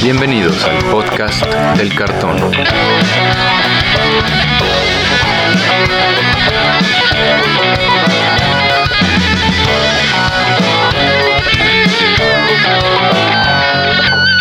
[0.00, 1.44] Bienvenidos al podcast
[1.76, 2.36] del cartón.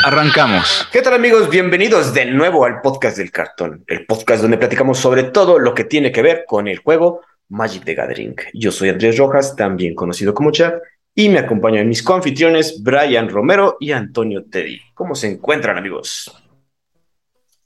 [0.06, 0.88] Arrancamos.
[0.92, 1.50] ¿Qué tal amigos?
[1.50, 5.84] Bienvenidos de nuevo al podcast del cartón, el podcast donde platicamos sobre todo lo que
[5.84, 8.36] tiene que ver con el juego Magic the Gathering.
[8.54, 10.74] Yo soy Andrés Rojas, también conocido como Chad,
[11.14, 14.80] y me acompañan mis coanfitriones Brian Romero y Antonio Teddy.
[14.94, 16.32] ¿Cómo se encuentran amigos?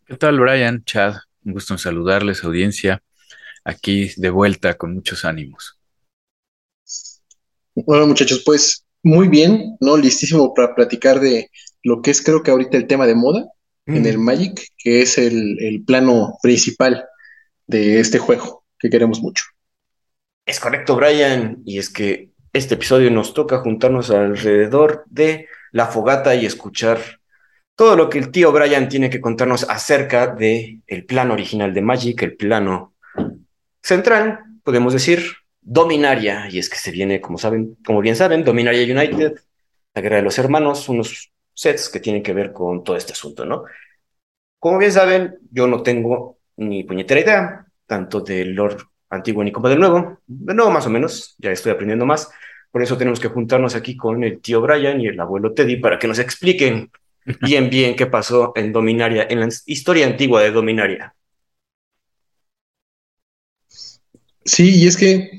[0.05, 1.15] ¿Qué tal Brian, Chad?
[1.43, 3.01] Un gusto en saludarles, audiencia.
[3.63, 5.79] Aquí de vuelta con muchos ánimos.
[7.75, 9.97] Bueno muchachos, pues muy bien, ¿no?
[9.97, 11.49] Listísimo para platicar de
[11.83, 13.45] lo que es creo que ahorita el tema de moda
[13.85, 17.05] en el Magic, que es el, el plano principal
[17.67, 19.43] de este juego que queremos mucho.
[20.45, 21.61] Es correcto, Brian.
[21.65, 26.99] Y es que este episodio nos toca juntarnos alrededor de la fogata y escuchar
[27.75, 31.81] todo lo que el tío Brian tiene que contarnos acerca de el plano original de
[31.81, 32.93] Magic, el plano
[33.83, 36.47] central, podemos decir, Dominaria.
[36.49, 39.37] Y es que se viene, como saben, como bien saben, Dominaria United,
[39.93, 43.45] la guerra de los hermanos, unos sets que tienen que ver con todo este asunto,
[43.45, 43.65] ¿no?
[44.59, 48.77] Como bien saben, yo no tengo ni puñetera idea, tanto del Lord
[49.15, 52.29] antiguo ni como del nuevo, de nuevo más o menos, ya estoy aprendiendo más,
[52.71, 55.97] por eso tenemos que juntarnos aquí con el tío Brian y el abuelo Teddy para
[55.97, 56.91] que nos expliquen
[57.41, 61.15] bien bien qué pasó en Dominaria, en la historia antigua de Dominaria.
[64.43, 65.31] Sí, y es que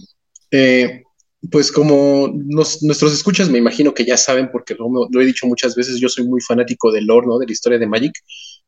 [0.51, 1.03] eh,
[1.51, 6.01] pues como nuestros escuchas me imagino que ya saben, porque lo, he dicho muchas veces,
[6.01, 7.39] yo soy muy fanático del lore, ¿no?
[7.39, 8.15] De la historia de Magic.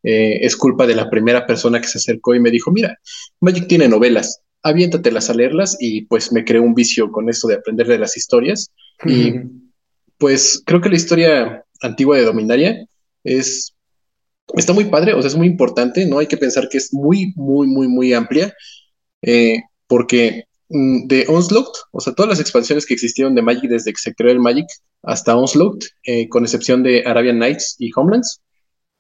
[0.03, 2.99] Eh, es culpa de la primera persona que se acercó y me dijo, mira,
[3.41, 7.55] Magic tiene novelas, aviéntatelas a leerlas y pues me creó un vicio con esto de
[7.57, 8.71] aprender de las historias.
[9.07, 9.35] Y
[10.19, 12.87] pues creo que la historia antigua de Dominaria
[13.25, 13.75] es,
[14.55, 16.19] está muy padre, o sea, es muy importante, ¿no?
[16.19, 18.53] Hay que pensar que es muy, muy, muy, muy amplia,
[19.23, 23.93] eh, porque Mm, de Onslaught, o sea, todas las expansiones que existieron de Magic desde
[23.93, 24.67] que se creó el Magic
[25.03, 28.43] hasta Onslaught, eh, con excepción de Arabian Nights y Homelands,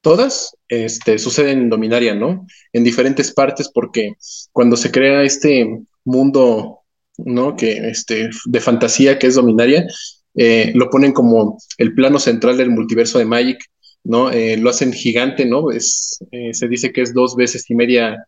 [0.00, 2.46] todas este, suceden en Dominaria, ¿no?
[2.72, 4.12] En diferentes partes, porque
[4.52, 6.80] cuando se crea este mundo,
[7.18, 7.56] ¿no?
[7.56, 9.86] Que, este, de fantasía que es Dominaria,
[10.34, 13.58] eh, lo ponen como el plano central del multiverso de Magic,
[14.04, 14.30] ¿no?
[14.30, 15.70] Eh, lo hacen gigante, ¿no?
[15.70, 16.18] Es,
[16.52, 18.18] se dice que es dos veces y media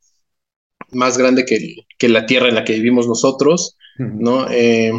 [0.92, 4.50] más grande que, la Tierra en la que vivimos nosotros, ¿no?
[4.50, 4.92] Eh,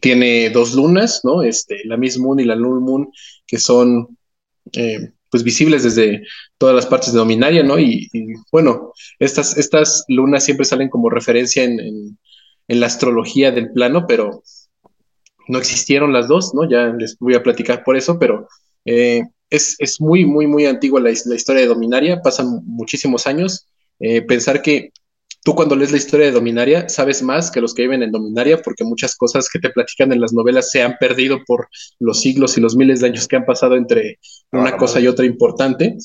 [0.00, 1.42] tiene dos lunas, ¿no?
[1.42, 3.10] Este, la Miss Moon y la Null Moon,
[3.46, 4.16] que son
[4.72, 6.22] eh, pues visibles desde
[6.56, 7.78] todas las partes de Dominaria, ¿no?
[7.78, 8.08] Y,
[8.50, 12.18] bueno, estas, estas lunas siempre salen como referencia en,
[12.68, 14.42] la astrología del plano, pero
[15.46, 16.66] no existieron las dos, ¿no?
[16.68, 18.48] Ya les voy a platicar por eso, pero
[18.86, 23.66] eh, es, muy, muy, muy antigua la, historia de Dominaria, pasan muchísimos años.
[24.26, 24.90] pensar que
[25.46, 28.60] tú cuando lees la historia de Dominaria sabes más que los que viven en Dominaria
[28.60, 31.68] porque muchas cosas que te platican en las novelas se han perdido por
[32.00, 34.18] los siglos y los miles de años que han pasado entre
[34.50, 35.98] una ah, cosa y otra importante.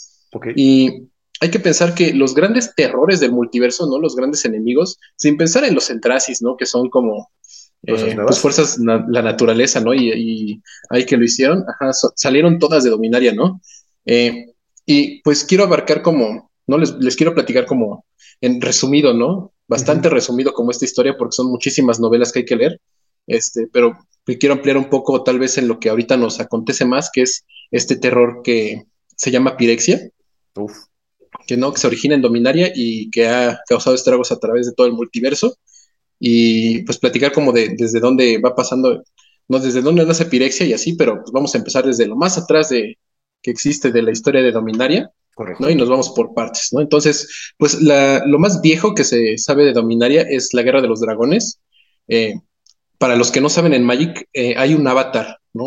[0.56, 1.08] Y
[1.40, 3.98] hay que pensar que los grandes terrores del multiverso, ¿no?
[3.98, 6.56] Los grandes enemigos, sin pensar en los Entrasis, ¿no?
[6.56, 7.32] Que son como
[7.88, 9.92] eh, pues fuerzas, la naturaleza, ¿no?
[9.96, 13.60] Y, hay que lo hicieron, ajá, salieron todas de Dominaria, ¿no?
[14.06, 14.54] Eh,
[14.86, 16.78] y pues quiero abarcar como, ¿no?
[16.78, 18.06] Les, les quiero platicar como
[18.40, 19.54] en resumido, ¿no?
[19.68, 22.82] Bastante resumido como esta historia porque son muchísimas novelas que hay que leer,
[23.28, 27.10] este, pero quiero ampliar un poco tal vez en lo que ahorita nos acontece más,
[27.12, 28.84] que es este terror que
[29.16, 30.10] se llama pirexia,
[31.48, 34.74] que no, que se origina en Dominaria y que ha causado estragos a través de
[34.74, 35.56] todo el multiverso,
[36.20, 39.04] y pues platicar como de desde dónde va pasando,
[39.48, 42.38] no desde dónde nace pirexia y así, pero pues vamos a empezar desde lo más
[42.38, 42.98] atrás de
[43.42, 45.12] que existe de la historia de Dominaria,
[45.60, 45.70] ¿no?
[45.70, 46.82] Y nos vamos por partes, ¿no?
[46.82, 51.02] Entonces, pues lo más viejo que se sabe de Dominaria es la Guerra de los
[51.02, 51.60] Dragones.
[52.08, 52.36] Eh,
[52.98, 55.66] para los que no saben en Magic, eh, hay un avatar, ¿no?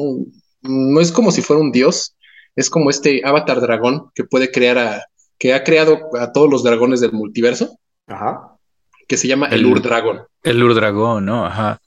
[0.63, 2.17] No es como si fuera un dios,
[2.57, 5.05] es como este avatar dragón que puede crear a,
[5.39, 7.79] que ha creado a todos los dragones del multiverso.
[8.07, 8.57] Ajá.
[9.09, 10.23] Que se llama el, Ur-Dragon.
[10.43, 11.45] El Ur-Dragon, ¿no?
[11.45, 11.79] Ajá.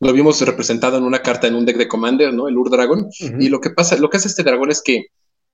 [0.00, 2.48] Lo vimos representado en una carta en un deck de Commander, ¿no?
[2.48, 3.08] El Ur-Dragon.
[3.40, 5.06] Y lo que pasa, lo que hace este dragón es que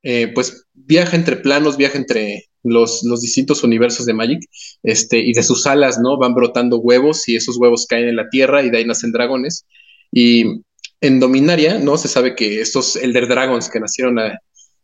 [0.02, 4.40] eh, pues viaja entre planos, viaja entre los, los, distintos universos de Magic,
[4.82, 6.18] este, y de sus alas, ¿no?
[6.18, 9.66] Van brotando huevos y esos huevos caen en la tierra y de ahí nacen dragones.
[10.12, 10.62] Y
[11.00, 11.96] en Dominaria, ¿no?
[11.96, 14.18] Se sabe que estos Elder Dragons que nacieron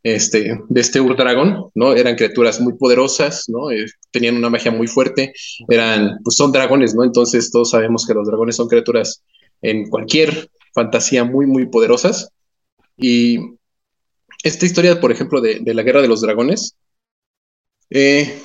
[0.03, 1.95] este, de este Ur Dragon, ¿no?
[1.95, 3.71] Eran criaturas muy poderosas, ¿no?
[3.71, 5.33] Eh, tenían una magia muy fuerte,
[5.69, 7.05] eran, pues son dragones, ¿no?
[7.05, 9.23] Entonces todos sabemos que los dragones son criaturas
[9.63, 12.31] en cualquier fantasía muy, muy poderosas.
[12.97, 13.39] Y
[14.47, 16.77] esta historia, por ejemplo, de, de la Guerra de los Dragones,
[17.91, 18.43] eh,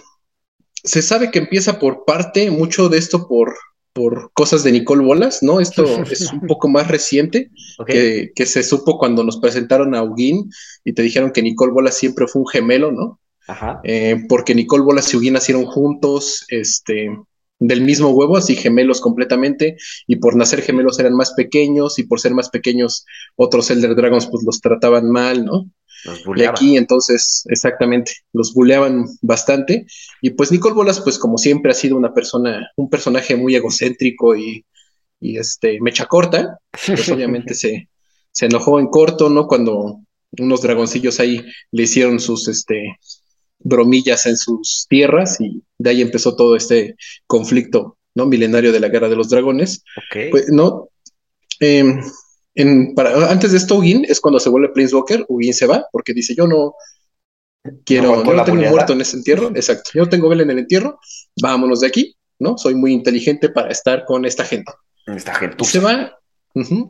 [0.83, 3.53] se sabe que empieza por parte, mucho de esto por,
[3.93, 5.59] por cosas de Nicole Bolas, ¿no?
[5.59, 7.51] Esto es un poco más reciente,
[7.85, 10.49] que, que se supo cuando nos presentaron a Ugin
[10.83, 13.19] y te dijeron que Nicole Bolas siempre fue un gemelo, ¿no?
[13.47, 13.81] Ajá.
[13.83, 17.15] Eh, porque Nicole Bolas y Ugin nacieron juntos, este,
[17.59, 19.77] del mismo huevo, así gemelos completamente,
[20.07, 23.05] y por nacer gemelos eran más pequeños, y por ser más pequeños,
[23.35, 25.69] otros Elder Dragons pues los trataban mal, ¿no?
[26.05, 29.85] Los Y aquí entonces, exactamente, los buleaban bastante.
[30.21, 34.35] Y pues Nicole Bolas, pues como siempre ha sido una persona, un personaje muy egocéntrico
[34.35, 34.65] y,
[35.19, 37.89] y este, mecha corta, pues obviamente se,
[38.31, 39.47] se enojó en corto, ¿no?
[39.47, 39.99] Cuando
[40.39, 42.97] unos dragoncillos ahí le hicieron sus, este,
[43.63, 46.95] bromillas en sus tierras y de ahí empezó todo este
[47.27, 48.25] conflicto, ¿no?
[48.25, 49.83] Milenario de la Guerra de los Dragones.
[49.97, 50.31] Ok.
[50.31, 50.89] Pues, no.
[51.59, 51.83] eh,
[52.55, 55.25] en, para, antes de esto, Ugin es cuando se vuelve Prince Walker.
[55.29, 56.75] Ugin se va porque dice: Yo no
[57.85, 59.51] quiero, aguantó yo no tengo muerto en ese entierro.
[59.55, 59.91] Exacto.
[59.93, 60.99] Yo no tengo vela en el entierro.
[61.41, 62.57] Vámonos de aquí, ¿no?
[62.57, 64.71] Soy muy inteligente para estar con esta gente.
[65.07, 65.63] Esta Y gente.
[65.65, 66.17] se va.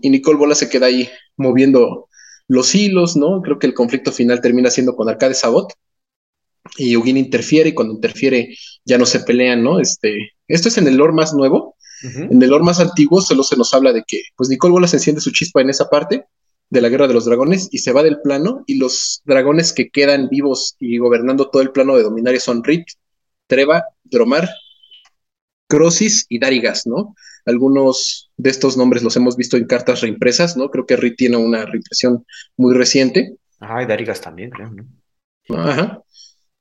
[0.01, 2.07] y Nicole Bola se queda ahí moviendo
[2.47, 3.41] los hilos, ¿no?
[3.41, 5.71] Creo que el conflicto final termina siendo con Arcade Sabot.
[6.77, 8.55] Y Ugin interfiere, y cuando interfiere
[8.85, 9.79] ya no se pelean, ¿no?
[9.79, 11.70] Este, esto es en el lore más nuevo.
[12.03, 15.21] En el lore más antiguo solo se nos habla de que, pues Nicole Bolas enciende
[15.21, 16.25] su chispa en esa parte
[16.69, 19.89] de la Guerra de los Dragones y se va del plano y los dragones que
[19.89, 22.85] quedan vivos y gobernando todo el plano de Dominaria son Rit,
[23.47, 24.49] Treva, Dromar,
[25.67, 27.15] Crosis y Darigas, ¿no?
[27.45, 30.69] Algunos de estos nombres los hemos visto en cartas reimpresas, ¿no?
[30.69, 32.25] Creo que Rit tiene una reimpresión
[32.57, 33.35] muy reciente.
[33.59, 35.57] Ajá, y Darigas también, creo, ¿no?
[35.57, 36.01] Ajá.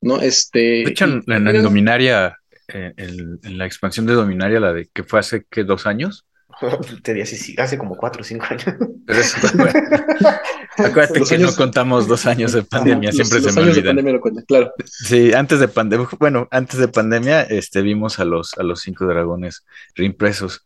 [0.01, 0.19] ¿No?
[0.21, 0.59] Este.
[0.59, 2.35] De hecho, en, y- en- en Dominaria,
[2.73, 6.25] eh, el- en la expansión de Dominaria, la de que fue hace que dos años.
[7.03, 8.65] Te di así, sí, hace como cuatro o cinco años.
[9.05, 9.71] Pero eso, bueno,
[10.77, 13.63] acuérdate Los que años- no contamos dos años de pandemia, Los- siempre los se me
[13.63, 13.95] años de olvidan.
[13.95, 14.71] pandemia lo cuentan, claro.
[14.85, 19.05] Sí, antes de pandemia, bueno, antes de pandemia, este, vimos a los, a los cinco
[19.05, 19.65] dragones
[19.95, 20.61] reimpresos.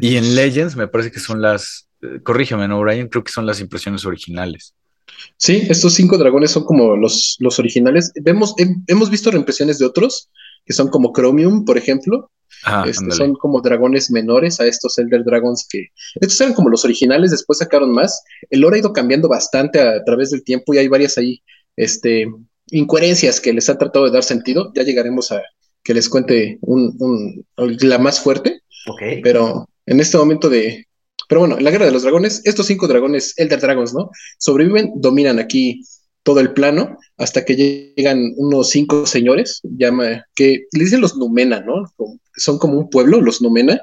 [0.00, 3.08] Y en Legends me parece que son las, eh, corrígeme, ¿no, Brian?
[3.08, 4.74] Creo que son las impresiones originales.
[5.36, 8.12] Sí, estos cinco dragones son como los, los originales.
[8.22, 10.30] Vemos, he- hemos visto reimpresiones de otros,
[10.64, 12.30] que son como Chromium, por ejemplo.
[12.64, 15.86] Ah, Este, son como dragones menores a estos Elder Dragons que...
[16.20, 18.22] Estos eran como los originales, después sacaron más.
[18.50, 21.42] El lore ha ido cambiando bastante a, a través del tiempo y hay varias ahí
[21.76, 22.26] este,
[22.70, 24.70] incoherencias que les han tratado de dar sentido.
[24.74, 25.42] Ya llegaremos a
[25.82, 27.44] que les cuente un, un-
[27.80, 28.60] la más fuerte.
[28.88, 29.02] Ok.
[29.22, 30.86] Pero en este momento de.
[31.28, 34.10] Pero bueno, en la guerra de los dragones, estos cinco dragones, Elder Dragons, ¿no?
[34.38, 35.82] Sobreviven, dominan aquí
[36.22, 37.56] todo el plano, hasta que
[37.96, 41.84] llegan unos cinco señores, llama, que le dicen los Numena, ¿no?
[42.36, 43.80] Son como un pueblo, los Numena,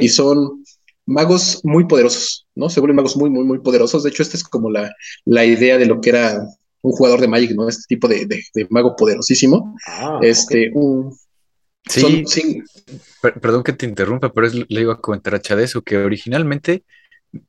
[0.00, 0.64] y son
[1.06, 2.70] magos muy poderosos, ¿no?
[2.70, 4.02] Se vuelven magos muy, muy, muy poderosos.
[4.04, 4.94] De hecho, esta es como la,
[5.24, 6.40] la idea de lo que era
[6.80, 7.68] un jugador de Magic, ¿no?
[7.68, 9.76] Este tipo de, de- de mago poderosísimo.
[9.86, 11.14] Ah, Este, un,
[11.88, 12.64] Sí, son cin-
[13.20, 15.96] per- perdón que te interrumpa, pero es- le iba a comentar a Chad eso, que
[15.96, 16.84] originalmente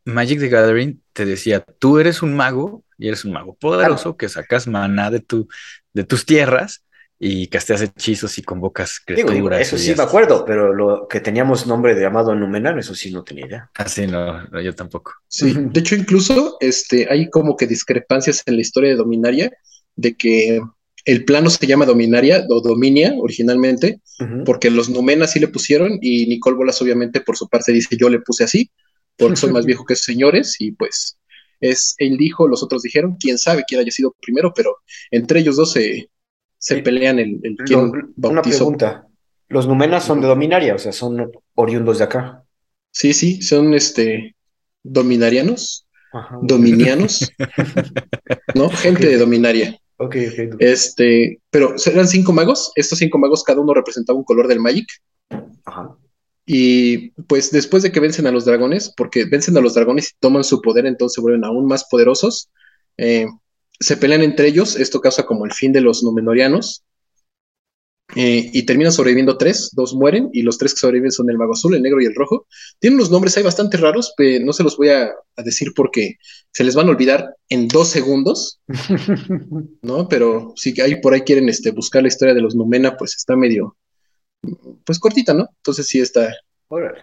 [0.06, 4.30] Magic the Gathering te decía, tú eres un mago y eres un mago poderoso que
[4.30, 5.48] sacas maná de, tu,
[5.94, 6.84] de tus tierras
[7.20, 9.36] y casteas hechizos y convocas criaturas.
[9.36, 13.12] digo, eso sí me acuerdo, pero lo que teníamos nombre de llamado Numenor, eso sí
[13.12, 13.72] no tenía idea.
[13.76, 15.14] Ah, sí, no, no, yo tampoco.
[15.28, 19.52] Sí, de hecho incluso este, hay como que discrepancias en la historia de Dominaria,
[19.96, 20.62] de que
[21.06, 24.02] el plano se llama Dominaria o Dominia originalmente,
[24.46, 28.10] porque los Numenas sí le pusieron y Nicole Bolas obviamente por su parte dice yo
[28.10, 28.72] le puse así,
[29.18, 31.18] porque soy más viejo que señores y pues
[31.60, 34.78] es, él dijo, los otros dijeron, quién sabe quién haya sido primero, pero
[35.12, 36.10] entre ellos dos se,
[36.58, 38.58] se pelean el, el Lo- quién una bautizó.
[38.60, 39.08] pregunta.
[39.48, 42.44] Los Numenas son de Dominaria, o sea, son oriundos de acá.
[42.92, 44.36] Sí, sí, son este
[44.84, 46.38] dominarianos, Ajá.
[46.42, 47.32] dominianos,
[48.56, 48.70] ¿no?
[48.70, 49.80] Gente de Dominaria.
[49.98, 50.16] Ok,
[50.52, 50.56] ok.
[50.60, 52.72] Este, pero eran cinco magos.
[52.76, 54.88] Estos cinco magos, cada uno representaba un color del Magic.
[55.66, 55.96] Ajá.
[56.46, 60.18] Y pues después de que vencen a los dragones, porque vencen a los dragones y
[60.20, 62.50] toman su poder, entonces se vuelven aún más poderosos.
[62.98, 63.28] eh,
[63.80, 64.76] se pelean entre ellos.
[64.78, 66.84] Esto causa como el fin de los Númenóreanos.
[68.16, 71.54] eh, y terminan sobreviviendo tres, dos mueren, y los tres que sobreviven son el mago
[71.54, 72.48] azul, el negro y el rojo.
[72.80, 76.16] Tienen unos nombres ahí bastante raros, pero no se los voy a, a decir porque
[76.52, 78.60] se les van a olvidar en dos segundos.
[79.82, 80.08] ¿no?
[80.10, 83.36] Pero si hay por ahí quieren este, buscar la historia de los Numena, pues está
[83.36, 83.78] medio,
[84.86, 85.48] pues cortita, ¿no?
[85.58, 86.34] Entonces sí está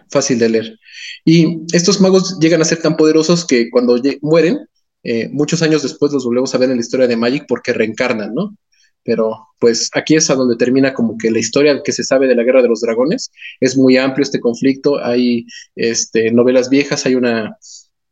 [0.09, 0.79] fácil de leer.
[1.25, 4.59] Y estos magos llegan a ser tan poderosos que cuando mueren,
[5.03, 8.33] eh, muchos años después los volvemos a ver en la historia de Magic porque reencarnan,
[8.33, 8.55] ¿no?
[9.03, 12.35] Pero pues aquí es a donde termina como que la historia que se sabe de
[12.35, 13.31] la Guerra de los Dragones.
[13.59, 15.45] Es muy amplio este conflicto, hay
[15.75, 17.57] este, novelas viejas, hay una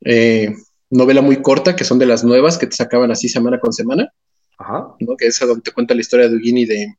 [0.06, 0.56] eh,
[0.90, 4.12] novela muy corta que son de las nuevas que te sacaban así semana con semana
[4.58, 4.96] Ajá.
[5.00, 5.16] ¿no?
[5.16, 6.96] Que es a donde te cuenta la historia de Ugin y de,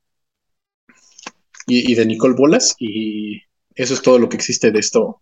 [1.71, 3.41] y, de Nicole Bolas, y
[3.75, 5.21] eso es todo lo que existe de esto,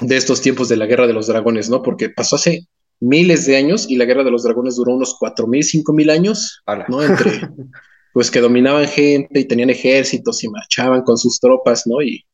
[0.00, 1.82] de estos tiempos de la Guerra de los Dragones, ¿no?
[1.82, 2.66] Porque pasó hace
[3.00, 6.08] miles de años y la Guerra de los Dragones duró unos cuatro mil, cinco mil
[6.10, 7.02] años, ¿no?
[7.02, 7.40] Entre,
[8.12, 12.00] pues que dominaban gente y tenían ejércitos y marchaban con sus tropas, ¿no?
[12.00, 12.24] Y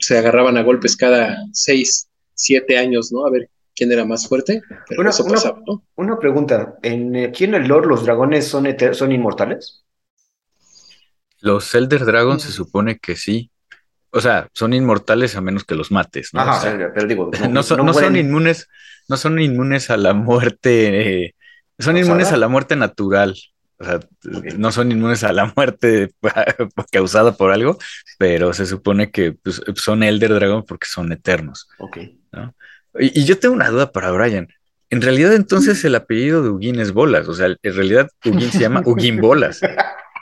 [0.00, 3.24] se agarraban a golpes cada seis, siete años, ¿no?
[3.24, 4.62] A ver quién era más fuerte.
[4.98, 5.84] una, eso pasaba, ¿no?
[5.96, 9.85] una pregunta, ¿en, ¿aquí en el lore los dragones son, son inmortales?
[11.46, 13.50] Los Elder Dragons se supone que sí.
[14.10, 16.44] O sea, son inmortales a menos que los mates, ¿no?
[16.92, 18.68] pero digo, no, son, inmunes,
[19.08, 21.34] no son inmunes a la muerte, eh,
[21.78, 23.36] son inmunes a la muerte natural.
[23.78, 24.00] O sea,
[24.56, 26.10] no son inmunes a la muerte
[26.90, 27.78] causada por algo,
[28.18, 31.68] pero se supone que pues, son Elder Dragon porque son eternos.
[31.78, 31.98] Ok.
[32.98, 34.48] Y, yo tengo una duda para Brian.
[34.90, 37.28] En realidad, entonces el apellido de Ugin es Bolas.
[37.28, 39.60] O sea, en realidad Ugin se llama Ugin Bolas.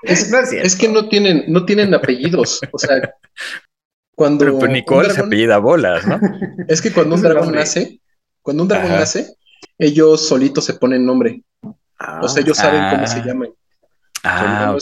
[0.06, 2.60] Es, que no tienen, no tienen apellidos.
[2.72, 3.14] O sea,
[4.14, 4.44] cuando.
[4.44, 6.18] Pero, Nicole se apellida Bolas, ¿no?
[6.68, 8.00] Es que cuando un dragón nace,
[8.42, 9.34] cuando un dragón nace,
[9.78, 11.42] ellos solitos se ponen nombre.
[12.20, 13.24] o sea, ellos saben cómo se ah.
[13.26, 13.50] llaman.
[14.24, 14.76] Ah,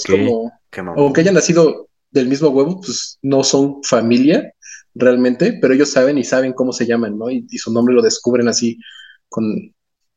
[0.96, 4.52] aunque hayan nacido del mismo huevo, pues no son familia
[4.94, 7.30] realmente, pero ellos saben y saben cómo se llaman, ¿no?
[7.30, 8.78] Y, su nombre lo descubren así
[9.28, 9.44] con,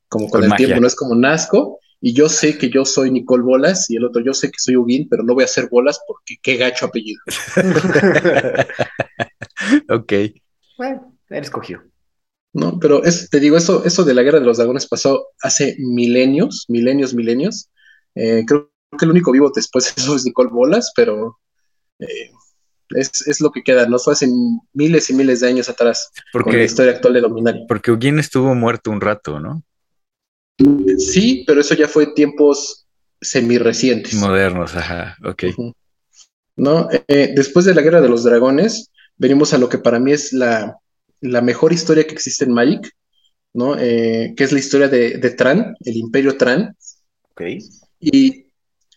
[0.10, 3.44] como con, el tiempo, no es como Nazco, y yo sé que yo soy Nicole
[3.44, 6.00] Bolas y el otro yo sé que soy Ugin, pero no voy a hacer bolas
[6.08, 7.22] porque qué gacho apellido.
[9.90, 10.14] ok.
[10.78, 11.84] Bueno, él escogió.
[12.54, 15.76] No, pero es, te digo, eso, eso de la guerra de los dragones pasó hace
[15.80, 17.70] milenios, milenios, milenios.
[18.16, 21.40] Eh, creo que el único vivo después de eso es Nicole Bolas, pero
[22.00, 22.32] eh,
[22.90, 24.00] es, lo que queda, ¿no?
[24.00, 24.28] Fue hace
[24.74, 27.66] miles y miles de años atrás porque, con la historia actual de Dominaria.
[27.68, 29.64] Porque Ugin estuvo muerto un rato, ¿no?
[30.98, 32.86] Sí, pero eso ya fue tiempos
[33.22, 34.14] semi-recientes.
[34.16, 35.44] Modernos, ajá, ok.
[36.56, 36.88] ¿No?
[37.08, 40.32] Eh, después de la Guerra de los Dragones, venimos a lo que para mí es
[40.32, 40.78] la,
[41.22, 42.90] mejor historia que existe en Magic,
[43.54, 43.78] ¿no?
[43.78, 46.76] Eh, que es la historia de, de, Tran, el Imperio Tran.
[47.32, 47.42] Ok.
[48.00, 48.46] Y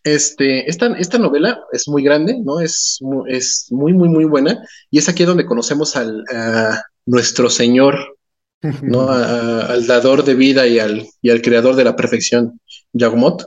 [0.05, 2.61] este, esta, esta novela es muy grande, ¿no?
[2.61, 4.63] Es, es muy, muy, muy buena.
[4.91, 8.18] Y es aquí donde conocemos al, a nuestro señor
[8.83, 9.09] ¿no?
[9.11, 12.61] al dador de vida y al, y al creador de la perfección,
[12.93, 13.45] Yagmoth.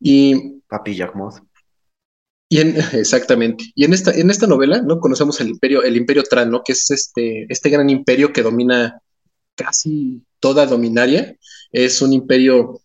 [0.00, 0.60] Y.
[0.68, 1.40] Papi Yagmoth.
[2.48, 3.64] Y en, exactamente.
[3.74, 4.98] Y en esta, en esta novela, ¿no?
[4.98, 6.62] Conocemos el imperio, el imperio Tran, ¿no?
[6.62, 9.00] Que es este, este gran imperio que domina
[9.54, 11.36] casi toda Dominaria.
[11.72, 12.80] Es un imperio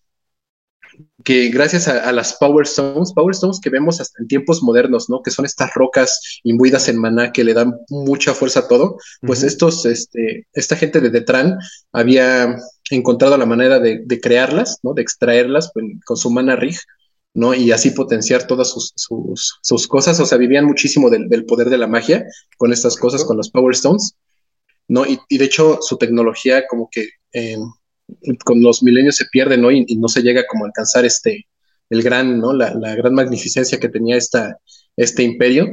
[1.26, 5.22] que gracias a, las Power Stones, Power Stones que vemos hasta en tiempos modernos, ¿no?
[5.24, 9.44] Que son estas rocas imbuidas en maná que le dan mucha fuerza a todo, pues
[9.44, 11.58] estos, este, esta gente de Detran
[11.92, 12.56] había
[12.92, 14.94] encontrado la manera de, crearlas, ¿no?
[14.94, 15.72] De extraerlas
[16.06, 16.78] con su mana rig,
[17.34, 17.54] ¿no?
[17.54, 21.88] Y así potenciar todas sus, sus, cosas, o sea, vivían muchísimo del, poder de la
[21.88, 22.26] magia
[22.58, 24.16] con estas cosas, con los Power Stones,
[24.88, 25.06] ¿no?
[25.06, 27.10] Y, de hecho su tecnología como que...
[27.34, 27.58] Eh,
[28.44, 29.72] con los milenios se pierde, ¿no?
[29.72, 31.48] Y, no se llega como a alcanzar este,
[31.90, 32.54] el gran, ¿no?
[32.54, 34.58] La, gran magnificencia que tenía esta,
[34.96, 35.72] este imperio.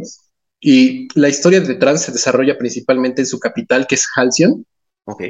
[0.61, 4.65] Y la historia de Trans se desarrolla principalmente en su capital, que es Halcyon.
[5.05, 5.23] Ok.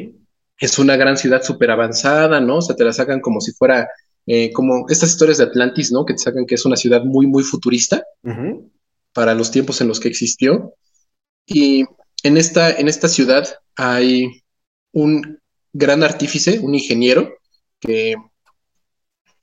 [0.58, 2.58] Es una gran ciudad súper avanzada, ¿no?
[2.58, 3.88] O sea, te la sacan como si fuera,
[4.26, 6.04] eh, como estas historias de Atlantis, ¿no?
[6.04, 8.04] Que te sacan que es una ciudad muy, muy futurista
[9.12, 10.74] para los tiempos en los que existió.
[11.46, 11.84] Y
[12.22, 14.42] en esta, en esta ciudad hay
[14.92, 15.41] un
[15.72, 17.34] gran artífice, un ingeniero,
[17.80, 18.14] que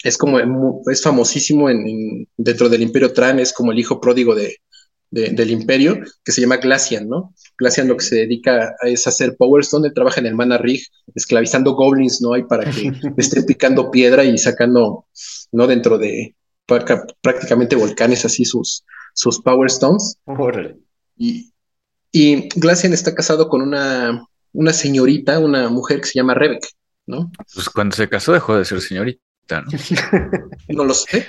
[0.03, 0.39] es como,
[0.89, 4.57] es famosísimo en, dentro del Imperio Tran, es como el hijo pródigo de,
[5.11, 7.33] del Imperio, que se llama Glacian, ¿no?
[7.57, 10.85] Glacian lo que se dedica a es hacer Power Stone, trabaja en el Mana Rig,
[11.15, 12.33] esclavizando goblins, ¿no?
[12.33, 15.07] Hay para que esté picando piedra y sacando,
[15.51, 15.67] ¿no?
[15.67, 16.35] Dentro de
[17.21, 20.17] prácticamente volcanes así sus, sus Power Stones.
[21.17, 21.51] Y,
[22.11, 26.67] y Glacian está casado con una una señorita, una mujer que se llama Rebek,
[27.07, 27.31] ¿no?
[27.53, 29.67] Pues cuando se casó dejó de ser señorita, ¿no?
[30.69, 31.25] no lo sé.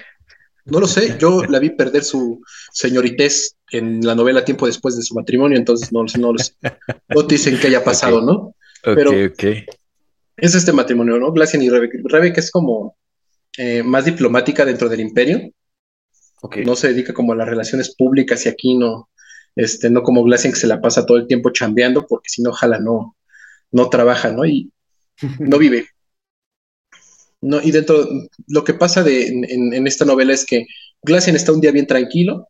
[0.66, 5.02] No lo sé, yo la vi perder su señoritez en la novela tiempo después de
[5.02, 6.54] su matrimonio, entonces no, no lo sé.
[7.08, 8.54] No te dicen que haya pasado, ¿no?
[8.82, 11.32] Pero es este matrimonio, ¿no?
[11.32, 12.02] Glacian y Rebek.
[12.04, 12.96] Rebek es como
[13.56, 15.50] eh, más diplomática dentro del imperio.
[16.64, 19.10] No se dedica como a las relaciones públicas y aquí no,
[19.56, 22.50] este, no como Glacian que se la pasa todo el tiempo chambeando, porque si no,
[22.50, 23.16] ojalá no,
[23.70, 24.44] no trabaja, ¿no?
[24.44, 24.70] Y
[25.38, 25.86] no vive.
[27.42, 28.06] No, y dentro,
[28.48, 30.66] lo que pasa de, en, esta novela es que
[31.02, 32.48] Glacian está un día bien tranquilo,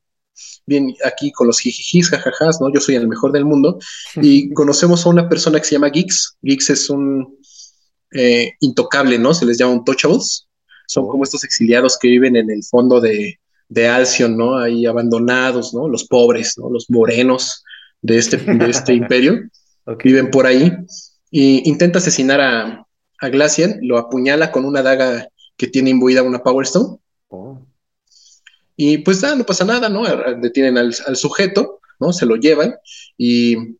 [0.66, 2.72] bien aquí con los jijijis, jajajas, ¿no?
[2.72, 3.78] Yo soy el mejor del mundo,
[4.20, 6.36] y conocemos a una persona que se llama Geeks.
[6.42, 7.38] Geeks es un
[8.12, 9.32] eh, intocable, ¿no?
[9.32, 10.48] Se les llama un touchables.
[10.88, 13.38] son como estos exiliados que viven en el fondo de,
[13.70, 14.58] de Alcyon, ¿no?
[14.58, 15.88] Ahí abandonados, ¿no?
[15.88, 16.68] Los pobres, ¿no?
[16.68, 17.64] Los morenos
[18.02, 19.40] de este, de este imperio
[20.04, 20.72] viven por ahí.
[21.30, 22.86] Y intenta asesinar a,
[23.20, 26.98] a Glacian, lo apuñala con una daga que tiene imbuida una Power Stone.
[27.28, 27.60] Oh.
[28.76, 30.02] Y pues no pasa nada, ¿no?
[30.40, 32.12] Detienen al, al, sujeto, ¿no?
[32.12, 32.74] Se lo llevan
[33.16, 33.76] y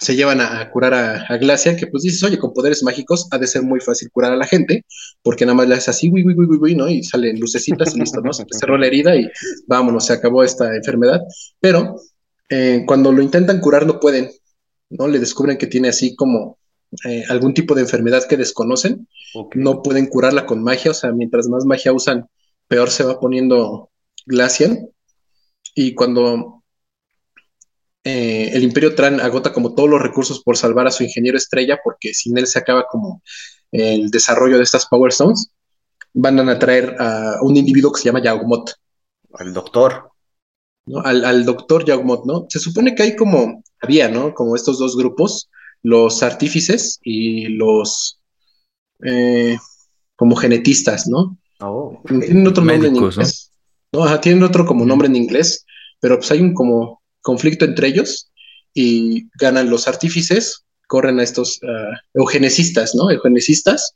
[0.00, 3.38] se llevan a, curar a, a, Glacian, que pues dices, oye, con poderes mágicos ha
[3.38, 4.84] de ser muy fácil curar a la gente,
[5.22, 6.88] porque nada más le haces así, uy, uy, uy, uy, ¿no?
[6.88, 8.32] Y salen lucecitas y listo, ¿no?
[8.32, 9.28] Se cerró la herida y
[9.66, 11.20] vámonos, se acabó esta enfermedad.
[11.60, 11.96] Pero
[12.48, 14.30] eh, cuando lo intentan curar no pueden,
[14.90, 15.08] ¿no?
[15.08, 16.58] Le descubren que tiene así como
[17.04, 19.08] eh, algún tipo de enfermedad que desconocen,
[19.54, 22.26] no pueden curarla con magia, o sea, mientras más magia usan,
[22.66, 23.90] peor se va poniendo
[24.26, 24.88] Glacian.
[25.74, 26.57] Y cuando
[28.08, 31.78] eh, el Imperio Tran agota como todos los recursos por salvar a su ingeniero estrella,
[31.84, 33.22] porque sin él se acaba como
[33.70, 35.50] el desarrollo de estas Power Stones,
[36.14, 38.72] van a traer a un individuo que se llama Yaugmot.
[39.34, 40.10] Al doctor.
[41.04, 42.46] Al, doctor Yaugmot, ¿no?
[42.48, 44.32] Se supone que hay como, había, ¿no?
[44.32, 45.50] Como estos dos grupos
[45.82, 48.20] los artífices y los
[49.04, 49.58] eh,
[50.16, 51.36] como genetistas, ¿no?
[51.60, 53.52] Oh, tienen otro nombre en inglés.
[53.92, 54.20] ¿no?
[54.20, 55.66] tienen otro como nombre en inglés,
[56.00, 58.30] pero pues hay un como conflicto entre ellos
[58.74, 63.10] y ganan los artífices, corren a estos uh, eugenesistas, ¿no?
[63.10, 63.94] Eugenesistas,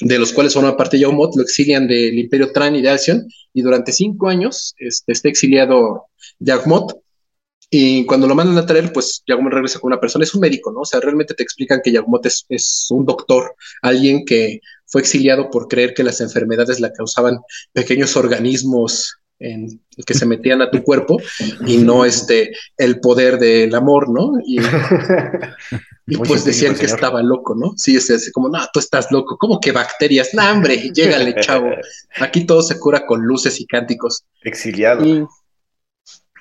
[0.00, 3.62] de los cuales forma parte Yaumot, lo exilian del Imperio Tran y de Alcyon, y
[3.62, 6.06] durante cinco años este, está exiliado
[6.38, 7.02] Yaumot
[7.74, 10.70] y cuando lo mandan a traer, pues Yagumot regresa con una persona, es un médico,
[10.70, 10.80] ¿no?
[10.80, 15.48] O sea, realmente te explican que Yagumot es, es, un doctor, alguien que fue exiliado
[15.48, 17.38] por creer que las enfermedades la causaban
[17.72, 21.18] pequeños organismos en, que se metían a tu cuerpo
[21.66, 24.32] y no este, el poder del amor, ¿no?
[24.44, 24.58] Y,
[26.24, 27.74] pues decían que estaba loco, ¿no?
[27.76, 30.30] Sí, es así como, no, tú estás loco, ¿cómo que bacterias?
[30.32, 31.70] No, hombre, llégale, chavo.
[32.20, 34.24] Aquí todo se cura con luces y cánticos.
[34.42, 35.04] Exiliado.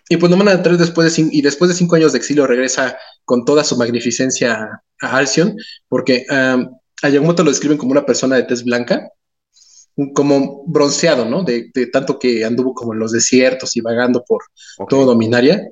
[0.09, 2.45] Y pues lo mandan a traer después de, y después de cinco años de exilio
[2.45, 5.55] regresa con toda su magnificencia a Alcyon,
[5.87, 9.09] porque a Yamamoto lo describen como una persona de tez blanca,
[10.13, 11.43] como bronceado, ¿no?
[11.43, 14.43] De, tanto que anduvo como en los desiertos y vagando por
[14.89, 15.67] todo Dominaria.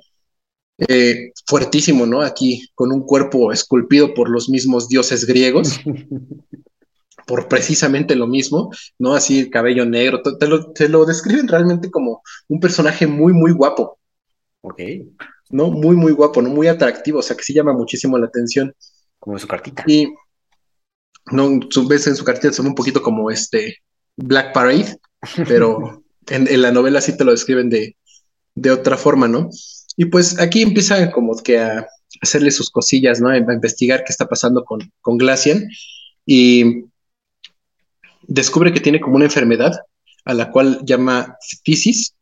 [0.87, 2.21] Eh, fuertísimo, ¿no?
[2.21, 5.77] Aquí con un cuerpo esculpido por los mismos dioses griegos,
[7.27, 9.13] por precisamente lo mismo, ¿no?
[9.13, 13.51] Así el cabello negro, te lo, te lo describen realmente como un personaje muy, muy
[13.51, 13.99] guapo.
[14.61, 14.81] Ok.
[15.49, 15.69] ¿No?
[15.69, 16.49] Muy, muy guapo, ¿no?
[16.49, 18.73] Muy atractivo, o sea que sí llama muchísimo la atención.
[19.19, 19.83] Como en su cartita.
[19.85, 20.13] Y,
[21.31, 23.77] no, su vez en su cartita se ve un poquito como este
[24.23, 24.97] Black Parade,
[25.47, 27.95] pero en, la novela sí te lo describen de,
[28.55, 29.49] de otra forma, ¿no?
[29.95, 31.87] Y pues aquí empieza como que a
[32.21, 33.29] hacerle sus cosillas, ¿no?
[33.29, 35.67] A investigar qué está pasando con, con Glacian
[36.25, 36.85] y
[38.23, 39.73] descubre que tiene como una enfermedad
[40.25, 42.15] a la cual llama phthisis,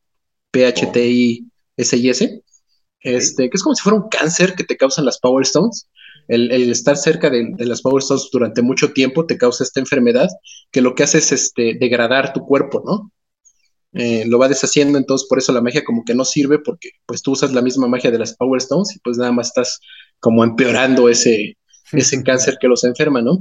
[0.52, 1.46] P-H-T-I
[1.78, 2.42] SIS,
[3.02, 5.88] este, que es como si fuera un cáncer que te causan las Power Stones.
[6.28, 10.28] El, estar cerca de, las Power Stones durante mucho tiempo te causa esta enfermedad
[10.72, 13.12] que lo que hace es este, degradar tu cuerpo, ¿no?
[13.94, 17.22] Eh, lo va deshaciendo, entonces por eso la magia como que no sirve porque pues
[17.22, 19.80] tú usas la misma magia de las Power Stones y pues nada más estás
[20.20, 21.58] como empeorando ese,
[21.94, 23.40] ese cáncer que los enferma, ¿no?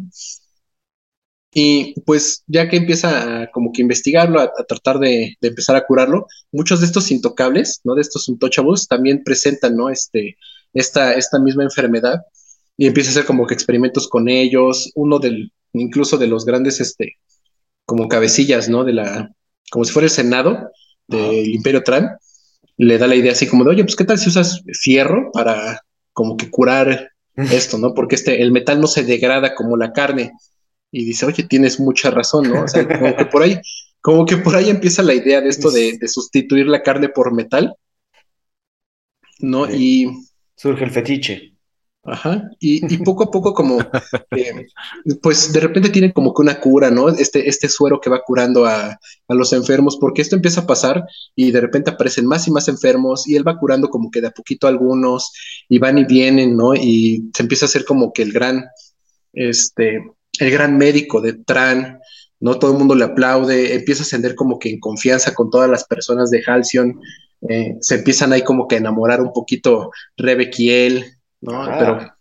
[1.53, 6.27] Y pues ya que empieza a como que investigarlo, a, tratar de, empezar a curarlo,
[6.53, 7.95] muchos de estos intocables, ¿no?
[7.95, 9.89] De estos untouchables también presentan, ¿no?
[9.89, 10.37] Este,
[10.75, 12.21] esta, esta misma enfermedad
[12.77, 16.81] y empieza a hacer como que experimentos con ellos, uno del, incluso de los grandes,
[16.81, 17.17] este,
[17.85, 18.85] como cabecillas, ¿no?
[18.85, 19.31] De la,
[19.71, 20.71] como si fuera el Senado
[21.07, 22.11] del Imperio Tran,
[22.77, 25.81] le da la idea así como de, oye, pues qué tal si usas fierro para
[26.13, 27.95] como que curar esto, ¿no?
[27.95, 30.33] Porque este, el metal no se degrada como la carne,
[30.91, 32.63] y dice, oye, tienes mucha razón, ¿no?
[32.63, 33.61] O sea, como que por ahí,
[34.01, 37.75] como que por ahí empieza la idea de esto de, sustituir la carne por metal,
[39.41, 39.71] ¿no?
[39.71, 40.11] Y...
[40.57, 41.56] Surge el fetiche.
[42.09, 43.79] Ajá, y, poco a poco como,
[45.23, 47.09] pues de repente tiene como que una cura, ¿no?
[47.09, 51.05] Este, este suero que va curando a, a, los enfermos, porque esto empieza a pasar
[51.35, 54.29] y de repente aparecen más y más enfermos y él va curando como que de
[54.29, 55.33] a poquito algunos
[55.69, 56.75] y van y vienen, ¿no?
[56.75, 58.65] Y se empieza a hacer como que el gran,
[59.33, 60.01] este,
[60.39, 61.99] el gran médico de Tran,
[62.39, 62.59] ¿no?
[62.59, 65.85] Todo el mundo le aplaude, empieza a ascender como que en confianza con todas las
[65.85, 67.01] personas de Halcyon,
[67.49, 71.63] eh, se empiezan ahí como que a enamorar un poquito Rebek y él, ¿no?
[71.63, 71.77] Ah.
[71.79, 72.17] Pero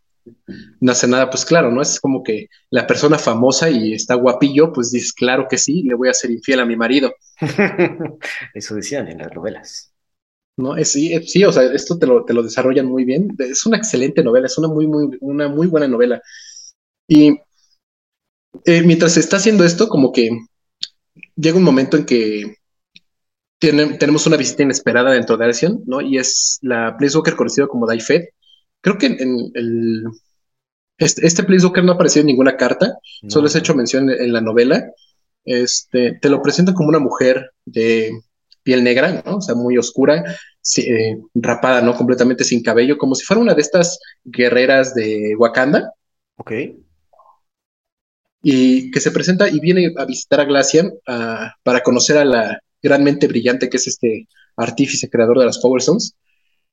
[0.80, 1.82] no hace nada, pues claro, ¿no?
[1.82, 5.96] Es como que la persona famosa y está guapillo, pues dices, claro que sí, le
[5.96, 7.14] voy a ser infiel a mi marido.
[8.54, 9.94] Eso decían en las novelas.
[10.58, 13.36] No, es, sí, sí, o sea, esto te lo, te lo desarrollan muy bien.
[13.40, 16.22] Es una excelente novela, es una muy, muy, una muy buena novela.
[17.08, 17.38] Y
[18.64, 20.30] eh, mientras se está haciendo esto, como que
[21.36, 22.56] llega un momento en que
[23.60, 26.02] tenemos una visita inesperada dentro de Alcyon, ¿no?
[26.02, 28.26] Y es la Place Walker conocido como Daifed.
[28.86, 30.04] Creo que en, el,
[31.00, 34.32] este, este Place Walker no ha aparecido en ninguna carta, solo es hecho mención en,
[34.32, 34.92] la novela.
[35.44, 38.12] Este, te lo presentan como una mujer de
[38.62, 39.38] piel negra, ¿no?
[39.38, 40.24] O sea, muy oscura,
[40.78, 41.96] eh, rapada, ¿no?
[41.96, 45.92] Completamente sin cabello, como si fuera una de estas guerreras de Wakanda.
[46.36, 46.52] Ok.
[48.44, 50.92] Y que se presenta y viene a visitar a Glacian
[51.64, 55.80] para conocer a la gran mente brillante que es este artífice creador de las Power
[55.80, 56.16] Stones.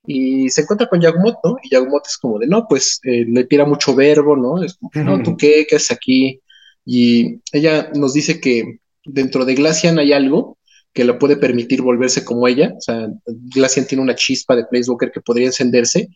[0.04, 1.56] Y se encuentra con Yagumot, ¿no?
[1.62, 4.62] Y Yagumot es como de, no, pues eh, le tira mucho verbo, ¿no?
[4.62, 5.66] Es como, no, ¿tú qué?
[5.68, 6.40] ¿Qué haces aquí?
[6.84, 10.58] Y ella nos dice que dentro de Glacian hay algo
[10.92, 12.74] que le puede permitir volverse como ella.
[12.76, 16.08] O sea, Glacian tiene una chispa de Placewalker que podría encenderse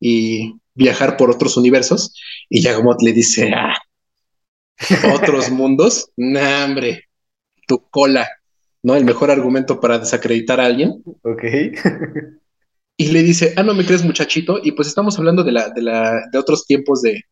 [0.00, 2.14] y viajar por otros universos.
[2.48, 3.74] Y Yagumot le dice, ah,
[5.14, 7.04] otros mundos, nah, hombre,
[7.66, 8.28] tu cola,
[8.82, 8.96] ¿no?
[8.96, 11.02] El mejor argumento para desacreditar a alguien.
[11.22, 11.42] Ok.
[12.96, 15.82] y le dice, ah, no me crees muchachito, y pues estamos hablando de, la, de,
[15.82, 17.22] la, de otros tiempos de,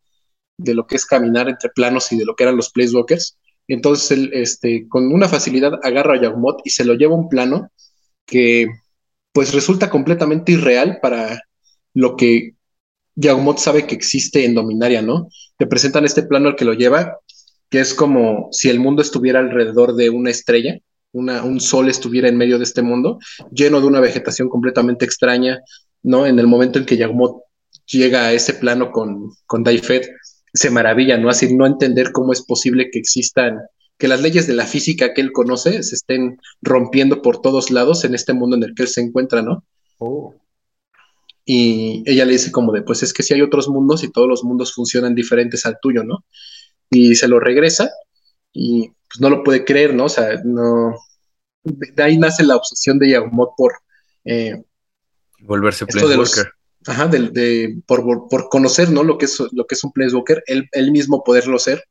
[0.59, 3.39] de lo que es caminar entre planos y de lo que eran los Placewalkers.
[3.69, 7.71] Entonces él, este, con una facilidad agarra a Yagmot y se lo lleva un plano
[8.27, 8.67] que
[9.33, 11.41] pues resulta completamente irreal para
[11.95, 12.55] lo que
[13.15, 15.29] Yagmot sabe que existe en Dominaria, ¿no?
[15.57, 17.19] Te presentan este plano al que lo lleva,
[17.71, 20.79] que es como si el mundo estuviera alrededor de una estrella,
[21.13, 23.19] una, un sol estuviera en medio de este mundo,
[23.51, 25.61] lleno de una vegetación completamente extraña,
[26.03, 26.27] ¿no?
[26.27, 27.43] En el momento en que Yagmot
[27.87, 30.03] llega a ese plano con, con Daifed,
[30.53, 31.29] se maravilla, ¿no?
[31.29, 33.59] Así no entender cómo es posible que existan,
[33.99, 38.05] que las leyes de la física que él conoce se estén rompiendo por todos lados
[38.05, 39.65] en este mundo en el que él se encuentra, ¿no?
[39.99, 40.35] Oh.
[41.45, 44.29] Y ella le dice como de, pues es que si hay otros mundos y todos
[44.29, 46.25] los mundos funcionan diferentes al tuyo, ¿no?
[46.91, 47.91] Y se lo regresa
[48.53, 50.05] y pues no lo puede creer, ¿no?
[50.05, 50.95] O sea, no...
[51.65, 53.73] De ahí nace la obsesión de Yagumot por...
[54.25, 54.63] Eh,
[55.41, 56.53] Volverse Planeswalker.
[56.87, 59.05] Ajá, de, por, por, conocer, ¿no?
[59.05, 61.85] Lo que es, lo que es un Planeswalker, él, él mismo poderlo ser.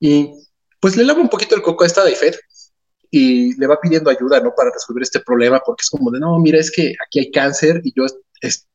[0.00, 0.32] Y
[0.80, 2.34] pues le lava un poquito el coco a esta de Fed
[3.10, 4.52] y le va pidiendo ayuda, ¿no?
[4.54, 7.80] Para resolver este problema, porque es como de, no, mira, es que aquí hay cáncer
[7.84, 8.04] y yo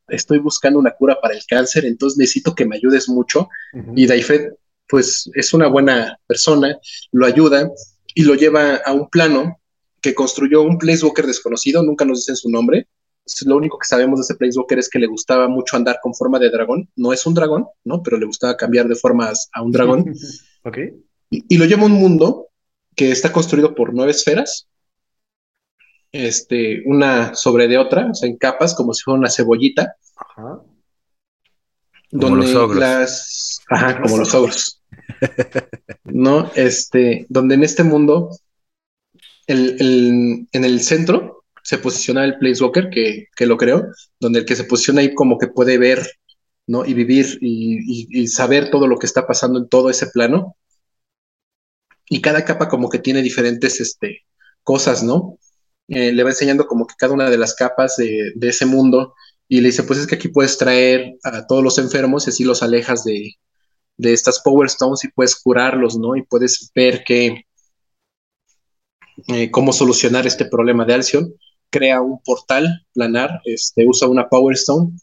[0.07, 3.49] estoy buscando una cura para el cáncer, entonces necesito que me ayudes mucho.
[3.95, 4.53] Y Daifed,
[4.91, 6.77] pues es una buena persona,
[7.13, 7.71] lo ayuda
[8.13, 9.58] y lo lleva a un plano
[10.01, 12.89] que construyó un Placewalker desconocido, nunca nos dicen su nombre,
[13.45, 16.39] lo único que sabemos de ese Placewalker es que le gustaba mucho andar con forma
[16.39, 16.89] de dragón.
[16.95, 18.01] No es un dragón, ¿no?
[18.04, 20.13] Pero le gustaba cambiar de formas a un dragón.
[20.65, 20.77] ok.
[21.30, 22.49] Y, lo llama un mundo
[22.95, 24.67] que está construido por nueve esferas,
[26.12, 29.95] este, una sobre de otra, o sea, en capas, como si fuera una cebollita.
[30.17, 30.62] Ajá.
[32.12, 32.80] Como los ogros.
[32.80, 33.62] Las...
[33.69, 34.80] Ajá, como los ogros.
[36.06, 36.51] ¿No?
[36.56, 38.30] Este, donde en este mundo,
[39.47, 43.88] el, en el centro se posiciona el Planeswalker, que, que lo creo,
[44.19, 46.06] donde el que se posiciona ahí como que puede ver,
[46.67, 46.86] ¿no?
[46.86, 50.56] Y vivir y, saber todo lo que está pasando en todo ese plano.
[52.10, 54.25] Y cada capa como que tiene diferentes este,
[54.63, 55.38] cosas, ¿no?
[55.88, 59.13] Eh, le va enseñando como que cada una de las capas de, de, ese mundo
[59.47, 62.43] y le dice, pues es que aquí puedes traer a todos los enfermos y así
[62.43, 63.36] los alejas de,
[64.01, 66.15] de estas Power Stones y puedes curarlos, ¿no?
[66.15, 67.45] Y puedes ver que,
[69.27, 71.33] eh, cómo solucionar este problema de Alcyon
[71.69, 74.93] crea un portal planar, este, usa una Power Stone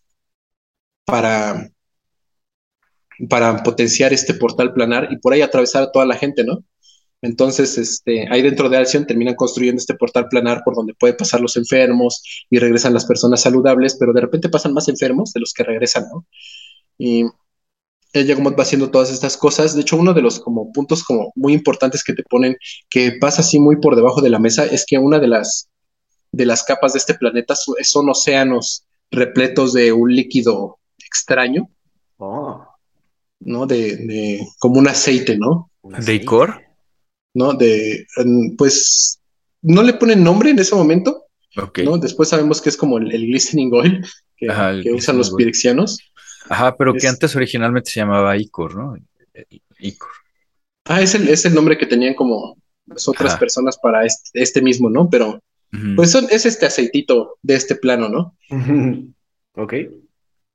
[1.04, 1.70] para,
[3.30, 6.64] para potenciar este portal planar y por ahí atravesar a toda la gente, ¿no?
[7.22, 11.40] Entonces, este, ahí dentro de Alcyon terminan construyendo este portal planar por donde puede pasar
[11.40, 15.52] los enfermos y regresan las personas saludables, pero de repente pasan más enfermos de los
[15.52, 16.26] que regresan, ¿no?
[16.98, 17.24] Y
[18.12, 19.74] ella como va haciendo todas estas cosas.
[19.74, 22.56] De hecho, uno de los como puntos como muy importantes que te ponen
[22.88, 25.68] que pasa así muy por debajo de la mesa es que una de las
[26.32, 31.68] de las capas de este planeta son océanos repletos de un líquido extraño.
[32.18, 32.64] Oh.
[33.40, 33.66] ¿No?
[33.66, 35.70] De, como un aceite, ¿no?
[35.82, 36.62] ¿De icor?
[37.34, 37.54] ¿No?
[37.54, 38.06] De,
[38.56, 39.20] pues,
[39.62, 41.24] no le ponen nombre en ese momento.
[41.84, 41.98] ¿no?
[41.98, 44.04] Después sabemos que es como el, glistening oil
[44.36, 45.98] que, usan los pirexianos.
[46.48, 48.96] Ajá, pero que antes originalmente se llamaba icor, ¿no?
[49.78, 50.10] Icor.
[50.84, 54.62] Ah, es el, es el nombre que tenían como las otras personas para este, este
[54.62, 55.08] mismo, ¿no?
[55.10, 55.42] Pero
[55.96, 58.36] pues es este aceitito de este plano, ¿no?
[59.54, 59.74] ok.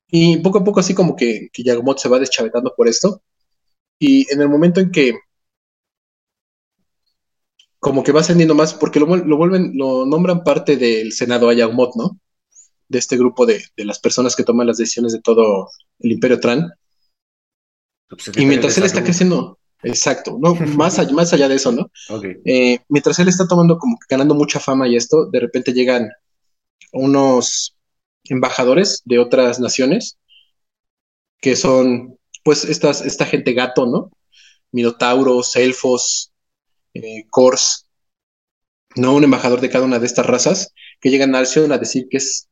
[0.08, 3.22] Y poco a poco así como que, que Yagomot se va deschavetando por esto.
[4.00, 5.14] Y en el momento en que
[7.84, 12.18] como que va ascendiendo más, porque lo, vuelven, lo nombran parte del Senado Ayagmot, ¿no?
[12.90, 15.70] De este grupo de, las personas que toman las decisiones de todo
[16.00, 16.72] el Imperio Tran.
[18.36, 21.92] y mientras él está creciendo, Exacto, no, más, allá, más allá de eso, ¿no?
[22.46, 26.10] Eh, mientras él está tomando como que ganando mucha fama y esto, de repente llegan
[26.94, 27.76] unos
[28.24, 30.18] embajadores de otras naciones
[31.42, 34.12] que son, pues, estas, esta gente gato, ¿no?
[34.72, 36.32] Minotauros, elfos,
[36.94, 37.86] eh, Kors,
[38.96, 39.16] ¿no?
[39.16, 42.18] Un embajador de cada una de estas razas que llegan a Alcyon a decir que
[42.18, 42.48] es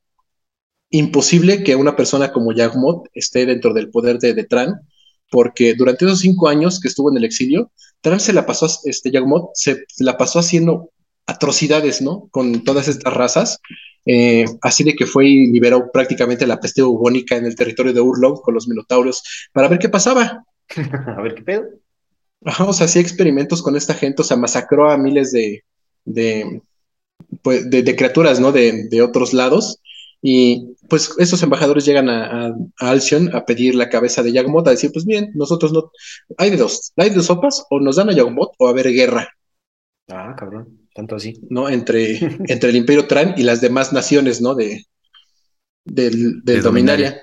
[0.92, 4.82] imposible que una persona como Yagmoth esté dentro del poder de, de Tran,
[5.30, 9.12] porque durante esos cinco años que estuvo en el exilio, Tran se la pasó, este
[9.12, 10.92] Yagmoth se la pasó haciendo
[11.26, 12.28] atrocidades, ¿no?
[12.32, 13.60] Con todas estas razas,
[14.06, 18.02] eh, así de que fue y liberó prácticamente la peste bubónica en el territorio de
[18.02, 19.24] Urlog con los minotauros
[19.54, 20.44] para ver qué pasaba.
[21.18, 21.64] A ver qué pedo.
[22.42, 25.64] O sea, hacía experimentos con esta gente, o sea, masacró a miles de,
[26.06, 26.62] de,
[27.44, 28.52] pues, de, de criaturas, ¿no?
[28.52, 29.80] De, de otros lados.
[30.22, 34.68] Y pues esos embajadores llegan a, a, a Alcyon a pedir la cabeza de Yagmoth,
[34.68, 35.92] a decir, pues bien, nosotros no,
[36.38, 39.30] hay de dos, hay de sopas, o nos dan a Yagmoth o a haber guerra,
[40.12, 40.88] Ah, cabrón.
[40.94, 41.40] Tanto así.
[41.50, 41.70] ¿no?
[41.70, 44.56] Entre, entre el Imperio Tran y las demás naciones, ¿no?
[44.56, 44.86] De,
[45.86, 47.22] del, del De Dominaria.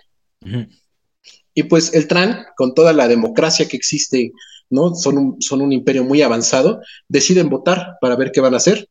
[1.55, 4.33] Y pues el Tran, con toda la democracia que existe,
[4.71, 4.95] ¿no?
[4.95, 8.89] Son un, son un imperio muy avanzado, deciden votar para ver qué van a hacer.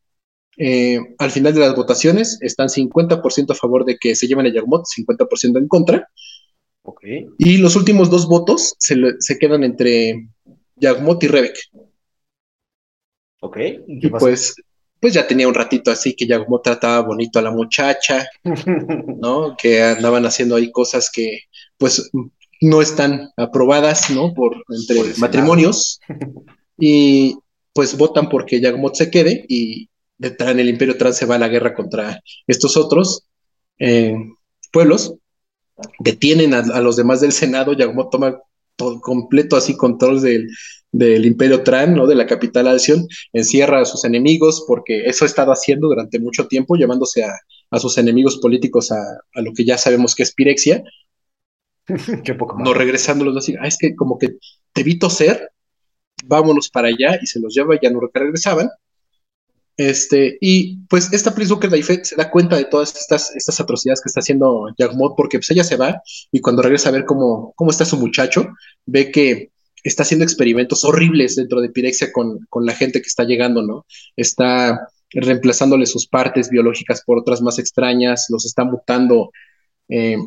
[0.58, 4.54] Eh, al final de las votaciones están 50% a favor de que se lleven a
[4.54, 6.10] Yagmoth, 50% en contra.
[6.82, 7.04] Ok.
[7.38, 10.30] Y los últimos dos votos se, quedan entre
[10.76, 11.58] Yagmoth y Rebek.
[13.42, 13.58] Ok.
[13.88, 14.56] Y pues,
[15.00, 18.28] pues ya tenía un ratito así que Yagmoth trataba bonito a la muchacha,
[19.22, 19.56] ¿no?
[19.58, 21.42] Que andaban haciendo ahí cosas que,
[21.78, 22.10] pues,
[22.62, 24.34] no están aprobadas, ¿no?
[24.34, 26.00] Por entre Por matrimonios.
[26.80, 27.36] Y
[27.74, 31.40] pues votan porque Yagmoth se quede y de Tran, el Imperio Tran se va a
[31.40, 33.28] la guerra contra estos otros
[33.80, 34.16] eh,
[34.72, 35.16] pueblos.
[36.00, 37.74] Detienen a, a los demás del Senado.
[37.74, 38.40] Yagmoth toma
[38.76, 40.48] todo completo así control del,
[40.92, 42.08] del Imperio Tran, ¿no?
[42.08, 43.08] De la capital Alcyon.
[43.34, 47.34] Encierra a sus enemigos porque eso ha estado haciendo durante mucho tiempo, llevándose a,
[47.70, 49.02] a sus enemigos políticos a,
[49.34, 50.84] a lo que ya sabemos que es Pirexia
[52.24, 52.66] Qué poco más.
[52.66, 54.38] no regresándolos así, ah, es que como que
[54.74, 55.52] te vi toser,
[56.26, 58.70] vámonos para allá, y se los lleva, y ya no regresaban.
[59.78, 64.02] Este, y pues esta Place Walker Daifet se da cuenta de todas estas, estas atrocidades
[64.02, 67.54] que está haciendo Yagmoth, porque pues ella se va, y cuando regresa a ver cómo,
[67.56, 68.48] cómo está su muchacho,
[68.88, 69.52] ve que
[69.84, 73.86] está haciendo experimentos horribles dentro de Pirexia con, con la gente que está llegando, ¿no?
[74.16, 79.32] Está reemplazándole sus partes biológicas por otras más extrañas, los está mutando
[79.90, 80.18] eh,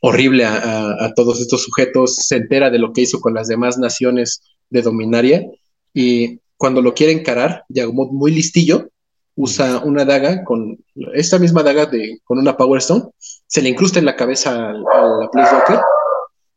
[0.00, 3.76] horrible a, a, todos estos sujetos, se entera de lo que hizo con las demás
[3.78, 5.44] naciones de Dominaria
[5.92, 8.88] y cuando lo quiere encarar, Yagmoth muy listillo,
[9.36, 10.76] usa una daga con
[11.14, 14.70] esta misma daga de, con una Power Stone, se le incrusta en la cabeza a,
[14.70, 15.78] a la Place Walker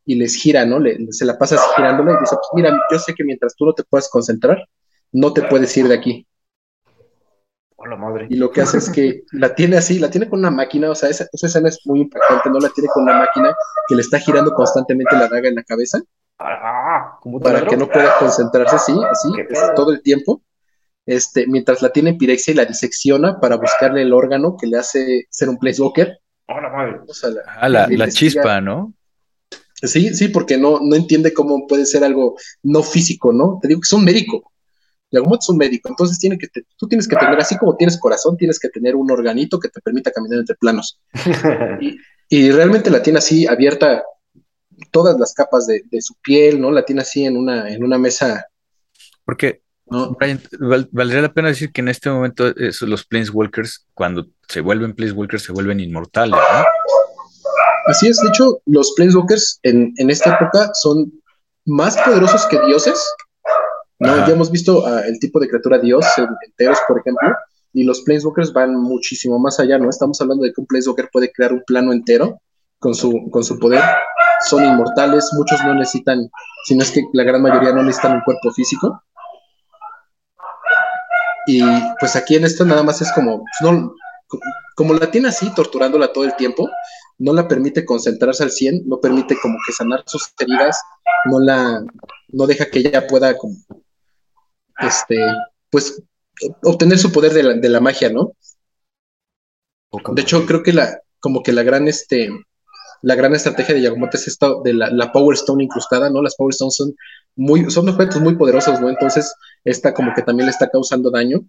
[0.03, 0.79] y les gira, ¿no?
[0.79, 3.65] Le, se la pasa así girándola y dice, pues mira, yo sé que mientras tú
[3.65, 4.67] no te puedas concentrar,
[5.11, 6.27] no te puedes ir de aquí.
[7.75, 8.25] Hola, madre.
[8.29, 10.95] Y lo que hace es que la tiene así, la tiene con una máquina, o
[10.95, 13.55] sea, esa, esa, escena es muy impactante, no la tiene con una máquina
[13.87, 16.01] que le está girando constantemente la daga en la cabeza
[16.39, 19.29] ah, para que no pueda concentrarse, sí, así,
[19.75, 20.41] todo el tiempo.
[21.05, 25.25] Este, mientras la tiene Pirexia y la disecciona para buscarle el órgano que le hace
[25.29, 26.19] ser un Place Walker.
[26.47, 26.99] Hola, madre.
[27.07, 28.93] O sea, la, ah, la, la chispa, ¿no?
[29.83, 33.57] Sí, sí, porque no, no entiende cómo puede ser algo no físico, ¿no?
[33.61, 34.51] Te digo que es un médico.
[35.11, 37.99] Yagmoth es un médico, entonces tiene que te, tú tienes que tener, así como tienes
[37.99, 40.99] corazón, tienes que tener un organito que te permita caminar entre planos.
[41.81, 41.97] y,
[42.29, 44.03] y, realmente la tiene así abierta
[44.91, 46.71] todas las capas de, de, su piel, ¿no?
[46.71, 48.45] La tiene así en una, en una mesa.
[49.25, 50.11] Porque, ¿no?
[50.11, 54.61] Brian, val, valdría la pena decir que en este momento esos, los Planeswalkers, cuando se
[54.61, 56.65] vuelven Planeswalkers, se vuelven inmortales, ¿no?
[57.87, 61.11] Así es, de hecho, los Planeswalkers en, en esta época son
[61.65, 63.03] más poderosos que dioses,
[63.99, 64.15] ¿no?
[64.27, 67.29] Ya hemos visto uh, el tipo de criatura dios en, en Teos, por ejemplo,
[67.73, 69.89] y los Planeswalkers van muchísimo más allá, ¿no?
[69.89, 72.41] Estamos hablando de que un Planeswalker puede crear un plano entero
[72.79, 73.83] con su, con su poder.
[74.41, 76.29] Son inmortales, muchos no necesitan,
[76.65, 79.03] si no es que la gran mayoría no necesitan un cuerpo físico.
[81.47, 81.61] Y
[81.99, 83.93] pues aquí en esto nada más es como, pues no,
[84.75, 86.69] como la tiene así, torturándola todo el tiempo,
[87.17, 90.79] no la permite concentrarse al 100, no permite como que sanar sus heridas,
[91.25, 91.83] no la,
[92.29, 93.55] no deja que ella pueda como
[94.79, 95.23] este,
[95.69, 96.01] pues,
[96.63, 98.33] obtener su poder de la, de la magia, ¿no?
[100.13, 102.29] De hecho, creo que la, como que la gran, este,
[103.01, 106.21] la gran estrategia de Yagmoth es esta de la, la, Power Stone incrustada, ¿no?
[106.21, 106.95] Las Power Stones son
[107.35, 108.89] muy, son objetos muy poderosos, ¿no?
[108.89, 109.33] Entonces,
[109.63, 111.41] esta como que también le está causando daño.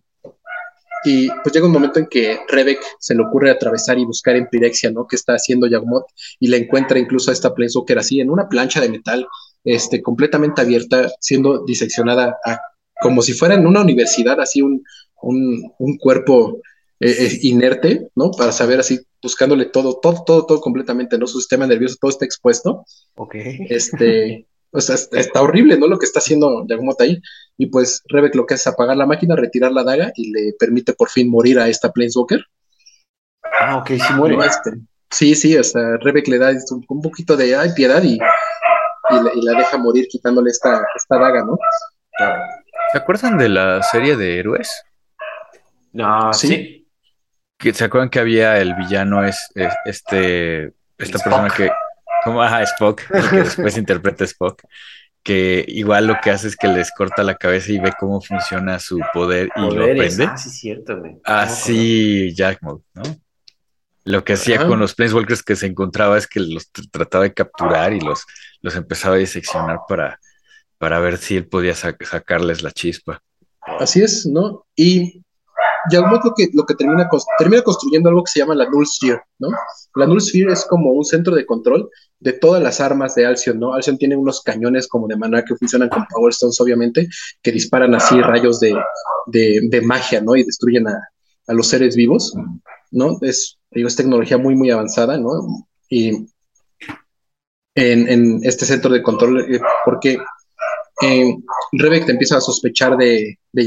[1.05, 4.47] Y pues llega un momento en que Rebek se le ocurre atravesar y buscar en
[4.49, 5.07] Pirexia, ¿no?
[5.07, 6.07] Que está haciendo Yagmoth
[6.39, 9.27] y le encuentra incluso a esta Planeswalker así en una plancha de metal
[9.65, 12.37] este, completamente abierta, siendo diseccionada
[13.01, 14.85] como si fuera en una universidad, así un,
[15.23, 16.61] un, cuerpo
[17.05, 18.31] eh, eh, inerte, ¿no?
[18.31, 21.27] Para saber así, buscándole todo, todo, todo, todo completamente, ¿no?
[21.27, 22.85] Su sistema nervioso, todo está expuesto.
[23.17, 23.35] Ok.
[23.71, 25.89] Este, o sea, está horrible, ¿no?
[25.89, 27.21] Lo que está haciendo Yagmoto ahí.
[27.59, 30.53] Y pues Rebek lo que hace es apagar la máquina, retirar la daga y le
[30.57, 32.45] permite por fin morir a esta Planeswalker.
[33.61, 34.37] Ah, ok, sí muere.
[34.47, 34.71] Este,
[35.11, 36.53] sí, sí, o sea, Rebek le da
[36.89, 41.59] un, poquito de ay, piedad y, y, la, deja morir quitándole esta, esta daga, ¿no?
[42.93, 44.85] ¿Se acuerdan de la serie de héroes?
[45.93, 46.49] No, sí.
[46.49, 46.82] Que,
[47.73, 49.39] ¿Se acuerdan que había el villano, es,
[49.85, 51.71] este, esta persona que,
[52.25, 54.63] como ajá, Spock, que después interpreta Spock,
[55.23, 58.79] que igual lo que hace es que les corta la cabeza y ve cómo funciona
[58.79, 60.25] su poder y lo aprende.
[60.25, 61.17] Ah, sí, cierto, güey.
[61.25, 63.03] Así, Jack Mode, ¿no?
[64.05, 67.93] Lo que hacía con los Planeswalkers que se encontraba es que los trataba de capturar
[67.93, 68.25] y los,
[68.61, 70.19] los empezaba a diseccionar para,
[70.79, 73.23] para ver si él podía sacarles la chispa.
[73.79, 74.67] Así es, ¿no?
[74.75, 75.22] Y
[75.91, 79.21] Yagmoth lo que, lo que termina, termina construyendo algo que se llama la Null Sphere,
[79.39, 79.49] ¿no?
[79.97, 83.59] La Null Sphere es como un centro de control de todas las armas de Alcyon,
[83.59, 83.75] ¿no?
[83.75, 87.09] Alcyon tiene unos cañones como de maná que funcionan con Power Stones, obviamente,
[87.43, 88.75] que disparan así rayos de,
[89.27, 90.37] de, magia, ¿no?
[90.37, 91.01] Y destruyen a,
[91.49, 92.33] a, los seres vivos,
[92.91, 93.19] ¿no?
[93.23, 95.67] Es, es tecnología muy, muy avanzada, ¿no?
[95.89, 96.27] Y
[97.75, 100.19] en, en este centro de control, eh, porque
[101.03, 101.37] eh,
[101.73, 103.65] Rebek te empieza a sospechar de, de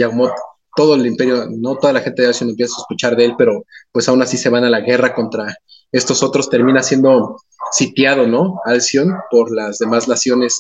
[0.75, 3.65] todo el imperio, no toda la gente de Alcyon empieza a sospechar de él, pero
[3.91, 5.55] pues aún así se van a la guerra contra
[5.91, 7.37] estos otros, termina siendo
[7.71, 8.59] sitiado, ¿no?
[8.65, 10.57] Alcyon por las demás naciones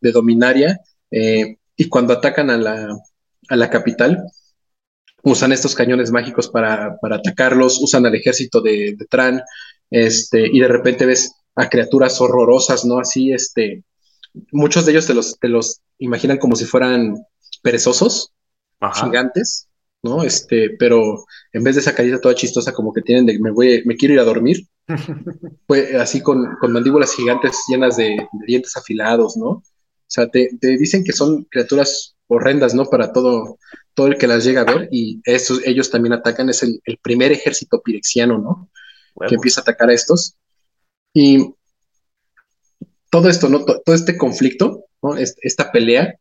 [0.00, 2.96] de Dominaria, eh, y cuando atacan a la,
[3.48, 4.22] a la, capital,
[5.22, 9.40] usan estos cañones mágicos para, para atacarlos, usan al ejército de, de, Tran,
[9.90, 12.98] este, y de repente ves a criaturas horrorosas, ¿no?
[12.98, 13.84] Así, este,
[14.52, 17.24] muchos de ellos te los, te los imaginan como si fueran
[17.62, 18.33] perezosos,
[18.94, 19.68] gigantes,
[20.02, 20.22] ¿no?
[20.22, 23.82] Este, pero en vez de esa carita toda chistosa como que tienen de me voy,
[23.86, 24.66] me quiero ir a dormir,
[25.66, 29.48] pues así con, mandíbulas gigantes llenas de, dientes afilados, ¿no?
[29.48, 29.62] O
[30.06, 32.84] sea, te, dicen que son criaturas horrendas, ¿no?
[32.84, 33.58] Para todo,
[33.94, 37.32] todo el que las llega a ver, y estos, ellos también atacan, es el, primer
[37.32, 38.70] ejército pirexiano, ¿no?
[39.26, 40.36] Que empieza a atacar a estos.
[41.14, 41.54] Y
[43.10, 43.64] todo esto, ¿no?
[43.64, 45.16] Todo este conflicto, ¿no?
[45.16, 46.18] Esta pelea,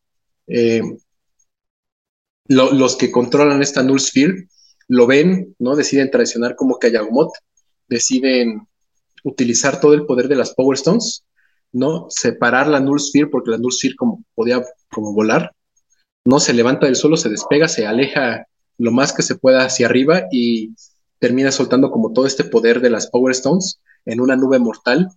[0.48, 0.82] eh,
[2.48, 4.48] los que controlan esta Null Sphere
[4.88, 5.76] lo ven, ¿no?
[5.76, 7.02] Deciden traicionar como que a
[7.88, 8.68] deciden
[9.24, 11.24] utilizar todo el poder de las Power Stones,
[11.72, 12.08] ¿no?
[12.10, 15.54] Separar la Null Sphere, porque la Null Sphere como, podía como volar,
[16.26, 16.40] ¿no?
[16.40, 18.46] Se levanta del suelo, se despega, se aleja
[18.78, 20.76] lo más que se pueda hacia arriba y
[21.20, 25.10] termina soltando como todo este poder de las Power Stones en una nube mortal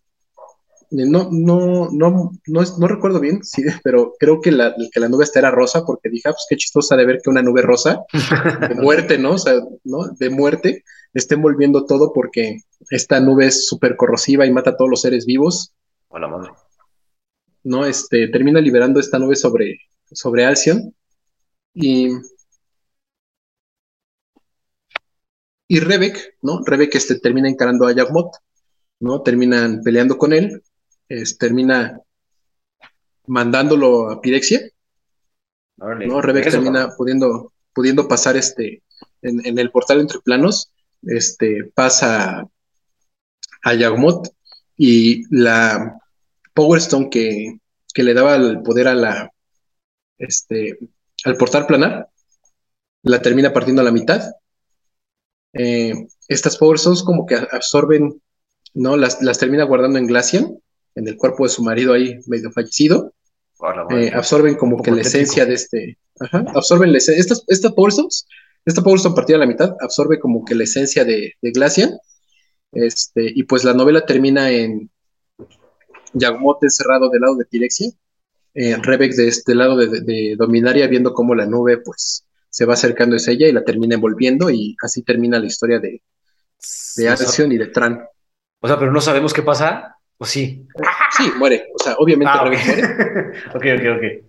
[0.91, 5.25] no, no, no, no, no recuerdo bien, sí, pero creo que la, que la nube
[5.25, 8.05] esta era rosa, porque dije, ah, pues qué chistosa de ver que una nube rosa,
[8.69, 9.33] de muerte, ¿no?
[9.33, 10.07] O sea, ¿no?
[10.19, 14.91] De muerte, esté envolviendo todo porque esta nube es súper corrosiva y mata a todos
[14.91, 15.73] los seres vivos.
[16.09, 16.51] Hola, madre.
[17.65, 17.85] ¿No?
[17.85, 19.81] Este, termina liberando esta nube sobre,
[20.13, 20.95] sobre Alcyon
[21.75, 22.11] y...
[25.69, 26.63] Y Rebek, ¿no?
[26.65, 28.37] Rebek este, termina encarando a Yagmoth,
[29.01, 29.23] ¿no?
[29.23, 30.63] Terminan peleando con él
[31.39, 32.01] termina
[33.27, 34.61] mandándolo a Pirexia.
[35.77, 36.23] ¿no?
[36.23, 38.83] Rebeca termina pudiendo, pudiendo pasar este
[39.23, 40.71] en, el portal entre planos,
[41.03, 42.49] este, pasa
[43.63, 44.29] a Yagmoth
[44.77, 45.99] y la
[46.55, 47.59] Power Stone que,
[47.93, 49.33] que, le daba el poder a la
[50.19, 50.79] este,
[51.25, 52.09] al portal planar,
[53.03, 54.23] la termina partiendo a la mitad.
[55.53, 55.93] Eh,
[56.29, 58.23] estas Power Stones como que absorben,
[58.75, 58.97] ¿no?
[58.97, 60.59] Las, las termina guardando en Glacian
[60.97, 63.13] en el cuerpo de su marido ahí medio fallecido.
[63.91, 65.99] Eh, absorben como que la esencia de este.
[66.19, 67.21] Ajá, absorben la esencia.
[67.21, 67.93] Esta, esta Power
[68.65, 71.97] esta Power partida a la mitad, absorbe como que la esencia de, de Glacian.
[72.73, 74.91] Este, y pues la novela termina en
[76.13, 77.91] Yagmote encerrado del lado de Pirexia,
[78.55, 83.17] eh, Rebex de este lado de, Dominaria, viendo cómo la nube pues se va acercando
[83.17, 86.03] a ella y la termina envolviendo, y así termina la historia de,
[86.97, 88.03] de y de Tran.
[88.61, 90.67] O sea, pero no sabemos qué pasa ¿O sí?
[91.17, 91.67] Sí, muere.
[91.75, 92.59] O sea, obviamente ah, muere.
[93.55, 94.27] ok, ok, ok.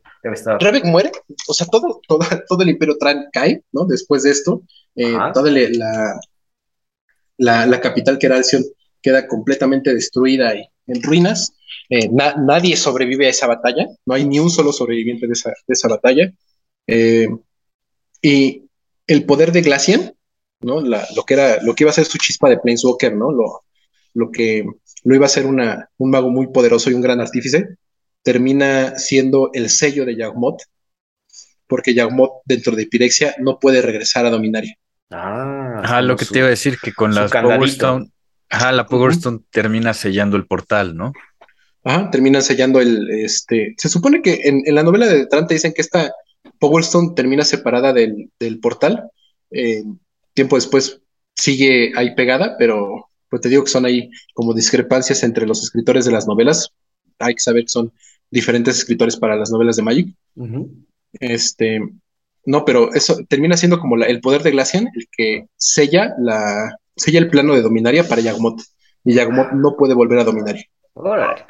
[0.60, 1.12] Rebek muere.
[1.48, 3.86] O sea, todo, todo, todo el Imperio Tran cae, ¿no?
[3.86, 4.64] Después de esto.
[4.96, 6.20] Eh, toda la,
[7.38, 8.64] la, la, capital que era Alcyon
[9.02, 11.54] queda completamente destruida y en ruinas.
[11.90, 13.88] Eh, nadie sobrevive a esa batalla.
[14.06, 16.32] No hay ni un solo sobreviviente de esa, de esa batalla.
[16.88, 17.28] Eh,
[18.22, 18.64] y
[19.06, 20.14] el poder de Glacian,
[20.62, 20.82] ¿no?
[20.82, 23.32] La, lo, que era, lo que iba a ser su chispa de Planeswalker, ¿no?
[23.32, 23.64] Lo,
[24.14, 24.66] lo que
[25.08, 27.78] no iba a ser una, un mago muy poderoso y un gran artífice,
[28.24, 30.64] termina siendo el sello de Yagmoth,
[31.66, 34.76] porque Yagmoth dentro de Pirexia no puede regresar a Dominaria.
[35.10, 38.10] Ah, Ajá, lo que te iba a decir, que con las Power Stone,
[38.50, 41.14] ajá, la Power Stone termina sellando el portal, ¿no?
[41.86, 45.72] Ajá, termina sellando el, este, se supone que en, la novela de Detran te dicen
[45.74, 46.12] que esta
[46.60, 48.30] Power Stone termina separada del,
[48.62, 49.10] portal,
[49.52, 49.84] eh,
[50.34, 51.00] tiempo después
[51.34, 56.06] sigue ahí pegada, pero pues te digo que son ahí como discrepancias entre los escritores
[56.06, 56.70] de las novelas,
[57.20, 57.92] hay que saber que son
[58.30, 60.16] diferentes escritores para las novelas de Magic.
[61.14, 61.82] Este,
[62.46, 67.20] no, pero eso termina siendo como el poder de Glacian, el que sella la sella
[67.20, 68.62] el plano de Dominaria para Yagmoth.
[69.04, 70.66] Y Yagmoth no puede volver a Dominaria.
[70.94, 71.46] Órale.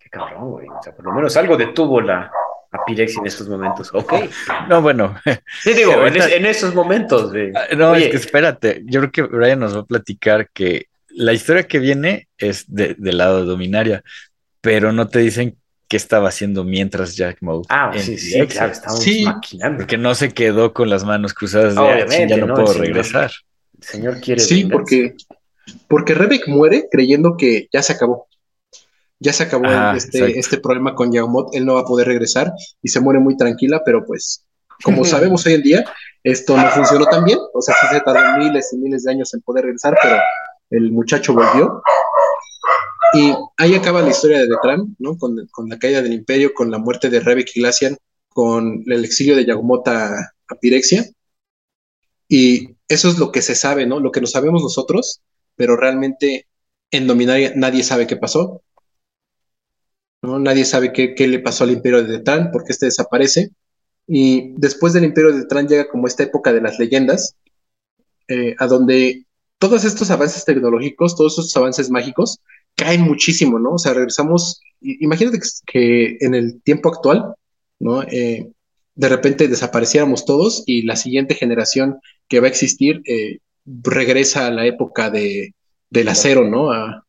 [0.00, 0.66] Qué cabrón, güey.
[0.68, 2.30] O sea, por lo menos algo detuvo la,
[2.86, 3.90] Pirex en estos momentos.
[3.92, 4.12] Ok.
[4.68, 5.16] No, bueno.
[5.62, 7.32] Sí, digo, en, esos momentos.
[7.32, 7.52] De...
[7.54, 8.82] Ah, no, es que espérate.
[8.84, 12.96] Yo creo que Brian nos va a platicar que la historia que viene es del
[13.18, 14.02] lado de Dominaria,
[14.60, 15.56] pero no te dicen
[15.88, 17.62] qué estaba haciendo mientras Jack Moe.
[17.68, 19.78] Ah, sí, sí, claro, estamos maquinando.
[19.78, 23.30] Porque no se quedó con las manos cruzadas de Obviamente, ya no, puedo regresar.
[23.78, 24.40] el señor quiere.
[24.40, 25.14] Sí, porque
[25.88, 28.28] porque Rebek muere creyendo que ya se acabó.
[29.18, 32.52] Ya se acabó este, este, problema con Yaomot, él no va a poder regresar
[32.82, 34.44] y se muere muy tranquila, pero pues,
[34.84, 35.84] como sabemos hoy en día,
[36.22, 37.38] esto no funcionó tan bien.
[37.54, 40.16] O sea, sí se tardó miles y miles de años en poder regresar, pero
[40.70, 41.82] el muchacho volvió.
[43.14, 45.16] Y ahí acaba la historia de Detran, ¿no?
[45.16, 45.36] Con,
[45.68, 47.96] la caída del imperio, con la muerte de Rebek y Glacian,
[48.28, 50.08] con el exilio de Yagomot a,
[50.48, 51.04] a Pirexia.
[52.28, 54.00] Y eso es lo que se sabe, ¿no?
[54.00, 55.22] Lo que no sabemos nosotros
[55.56, 56.46] pero realmente
[56.90, 58.62] en Dominaria nadie sabe qué pasó.
[60.22, 60.38] ¿No?
[60.38, 63.50] Nadie sabe qué, le pasó al imperio de Detran, porque este desaparece.
[64.06, 67.36] Y después del imperio de Detran llega como esta época de las leyendas,
[68.28, 69.26] eh, a donde
[69.58, 72.40] todos estos avances tecnológicos, todos estos avances mágicos,
[72.74, 73.72] caen muchísimo, ¿no?
[73.72, 77.34] O sea, regresamos, imagínate que, en el tiempo actual,
[77.78, 78.02] ¿no?
[78.02, 78.50] Eh,
[78.94, 84.50] de repente desapareciéramos todos y la siguiente generación que va a existir eh, regresa a
[84.50, 85.54] la época de,
[85.90, 86.72] del acero, ¿no?
[86.72, 87.05] A,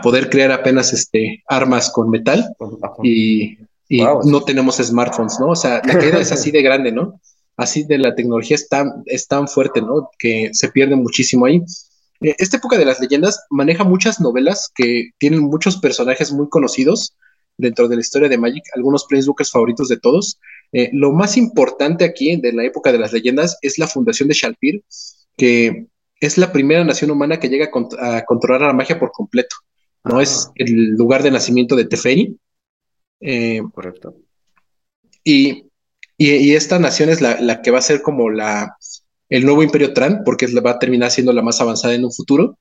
[0.00, 2.54] poder crear apenas este, armas con metal
[3.02, 3.58] y,
[4.24, 5.48] no tenemos smartphones, ¿no?
[5.48, 7.20] O sea, la caída es así de grande, ¿no?
[7.58, 10.08] Así de la tecnología es tan, es tan fuerte, ¿no?
[10.18, 11.62] Que se pierde muchísimo ahí.
[12.22, 17.14] Eh, esta época de las leyendas maneja muchas novelas que tienen muchos personajes muy conocidos
[17.58, 20.38] dentro de la historia de Magic, algunos Planeswalkers favoritos de todos.
[20.72, 24.34] Eh, lo más importante aquí de la época de las leyendas es la fundación de
[24.34, 24.82] Shalpir,
[25.36, 25.86] que
[26.20, 27.68] es la primera nación humana que llega
[28.00, 29.56] a, controlar la magia por completo.
[30.04, 32.36] No es el lugar de nacimiento de Teferi.
[33.20, 34.16] Eh, Correcto.
[35.24, 35.68] Y,
[36.18, 38.76] esta nación es la, que va a ser como la,
[39.28, 42.58] el nuevo imperio Tran, porque va a terminar siendo la más avanzada en un futuro.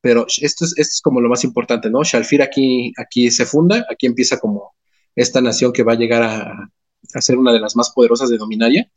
[0.00, 2.02] Pero esto es, esto es como lo más importante, ¿no?
[2.02, 4.74] Shalfir aquí, aquí se funda, aquí empieza como
[5.14, 6.70] esta nación que va a llegar a,
[7.14, 8.90] a ser una de las más poderosas de Dominaria.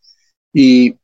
[0.53, 0.95] Y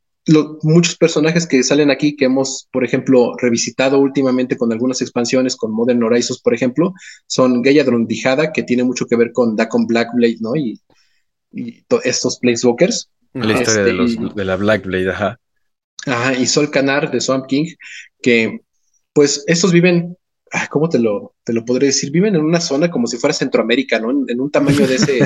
[0.62, 5.72] muchos personajes que salen aquí que hemos, por ejemplo, revisitado últimamente con algunas expansiones, con
[5.72, 6.92] Modern Horizons, por ejemplo,
[7.26, 10.56] son Gaia Drondijada, que tiene mucho que ver con Dacon Blackblade, ¿no?
[10.56, 10.80] Y,
[12.04, 13.08] estos Planeswalkers.
[13.32, 15.40] La historia de, este, los, de la Blackblade, ajá.
[16.06, 17.66] Ajá, y Sol Canar de Swamp King,
[18.20, 18.60] que
[19.12, 20.16] pues estos viven
[20.70, 22.10] ¿cómo te lo, te lo podré decir?
[22.10, 24.10] Viven en una zona como si fuera Centroamérica, ¿no?
[24.10, 25.20] En, un tamaño de ese,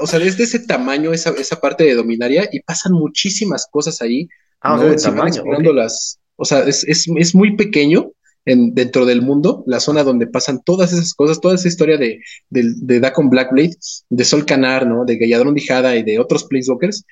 [0.00, 4.28] o sea, desde ese tamaño, esa, esa parte de Dominaria, y pasan muchísimas cosas ahí.
[4.60, 4.94] Ah, ¿no?
[4.96, 8.12] tamaño, las, o sea, es, es, es muy pequeño
[8.46, 12.20] en, dentro del mundo, la zona donde pasan todas esas cosas, toda esa historia de,
[12.50, 13.76] de, de Dacon Blackblade,
[14.08, 15.04] de Sol Canar, ¿no?
[15.04, 17.04] De Galladron Dijada y de otros Planeswalkers,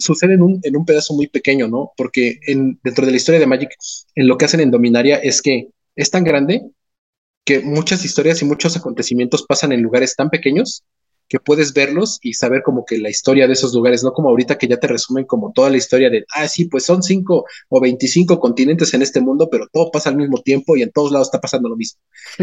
[0.00, 1.92] sucede en un, en un pedazo muy pequeño, ¿no?
[1.96, 3.70] Porque en, dentro de la historia de Magic,
[4.14, 5.68] en lo que hacen en Dominaria es que
[6.00, 6.70] es tan grande
[7.44, 10.82] que muchas historias y muchos acontecimientos pasan en lugares tan pequeños
[11.28, 14.58] que puedes verlos y saber como que la historia de esos lugares, no como ahorita
[14.58, 17.80] que ya te resumen como toda la historia de, ah, sí, pues son cinco o
[17.80, 21.28] veinticinco continentes en este mundo, pero todo pasa al mismo tiempo y en todos lados
[21.28, 22.00] está pasando lo mismo.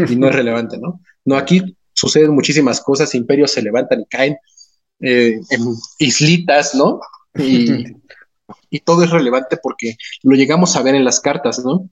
[0.08, 1.00] Y no es relevante, ¿no?
[1.26, 4.36] No, aquí suceden muchísimas cosas, imperios se levantan y caen,
[5.00, 5.60] eh, en
[5.98, 7.00] islitas, ¿no?
[7.34, 7.84] Y,
[8.70, 11.90] y todo es relevante porque lo llegamos a ver en las cartas, ¿no?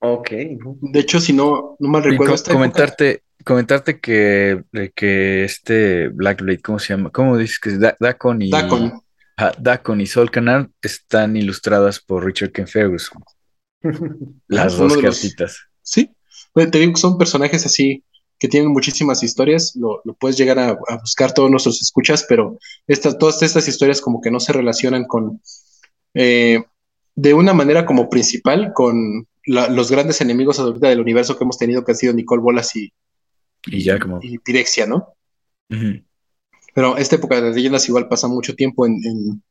[0.00, 0.30] Ok.
[0.30, 2.34] De hecho, si no, no mal recuerdo.
[2.50, 7.10] comentarte, comentarte que, que este Blackblade, ¿cómo se llama?
[7.10, 9.02] ¿Cómo dices que es Dacon y Dacon.
[9.58, 13.22] Dacon y Sol Canal están ilustradas por Richard Ken Ferguson.
[14.48, 15.58] Las dos cartitas.
[15.82, 16.10] Sí,
[16.54, 18.04] te digo que son personajes así
[18.38, 23.42] que tienen muchísimas historias, lo, puedes llegar a, buscar todos nuestros escuchas, pero estas, todas
[23.42, 25.42] estas historias como que no se relacionan con,
[26.14, 26.64] eh,
[27.20, 31.84] de una manera como principal, con los grandes enemigos ahorita del universo que hemos tenido,
[31.84, 32.92] que han sido Nicole Bolas y,
[33.66, 34.20] Y ya como...
[34.22, 35.14] Y Pirexia, ¿no?
[36.74, 39.42] Pero esta época de las leyendas igual pasa mucho tiempo en,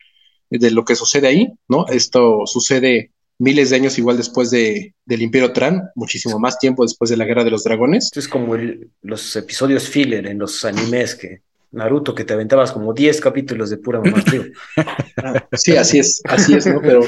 [0.49, 1.85] de lo que sucede ahí, ¿no?
[1.87, 7.11] Esto sucede miles de años igual después de, del Imperio Tran, muchísimo más tiempo después
[7.11, 8.05] de la Guerra de los Dragones.
[8.05, 8.55] Esto es como
[9.01, 13.77] los episodios filler en los animes que Naruto, que te aventabas como 10 capítulos de
[13.77, 14.23] pura mamá,
[15.53, 16.81] Sí, así es, así es, ¿no?
[16.81, 17.01] Pero,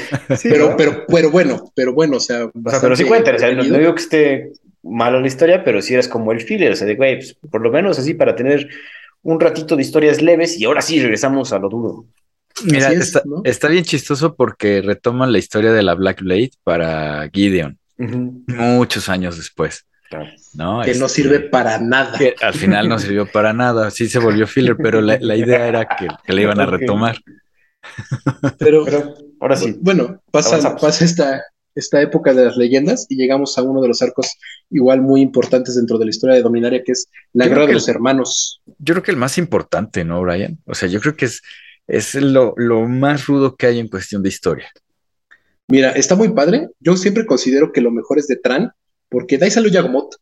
[0.44, 2.46] pero, pero, pero, bueno, pero bueno, o sea.
[2.46, 4.52] O sea pero sí cuenta, o sea, no, digo que esté
[4.84, 7.62] malo la historia, pero sí eres como el filler, o sea, de güey, pues, por
[7.62, 8.70] lo menos así para tener
[9.24, 12.06] un ratito de historias leves y ahora sí regresamos a lo duro.
[12.64, 19.10] Mira, está, bien chistoso porque retoman la historia de la Black Blade para Gideon, muchos
[19.10, 19.86] años después.
[20.54, 20.82] ¿No?
[20.82, 22.18] Que no este, sirve para nada.
[22.18, 25.86] Que al final no sirvió para nada, sí se volvió filler, pero la, idea era
[25.86, 27.18] que, que, le iban a retomar.
[28.60, 28.86] Pero,
[29.40, 29.78] ahora sí.
[29.80, 31.42] Bueno, pasa, pasa esta,
[31.76, 34.38] esta época de las leyendas y llegamos a uno de los arcos
[34.70, 37.88] igual muy importantes dentro de la historia de Dominaria, que es la guerra de los
[37.88, 38.62] hermanos.
[38.78, 40.60] Yo creo que el más importante, ¿no, Brian?
[40.66, 41.42] O sea, yo creo que es,
[41.88, 44.70] es lo, lo más rudo que hay en cuestión de historia.
[45.68, 46.68] Mira, está muy padre.
[46.80, 48.72] Yo siempre considero que lo mejor es de Tran,
[49.12, 50.16] porque de ahí salió Yagmot.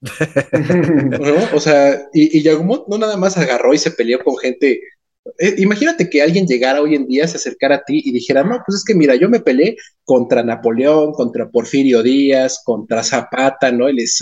[1.52, 4.80] O sea, y, y Yagmot no nada más agarró y se peleó con gente
[5.38, 8.62] eh, imagínate que alguien llegara hoy en día, se acercara a ti y dijera, no,
[8.66, 13.88] pues es que mira, yo me peleé contra Napoleón, contra Porfirio Díaz, contra Zapata, ¿no?
[13.88, 14.20] Y les,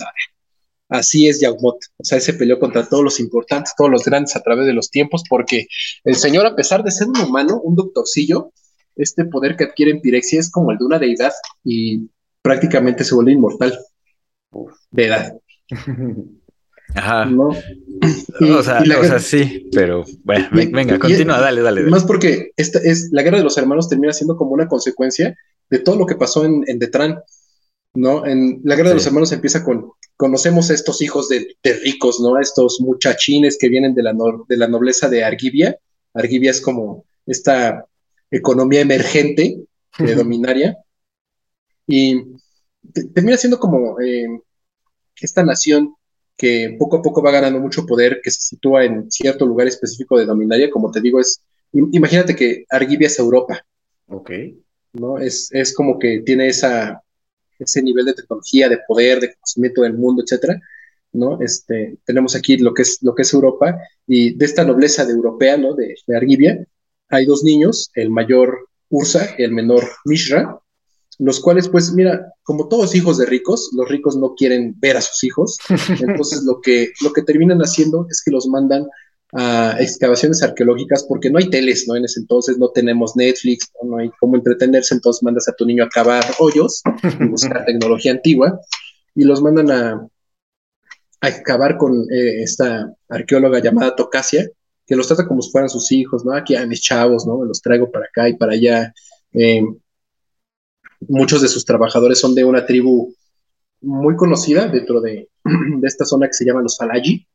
[0.88, 4.34] así es Yaumot, o sea, él se peleó contra todos los importantes, todos los grandes
[4.36, 5.66] a través de los tiempos, porque
[6.04, 8.52] el señor, a pesar de ser un humano, un doctorcillo,
[8.96, 11.32] este poder que adquiere en Pirexia es como el de una deidad
[11.64, 12.08] y
[12.48, 13.78] prácticamente se vuelve inmortal
[14.90, 15.38] de edad.
[16.94, 17.26] Ajá.
[17.26, 17.48] ¿no?
[17.48, 23.36] o, sea, sí, pero bueno, venga, continúa, dale, dale, Más porque esta es, la guerra
[23.36, 25.36] de los hermanos termina siendo como una consecuencia
[25.68, 27.20] de todo lo que pasó en, en Detran,
[27.92, 28.24] ¿no?
[28.24, 32.40] En la guerra de los hermanos empieza con, conocemos a estos hijos de, ricos, ¿no?
[32.40, 34.14] Estos muchachines que vienen de la,
[34.48, 35.76] de la nobleza de Argivia.
[36.14, 37.84] Argivia es como esta
[38.30, 39.58] economía emergente
[39.98, 40.78] de dominaria.
[41.86, 42.37] Y
[43.06, 44.26] termina siendo como eh,
[45.20, 45.94] esta nación
[46.36, 50.18] que poco a poco va ganando mucho poder, que se sitúa en cierto lugar específico
[50.18, 51.42] de Dominaria, como te digo, es,
[51.72, 53.64] imagínate que Argivia es Europa.
[54.06, 54.30] Ok.
[54.92, 55.18] ¿no?
[55.18, 57.02] Es, es como que tiene esa,
[57.58, 60.60] ese nivel de tecnología, de poder, de conocimiento del mundo, etcétera,
[61.12, 61.40] ¿no?
[61.40, 65.12] Este, tenemos aquí lo que es, lo que es Europa, y de esta nobleza de
[65.12, 65.74] europea, ¿no?
[65.74, 66.64] De, de Argivia,
[67.08, 70.58] hay dos niños, el mayor Ursa y el menor Mishra,
[71.18, 75.00] los cuales, pues mira, como todos hijos de ricos, los ricos no quieren ver a
[75.00, 75.58] sus hijos,
[76.00, 78.86] entonces lo que, lo que terminan haciendo es que los mandan
[79.32, 81.96] a excavaciones arqueológicas porque no hay teles, ¿no?
[81.96, 85.84] En ese entonces no tenemos Netflix, no, hay cómo entretenerse, entonces mandas a tu niño
[85.84, 86.82] a cavar hoyos
[87.20, 88.58] y buscar tecnología antigua
[89.14, 90.08] y los mandan a,
[91.20, 94.48] a excavar con eh, esta arqueóloga llamada Tocasia,
[94.86, 96.32] que los trata como si fueran sus hijos, ¿no?
[96.32, 97.44] Aquí a mis chavos, ¿no?
[97.44, 98.94] Los traigo para acá y para allá.
[99.32, 99.62] Eh,
[101.00, 103.14] Muchos de sus trabajadores son de una tribu
[103.80, 105.28] muy conocida dentro de,
[105.82, 107.26] esta zona que se llama los Falaji.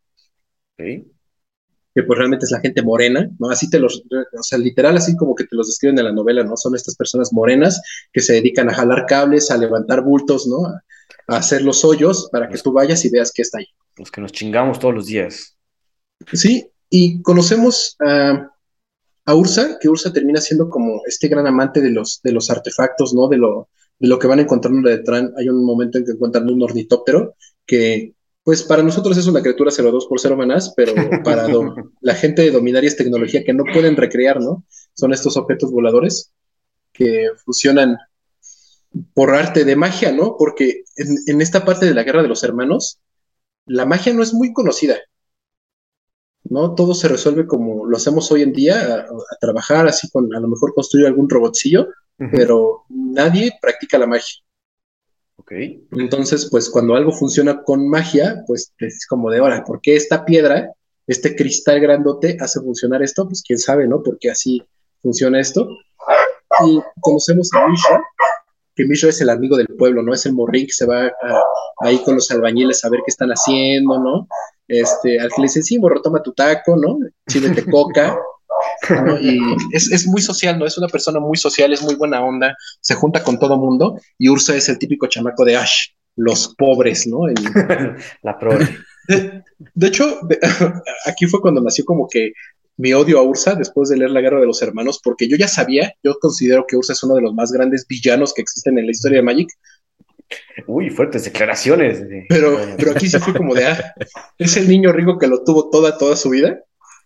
[0.78, 3.52] Que pues realmente es la gente morena, ¿no?
[3.52, 6.44] Así te los, o sea, literal, así como que te los describen en la novela,
[6.44, 6.58] ¿no?
[6.58, 10.66] Son estas personas morenas que se dedican a jalar cables, a levantar bultos, ¿no?
[10.66, 10.82] A,
[11.28, 13.68] hacer los hoyos para que tú vayas y veas qué está ahí.
[13.96, 15.56] Los que nos chingamos todos los días.
[16.34, 18.53] Sí, y conocemos a
[19.26, 23.14] a Ursa, que Ursa termina siendo como este gran amante de los, de los artefactos,
[23.14, 23.28] ¿no?
[23.28, 23.70] De lo,
[24.00, 25.34] de lo que van encontrando de Tran.
[25.38, 28.14] Hay un momento en que encuentran un ornitóptero que,
[28.44, 30.94] pues para nosotros es una criatura 02 por 0 manás, pero
[31.24, 31.48] para
[32.02, 34.66] la gente de Dominaria es tecnología que no pueden recrear, ¿no?
[34.94, 36.32] Son estos objetos voladores
[36.92, 37.98] que funcionan
[39.14, 40.36] por arte de magia, ¿no?
[40.38, 43.00] Porque en, en esta parte de la guerra de los hermanos,
[43.66, 44.98] la magia no es muy conocida.
[46.46, 46.76] ¿No?
[46.76, 50.48] Todo se resuelve como lo hacemos hoy en día, a, trabajar así con, a lo
[50.48, 51.88] mejor construir algún robotcillo,
[52.32, 54.42] pero nadie practica la magia.
[55.38, 55.86] Okay.
[55.92, 60.24] Entonces, pues cuando algo funciona con magia, pues es como de ahora, ¿por qué esta
[60.24, 60.72] piedra,
[61.08, 63.28] este cristal grandote hace funcionar esto?
[63.28, 64.02] Pues quién sabe, ¿no?
[64.02, 64.64] Porque así
[65.02, 65.68] funciona esto.
[66.66, 68.02] Y conocemos a Misha,
[68.76, 70.14] que Misha es el amigo del pueblo, ¿no?
[70.14, 71.12] Es el morrín que se va
[71.80, 74.28] ahí con los albañiles a ver qué están haciendo, ¿no?
[74.68, 77.00] este, al que le dicen, sí, morro, toma tu taco, ¿no?
[77.28, 78.18] te coca.
[79.22, 79.40] Y
[79.72, 80.66] es, muy social, ¿no?
[80.66, 84.30] Es una persona muy social, es muy buena onda, se junta con todo mundo y
[84.30, 87.20] Ursa es el típico chamaco de Ash, los pobres, ¿no?
[88.24, 88.68] La pobre.
[89.08, 90.20] De, hecho,
[91.06, 92.32] aquí fue cuando nació como que
[92.78, 95.48] mi odio a Ursa después de leer La Guerra de los Hermanos, porque yo ya
[95.48, 98.86] sabía, yo considero que Ursa es uno de los más grandes villanos que existen en
[98.86, 99.50] la historia de Magic,
[100.68, 102.04] Uy, fuertes declaraciones.
[102.30, 103.94] Pero, pero aquí sí fue como de, ah,
[104.38, 106.60] es el niño rico que lo tuvo toda, toda su vida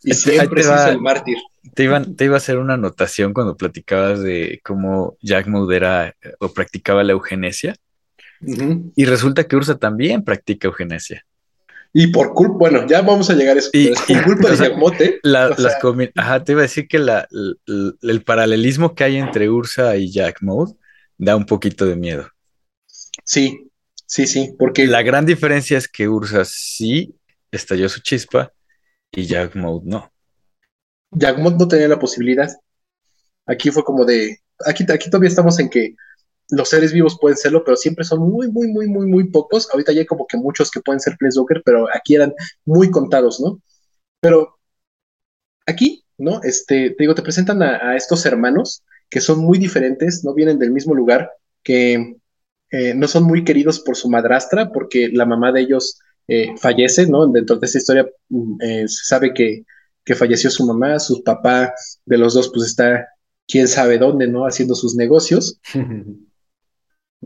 [0.03, 1.38] y siempre se hizo el mártir.
[1.74, 6.15] Te, iban, te iba a hacer una anotación cuando platicabas de cómo Jack Mood era
[6.39, 7.76] o practicaba la eugenesia.
[8.95, 11.26] Y resulta que Ursa también practica eugenesia.
[11.94, 13.70] Y por culpa, bueno, ya vamos a llegar a eso.
[13.74, 15.20] Y, por culpa de Jackmote.
[16.16, 17.28] ajá, te iba a decir que la,
[18.02, 20.74] el paralelismo que hay entre Ursa y Jack Mode
[21.18, 22.30] da un poquito de miedo.
[23.24, 23.70] Sí,
[24.06, 24.88] sí, sí, porque.
[24.88, 27.16] La gran diferencia es que Ursa sí
[27.52, 28.52] estalló su chispa
[29.12, 30.12] y Jack Mode no.
[31.12, 32.50] Jack Mode no tenía la posibilidad.
[33.46, 34.40] Aquí fue como de.
[34.66, 35.96] Aquí, aquí todavía estamos en que
[36.50, 39.70] los seres vivos pueden serlo, pero siempre son muy, muy, muy, muy, muy pocos.
[39.72, 42.34] Ahorita ya hay como que muchos que pueden ser Planeswalker, pero aquí eran
[42.66, 43.62] muy contados, ¿no?
[44.22, 44.58] Pero
[45.66, 46.41] aquí, ¿no?
[46.43, 50.72] Este, te digo, te presentan a, estos hermanos que son muy diferentes, no vienen del
[50.72, 51.32] mismo lugar,
[51.64, 52.18] que
[52.72, 57.08] eh, no son muy queridos por su madrastra, porque la mamá de ellos eh, fallece,
[57.08, 57.28] ¿no?
[57.28, 59.64] Dentro de esta historia mm, eh, se sabe que,
[60.04, 61.74] que falleció su mamá, su papá
[62.06, 63.08] de los dos, pues está
[63.48, 64.45] quién sabe dónde, ¿no?
[64.45, 65.60] Haciendo sus negocios.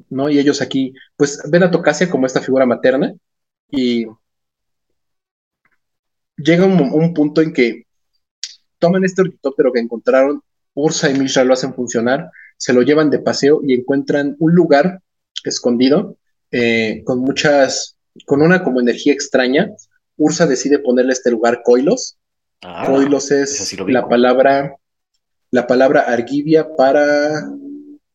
[0.09, 0.29] ¿no?
[0.29, 3.13] Y ellos aquí, pues ven a Tocasia como esta figura materna
[3.69, 4.05] y
[6.37, 7.83] llega un, punto en que
[8.79, 10.41] toman este helicóptero que encontraron,
[10.73, 15.01] Ursa y Mishra lo hacen funcionar, se lo llevan de paseo y encuentran un lugar
[15.43, 16.17] escondido
[16.51, 19.71] eh, con muchas, con una como energía extraña.
[20.17, 22.17] Ursa decide ponerle este lugar Coilos.
[22.61, 24.75] Ah, Coilos es la palabra,
[25.49, 27.49] la palabra argivia para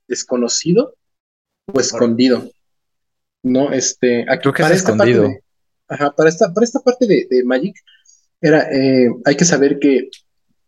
[0.06, 0.94] desconocido
[1.72, 2.50] o escondido.
[3.42, 3.72] ¿No?
[3.72, 5.22] Este, aquí, para esta escondido.
[5.22, 5.44] Parte de,
[5.88, 7.76] ajá, para esta, para esta parte de, Magic,
[8.40, 10.10] era, eh, hay que saber que,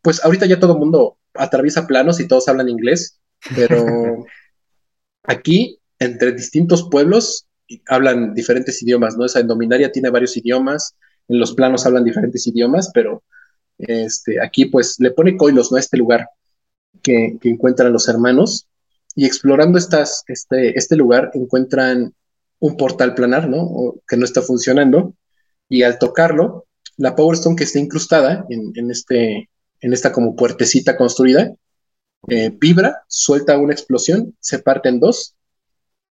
[0.03, 3.19] pues ahorita ya todo el mundo atraviesa planos y todos hablan inglés,
[3.55, 4.25] pero
[5.25, 7.47] aquí, entre distintos pueblos,
[7.89, 9.27] hablan diferentes idiomas, ¿no?
[9.27, 10.95] Esa en Dominaria tiene varios idiomas,
[11.29, 13.23] en los planos hablan diferentes idiomas, pero
[13.79, 15.77] este, aquí pues le pone coilos, ¿no?
[15.77, 16.29] A este lugar
[17.03, 18.69] que, que encuentran los hermanos
[19.19, 22.15] y explorando este, este lugar encuentran
[22.61, 23.97] un portal planar, ¿no?
[24.07, 25.13] que no está funcionando,
[25.69, 26.67] y al tocarlo,
[26.99, 29.51] la Power Stone que está incrustada en, este,
[29.81, 31.53] esta como puertecita construida,
[32.29, 35.35] eh, vibra, suelta una explosión, se parte en dos,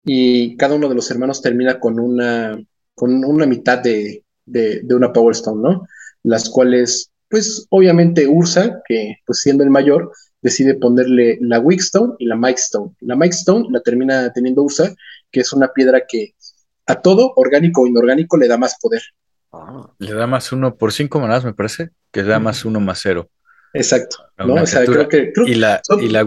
[0.05, 2.57] y cada uno de los hermanos termina con una,
[3.49, 4.23] mitad de
[4.89, 5.89] una Power Stone, ¿no?
[6.23, 12.27] Las cuales, pues obviamente Ursa, que pues siendo el mayor, decide ponerle la Wickstone y
[12.27, 12.93] la Stone.
[13.01, 14.95] La Stone la termina teniendo Ursa,
[15.31, 16.35] que es una piedra que
[16.87, 19.03] a todo, orgánico o inorgánico, le da más poder.
[19.53, 22.81] Ah, le da más uno por cinco monedas, me parece, que le da más uno
[22.81, 23.31] más cero.
[23.73, 24.19] Exacto.
[24.39, 24.55] ¿no?
[24.55, 26.27] O sea, creo que, y la, y la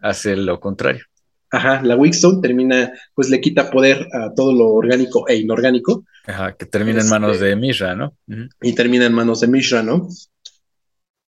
[0.00, 1.04] hace lo contrario.
[1.52, 6.04] Ajá, la Wickstone termina, pues le quita poder a todo lo orgánico e inorgánico.
[6.26, 8.14] Ajá, que termina en manos este, de Mishra, ¿no?
[8.62, 10.08] Y termina en manos de Mishra, ¿no?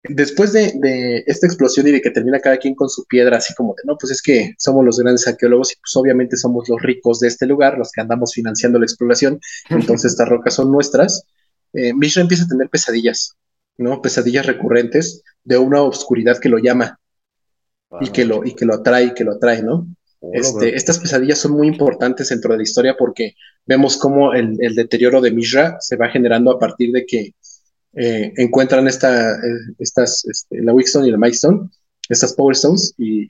[0.03, 3.73] Después de, esta explosión y de que termina cada quien con su piedra, así como
[3.75, 7.19] de, no, pues es que somos los grandes arqueólogos y pues obviamente somos los ricos
[7.19, 9.39] de este lugar, los que andamos financiando la exploración,
[9.69, 11.23] entonces estas rocas son nuestras,
[11.73, 13.35] eh, Mishra empieza a tener pesadillas,
[13.77, 14.01] ¿no?
[14.01, 16.99] Pesadillas recurrentes de una oscuridad que lo llama
[18.01, 19.87] y, que lo, y que lo atrae, que lo atrae, ¿no?
[20.33, 23.35] Este, estas pesadillas son muy importantes dentro de la historia porque
[23.65, 27.33] vemos cómo el, el deterioro de Mishra se va generando a partir de que
[28.01, 31.69] eh, encuentran esta, eh, estas, este, la Wickstone y la Milestone,
[32.07, 33.29] estas Power Stones, y,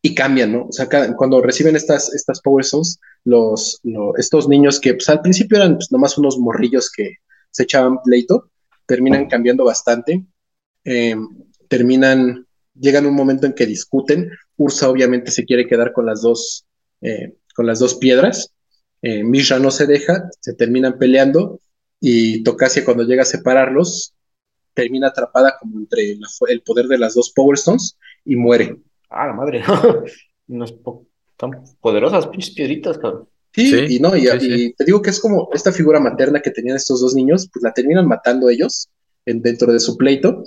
[0.00, 0.68] y cambian, ¿no?
[0.68, 3.78] O sea, cuando reciben estas, estas Power Stones, los,
[4.16, 7.16] estos niños que pues, al principio eran pues, nomás unos morrillos que
[7.50, 8.50] se echaban pleito,
[8.86, 10.24] terminan cambiando bastante,
[10.84, 11.28] em,
[11.68, 16.64] terminan, llegan un momento en que discuten, Ursa obviamente se quiere quedar con las dos,
[17.02, 18.50] eh, con las dos piedras,
[19.02, 21.58] Mishra no se deja, se terminan peleando,
[22.04, 24.12] y Tocasia cuando llega a separarlos
[24.74, 28.76] termina atrapada como entre el poder de las dos Power Stones y muere.
[29.08, 29.62] Ah, la madre,
[30.48, 30.74] no es
[31.36, 31.50] tan
[31.80, 33.28] poderosas, pinches piedritas, cabrón.
[33.54, 37.02] Sí, y no, y, te digo que es como esta figura materna que tenían estos
[37.02, 38.88] dos niños, pues la terminan matando ellos
[39.24, 40.42] en, dentro de su pleito.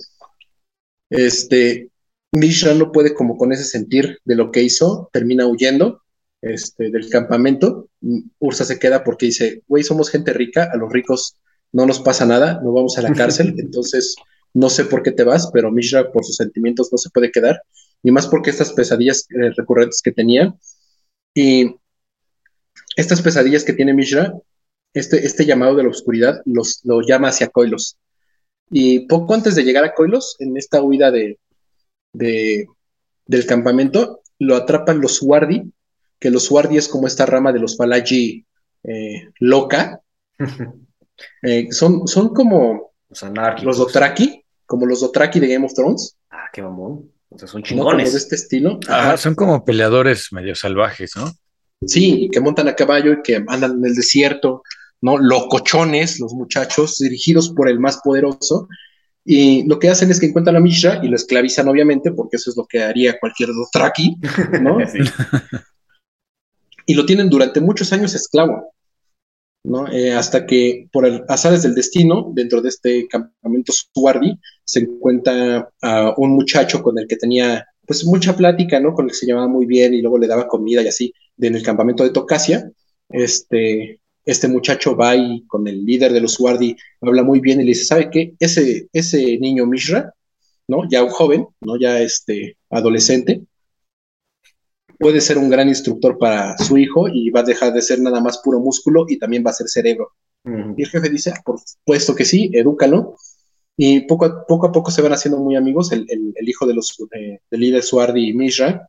[1.10, 1.90] Este,
[2.34, 6.02] Mishra no puede como con ese sentir de lo que hizo, termina huyendo
[6.42, 7.88] este, del campamento.
[8.40, 11.38] Ursa se queda porque dice, güey, somos gente rica, a los ricos
[11.76, 14.16] no nos pasa nada, no vamos a la cárcel, entonces
[14.54, 17.62] no sé por qué te vas, pero Mishra por sus sentimientos no se puede quedar,
[18.02, 20.56] y más porque estas pesadillas eh, recurrentes que tenía,
[21.34, 21.76] y
[22.96, 24.34] estas pesadillas que tiene Mishra,
[24.94, 27.98] este, este llamado de la oscuridad los, lo llama hacia Coilos.
[28.72, 31.38] Y poco antes de llegar a Coilos, en esta huida de,
[32.14, 35.70] del campamento, lo atrapan los Wardi,
[36.20, 38.46] que los Wardi es como esta rama de los Falaji
[38.84, 40.00] eh, loca.
[41.42, 43.24] Eh, son, son como Los
[43.64, 47.12] los Dotraki, como los Dotraki de Game of Thrones, Ah, qué mamón.
[47.30, 47.68] O sea, son ¿no?
[47.68, 48.14] Como de chingones.
[48.14, 48.80] este estilo.
[48.88, 49.18] Ajá, Ajá.
[49.18, 51.32] son como peleadores medio salvajes, ¿no?
[51.86, 54.64] Sí, que montan a caballo y que andan en el desierto,
[55.02, 55.18] ¿no?
[55.18, 58.68] Locochones, los muchachos, dirigidos por el más poderoso.
[59.24, 62.52] Y lo que hacen es que encuentran a Mishra y lo esclavizan, obviamente, porque eso
[62.52, 64.16] es lo que haría cualquier Dothraki,
[64.62, 64.78] ¿no?
[64.88, 65.00] Sí.
[66.86, 68.74] y lo tienen durante muchos años esclavo,
[69.66, 69.92] ¿no?
[69.92, 75.70] Eh, hasta que por el azares del destino, dentro de este campamento Suardi, se encuentra
[75.82, 78.94] a un muchacho con el que tenía pues mucha plática, ¿no?
[78.94, 81.56] Con el que se llevaba muy bien y luego le daba comida y así, en
[81.56, 82.72] el campamento de Tocasia.
[83.10, 87.64] Este, este muchacho va y con el líder de los Suardi habla muy bien y
[87.64, 88.34] le dice, ¿sabe qué?
[88.40, 90.14] Ese, ese niño Mishra,
[90.68, 90.90] ¿no?
[90.90, 91.78] Ya un joven, ¿no?
[91.80, 93.42] Ya este adolescente,
[95.00, 98.22] puede ser un gran instructor para su hijo y va a dejar de ser nada
[98.22, 100.12] más puro músculo y también va a ser cerebro.
[100.44, 100.76] Ujú.
[100.78, 103.16] Y el jefe dice, "Ah, por supuesto que sí, edúcalo.
[103.78, 106.66] Y poco a poco, a poco se van haciendo muy amigos, el, el- el hijo
[106.66, 108.88] de los, eh, del líder Suardi y Mishra.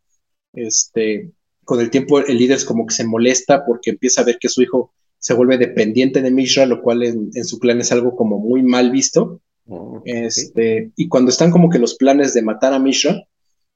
[0.53, 1.31] Este,
[1.65, 4.49] con el tiempo el líder es como que se molesta porque empieza a ver que
[4.49, 8.15] su hijo se vuelve dependiente de Mishra, lo cual en, en su clan es algo
[8.15, 9.41] como muy mal visto.
[9.69, 10.01] Oh.
[10.05, 13.25] Este, y cuando están como que los planes de matar a Mishra,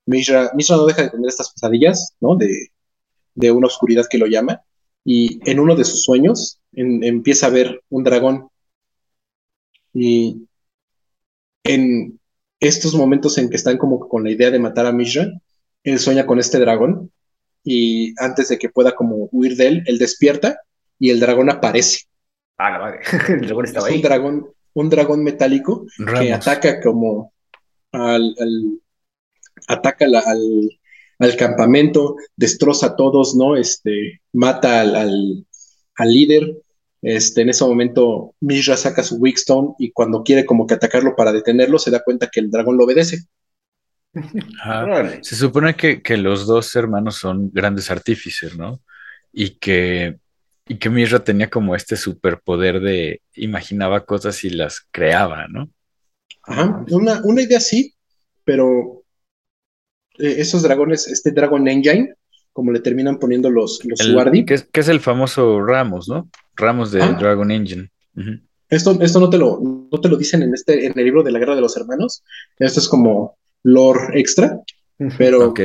[0.06, 2.36] Mishra, Mishra no deja de tener estas pesadillas, ¿no?
[2.36, 2.68] De,
[3.34, 4.60] de una oscuridad que lo llama.
[5.04, 8.48] Y en uno de sus sueños en- empieza a ver un dragón.
[9.94, 10.46] Y
[11.64, 12.18] en
[12.60, 15.28] estos momentos en que están como con la idea de matar a Mishra,
[15.84, 17.10] él sueña con este dragón.
[17.64, 20.60] Y antes de que pueda como huir de él, él despierta
[20.98, 22.04] y el dragón aparece.
[22.58, 23.00] Ah, la madre.
[23.28, 24.02] El dragón estaba Es un ahí.
[24.02, 25.86] dragón, un dragón metálico
[26.18, 27.32] que ataca como
[27.92, 28.80] al, al-
[29.68, 30.70] ataca la- al,
[31.18, 33.56] al campamento, destroza a todos, ¿no?
[33.56, 35.46] Este, mata al, al,
[35.96, 36.56] al líder.
[37.02, 41.32] Este, en ese momento, Mishra saca su Wigstone y cuando quiere como que atacarlo para
[41.32, 43.24] detenerlo, se da cuenta que el dragón lo obedece.
[44.64, 45.22] Órale.
[45.22, 48.80] Se supone que, que los dos hermanos son grandes artífices, ¿no?
[49.32, 50.18] Y que,
[50.66, 55.70] y que Mishra tenía como este superpoder de imaginaba cosas y las creaba, ¿no?
[56.42, 57.94] Ajá, una, una idea sí,
[58.44, 58.99] pero
[60.22, 62.14] eh, esos dragones, este Dragon Engine,
[62.52, 66.08] como le terminan poniendo los, los El- Suardi, que, es, que es el famoso Ramos,
[66.08, 66.28] ¿no?
[66.56, 67.16] Ramos de Ah.
[67.18, 67.90] Dragon Engine.
[68.68, 71.32] Esto, esto no te lo, no te lo dicen en este, en el libro de
[71.32, 72.22] la Guerra de los Hermanos.
[72.58, 74.60] Esto es como lore extra,
[75.18, 75.60] pero Ok.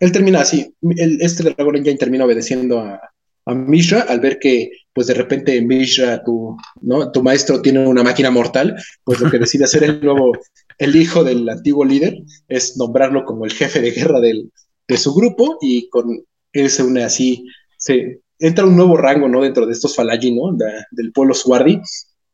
[0.00, 0.74] él termina así.
[0.96, 3.00] El- este dragón ya termina obedeciendo a,
[3.46, 7.10] a Mishra al ver que, pues de repente Mishra, tu, ¿no?
[7.12, 8.74] tu maestro, tiene una máquina mortal.
[9.04, 10.32] Pues lo que decide hacer el nuevo,
[10.78, 12.18] el hijo del antiguo líder,
[12.48, 14.50] es nombrarlo como el jefe de guerra del,
[14.88, 17.44] de su grupo y con él se une así.
[17.78, 19.42] Se entra un nuevo rango, ¿no?
[19.42, 20.56] Dentro de estos Falaji, ¿no?
[20.90, 21.80] Del pueblo Suardi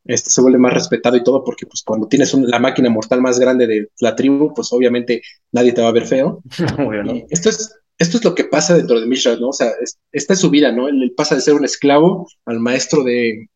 [0.04, 3.20] este, se vuelve más respetado y todo, porque pues cuando tienes un- la máquina mortal
[3.22, 5.22] más grande de la tribu, pues obviamente
[5.52, 6.42] nadie te va a ver feo.
[7.30, 9.50] Esto es, esto es lo que pasa dentro de Mishra, ¿no?
[9.50, 10.88] O sea, es- esta es su vida, ¿no?
[10.88, 13.46] Él, él pasa de ser un esclavo al maestro de,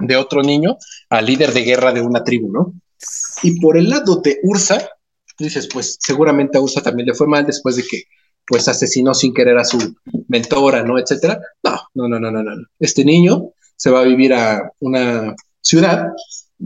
[0.00, 0.76] de otro niño,
[1.10, 2.72] al líder de guerra de una tribu, ¿no?
[3.42, 4.88] Y por el lado de Ursa,
[5.38, 8.04] dices, pues seguramente a Ursa también le fue mal después de que
[8.46, 9.94] pues asesinó sin querer a su
[10.28, 10.98] mentora, ¿no?
[10.98, 11.38] Etcétera.
[11.62, 12.66] No, no, no, no, no, no.
[12.78, 16.08] Este niño se va a vivir a una ciudad,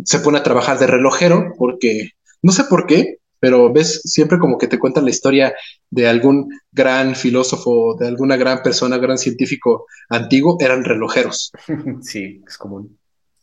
[0.05, 2.11] se pone a trabajar de relojero porque,
[2.41, 5.53] no sé por qué, pero ves siempre como que te cuentan la historia
[5.91, 11.51] de algún gran filósofo, de alguna gran persona, gran científico antiguo, eran relojeros.
[12.03, 12.97] Sí, es común.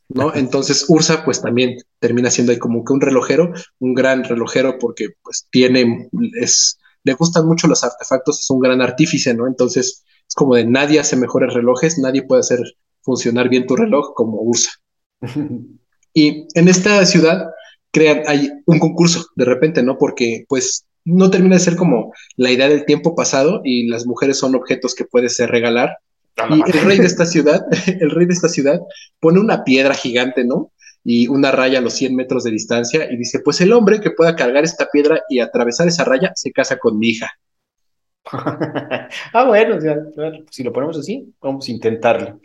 [0.09, 0.33] ¿No?
[0.33, 5.09] Entonces Ursa pues también termina siendo ahí como que un relojero, un gran relojero porque
[5.21, 9.47] pues tiene, es, le gustan mucho los artefactos, es un gran artífice, ¿no?
[9.47, 12.59] Entonces es como de nadie hace mejores relojes, nadie puede hacer
[13.01, 14.71] funcionar bien tu reloj como Ursa.
[16.11, 17.51] Y en esta ciudad
[17.91, 19.95] crean, hay un concurso de repente, ¿no?
[19.99, 24.39] Porque pues no termina de ser como la idea del tiempo pasado y las mujeres
[24.39, 25.97] son objetos que puedes regalar
[26.49, 28.79] y el rey de esta ciudad, el rey de esta ciudad
[29.19, 30.71] pone una piedra gigante, ¿no?
[31.03, 34.11] Y una raya a los 100 metros de distancia y dice, pues el hombre que
[34.11, 37.31] pueda cargar esta piedra y atravesar esa raya se casa con mi hija.
[39.33, 42.39] ah, bueno, o sea, claro, si lo ponemos así, vamos a intentarlo.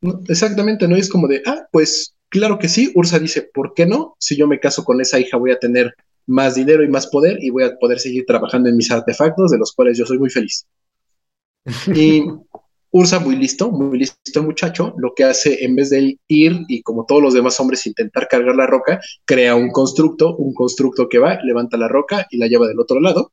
[0.00, 0.20] ¿No?
[0.28, 0.96] Exactamente, ¿no?
[0.96, 2.92] Y es como de, ah, pues claro que sí.
[2.94, 4.16] Ursa dice, ¿por qué no?
[4.18, 5.94] Si yo me caso con esa hija voy a tener
[6.26, 9.58] más dinero y más poder y voy a poder seguir trabajando en mis artefactos, de
[9.58, 10.66] los cuales yo soy muy feliz.
[11.94, 12.24] Y
[12.96, 16.82] Ursa, muy listo, muy listo el muchacho, lo que hace en vez de ir y
[16.82, 21.18] como todos los demás hombres intentar cargar la roca, crea un constructo, un constructo que
[21.18, 23.32] va, levanta la roca y la lleva del otro lado.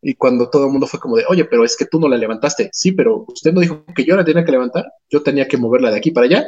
[0.00, 2.16] Y cuando todo el mundo fue como de, oye, pero es que tú no la
[2.16, 2.70] levantaste.
[2.72, 4.86] Sí, pero usted no dijo que yo la tenía que levantar.
[5.10, 6.46] Yo tenía que moverla de aquí para allá.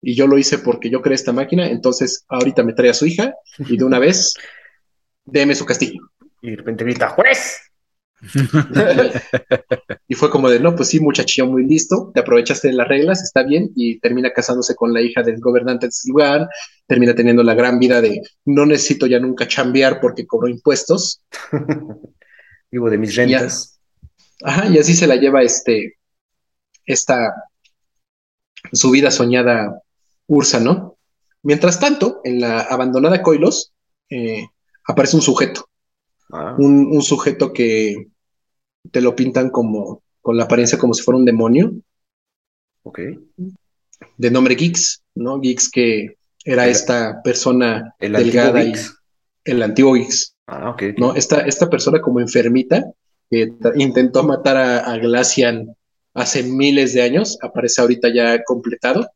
[0.00, 1.68] Y yo lo hice porque yo creé esta máquina.
[1.68, 4.34] Entonces, ahorita me trae a su hija y de una vez,
[5.24, 6.08] déme su castigo.
[6.40, 7.73] Y de repente grita, ¡juez!
[10.08, 13.22] y fue como de, no, pues sí, muchachillo muy listo, te aprovechaste de las reglas,
[13.22, 16.48] está bien, y termina casándose con la hija del gobernante de ese lugar,
[16.86, 21.22] termina teniendo la gran vida de, no necesito ya nunca chambear porque cobro impuestos.
[22.70, 23.78] Vivo de mis rentas.
[24.42, 25.98] ajá, y así se la lleva este,
[26.86, 27.32] esta,
[28.72, 29.80] su vida soñada
[30.26, 30.96] Ursa, ¿no?
[31.42, 33.72] Mientras tanto, en la abandonada Coilos,
[34.08, 34.46] eh,
[34.86, 35.68] aparece un sujeto.
[36.30, 36.56] Ah.
[36.58, 38.08] Un, un, sujeto que
[38.90, 41.72] te lo pintan como con la apariencia como si fuera un demonio.
[42.82, 43.00] Ok.
[44.16, 45.40] De nombre Geeks, ¿no?
[45.40, 48.74] Geeks que era esta persona el delgada y
[49.44, 50.34] el antiguo Geeks.
[50.46, 50.82] Ah, ok.
[50.98, 51.14] ¿no?
[51.14, 52.84] Esta, esta persona como enfermita
[53.30, 55.74] que intentó matar a, Glacian
[56.12, 59.10] hace miles de años, aparece ahorita ya completado,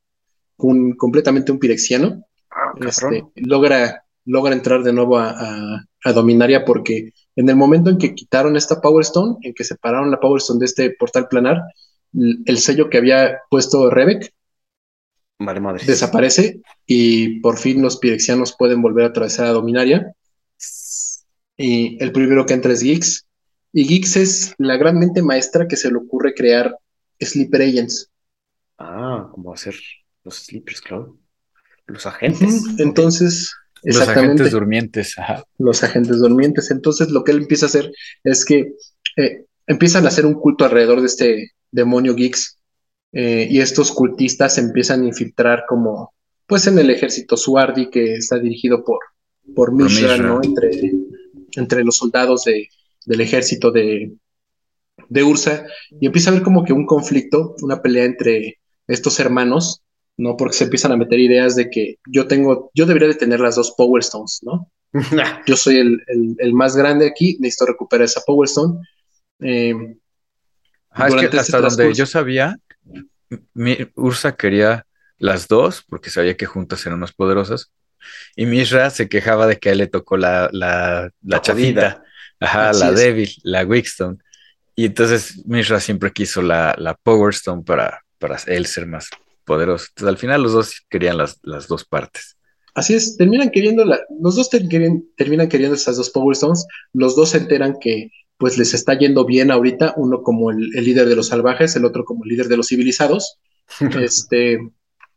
[0.57, 2.25] un, completamente un pirexiano.
[2.51, 7.99] Ah, este, logra, logra entrar de nuevo a, a Dominaria porque en el momento en
[7.99, 11.63] que quitaron esta Power Stone, en que separaron la Power Stone de este portal planar,
[12.13, 14.33] el sello que había puesto Rebek
[15.87, 20.13] desaparece y por fin los pirexianos pueden volver a atravesar a Dominaria.
[21.57, 23.27] Y el primero que entra es Geeks.
[23.73, 26.77] Y Geeks es la gran mente maestra que se le ocurre crear
[27.21, 28.11] Sleeper Agents.
[28.79, 29.75] Ah, como hacer
[30.25, 31.19] los Sleepers, claro.
[31.87, 32.65] Los agentes.
[32.79, 35.17] Entonces, los agentes durmientes.
[35.59, 36.71] Los agentes durmientes.
[36.71, 37.93] Entonces lo que él empieza a hacer
[38.25, 38.75] es que
[39.17, 42.59] eh, empiezan a hacer un culto alrededor de este demonio Geeks
[43.13, 46.13] eh, y estos cultistas empiezan a infiltrar como
[46.47, 48.99] pues en el ejército Suardi que está dirigido por,
[49.55, 50.41] por Mishra, ¿no?
[50.43, 50.93] Entre,
[51.57, 52.69] entre los soldados de,
[53.05, 54.13] del ejército de,
[55.09, 55.67] de Ursa
[56.01, 59.83] y empieza a haber como que un conflicto, una pelea entre estos hermanos
[60.19, 60.37] ¿no?
[60.37, 63.55] Porque se empiezan a meter ideas de que yo tengo, yo debería de tener las
[63.55, 64.71] dos Power Stones, ¿no?
[65.47, 68.81] yo soy el, más grande aquí, necesito recuperar esa Power Stone.
[69.41, 69.97] Eh,
[71.07, 72.59] es que hasta donde yo sabía,
[73.95, 74.85] Ursa quería
[75.19, 77.71] las dos, porque sabía que juntas eran más poderosas,
[78.35, 82.03] y Mishra se quejaba de que a él le tocó la, la, la, chavita,
[82.41, 84.19] ajá, la débil, la Wickstone.
[84.75, 89.11] Y entonces Mishra siempre quiso la, la Power Stone para, para él ser más
[89.49, 89.87] poderoso.
[89.89, 92.37] Entonces, al final los dos querían las, las dos partes.
[92.75, 97.31] Así es, terminan queriendo, la, los dos terminan queriendo esas dos Power Stones, los dos
[97.31, 101.29] se enteran que pues les está yendo bien ahorita, uno como el, líder de los
[101.29, 103.39] salvajes, el otro como el líder de los civilizados.
[104.01, 104.59] este,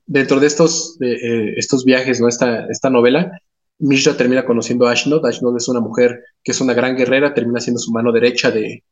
[0.08, 2.28] dentro de estos, eh, estos viajes, ¿no?
[2.28, 3.32] Esta, esta novela,
[3.78, 5.24] Mishra termina conociendo a Ashnod.
[5.24, 8.84] Ashnod es una mujer que es una gran guerrera, termina siendo su mano derecha de,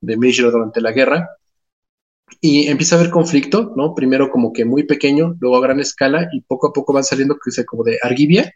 [0.00, 1.28] de Mishra durante la guerra
[2.40, 3.94] y empieza a haber conflicto, ¿no?
[3.94, 7.36] Primero como que muy pequeño, luego a gran escala y poco a poco van saliendo
[7.42, 8.52] que sea como de Argivia.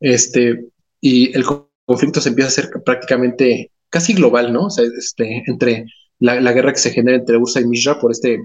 [0.00, 0.66] Este,
[1.00, 1.44] y el
[1.86, 4.66] conflicto se empieza a hacer prácticamente casi global, ¿no?
[4.66, 5.86] O sea, este, entre
[6.18, 8.38] la, guerra que se genera entre Ursa y Mishra por este,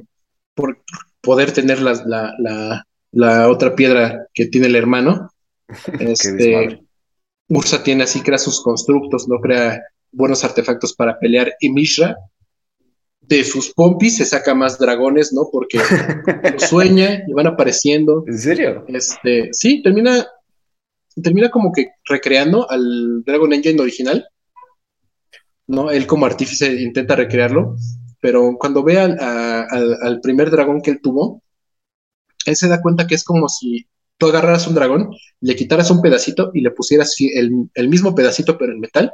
[0.53, 0.81] por
[1.21, 5.29] poder tener la, la, la otra piedra que tiene el hermano.
[5.99, 6.81] Este,
[7.47, 9.81] Ursa tiene así, crea sus constructos, no crea
[10.11, 12.15] buenos artefactos para pelear y Mishra
[13.29, 15.47] de sus pompis se saca más dragones, ¿no?
[15.51, 15.79] Porque
[16.57, 18.23] sueña y van apareciendo.
[18.25, 18.83] ¿En serio?
[18.87, 20.27] Este, sí, termina,
[21.21, 24.27] termina como que recreando al Dragon Engine original,
[25.67, 25.91] ¿no?
[25.91, 27.75] Él como artífice intenta recrearlo,
[28.19, 31.43] pero cuando ve al, primer dragón que él tuvo,
[32.47, 36.01] él se da cuenta que es como si tú agarraras un dragón, le quitaras un
[36.01, 39.13] pedacito y le pusieras el, el mismo pedacito pero en metal,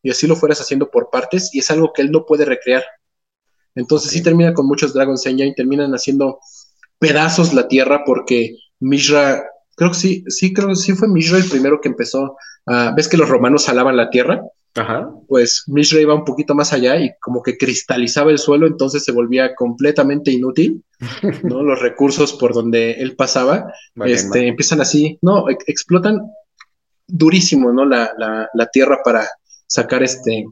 [0.00, 2.84] y así lo fueras haciendo por partes, y es algo que él no puede recrear
[3.78, 6.40] entonces sí termina con muchos Dragons Engine, terminan haciendo
[6.98, 9.44] pedazos la Tierra porque Mishra,
[9.76, 13.08] creo que sí, sí, creo que sí fue Mishra el primero que empezó a, ves
[13.08, 14.42] que los romanos alaban la Tierra,
[14.74, 15.10] Ajá.
[15.28, 19.12] pues Mishra iba un poquito más allá y como que cristalizaba el suelo, entonces se
[19.12, 20.82] volvía completamente inútil,
[21.44, 21.62] ¿no?
[21.62, 23.72] Los recursos por donde él pasaba,
[24.04, 26.20] este, empiezan así, no, explotan
[27.06, 27.84] durísimo, ¿no?
[27.84, 29.28] La, la, la tierra para
[29.66, 30.46] sacar este,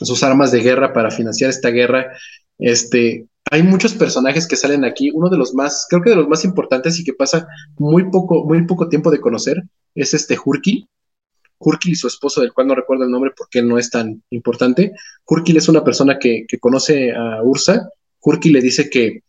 [0.00, 2.12] sus armas de guerra para financiar esta guerra.
[2.58, 5.10] Este, hay muchos personajes que salen aquí.
[5.12, 7.46] Uno de los más, creo que de los más importantes y que pasa
[7.78, 9.62] muy poco, muy poco tiempo de conocer
[9.94, 10.88] es este Hurkil.
[11.58, 14.92] Hurkil y su esposo, del cual no recuerdo el nombre porque no es tan importante.
[15.26, 17.88] Hurkil es una persona que, conoce a Ursa.
[18.20, 19.22] Hurkil le dice que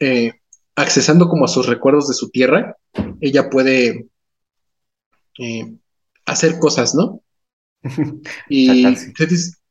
[0.00, 0.32] eh,
[0.76, 2.76] accesando como a sus recuerdos de su tierra,
[3.20, 4.08] ella puede
[5.38, 5.76] eh,
[6.24, 7.22] hacer cosas, ¿no?
[8.48, 8.84] y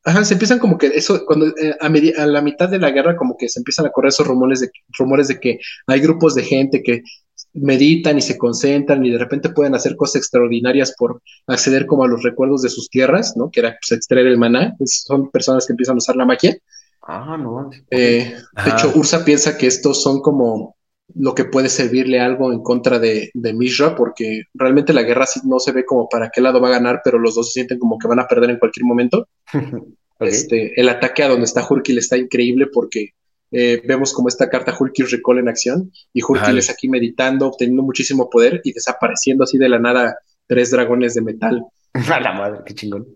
[0.07, 3.35] Ajá, se empiezan como que eso, cuando eh, a, la mitad de la guerra, como
[3.35, 6.81] que se empiezan a correr esos rumores de, rumores de que hay grupos de gente
[6.81, 7.03] que
[7.51, 12.07] meditan y se concentran y de repente pueden hacer cosas extraordinarias por acceder como a
[12.07, 13.51] los recuerdos de sus tierras, ¿no?
[13.51, 14.77] Que era pues, extraer el maná.
[14.85, 16.57] son personas que empiezan a usar la magia.
[17.01, 17.69] Ah, no.
[17.91, 18.33] Eh,
[18.63, 20.76] de hecho, Ursa piensa que estos son como
[21.15, 25.59] lo que puede servirle algo en contra de, de Mishra, porque realmente la guerra no
[25.59, 27.97] se ve como para qué lado va a ganar, pero los dos se sienten como
[27.97, 29.27] que van a perder en cualquier momento.
[30.19, 33.11] este, el ataque a donde está Hurkil está increíble porque
[33.51, 37.83] eh, vemos como esta carta Hurkil Recall en acción y Hurkil es aquí meditando, obteniendo
[37.83, 41.63] muchísimo poder y desapareciendo así de la nada tres dragones de metal.
[41.93, 43.07] A la madre, qué chingón.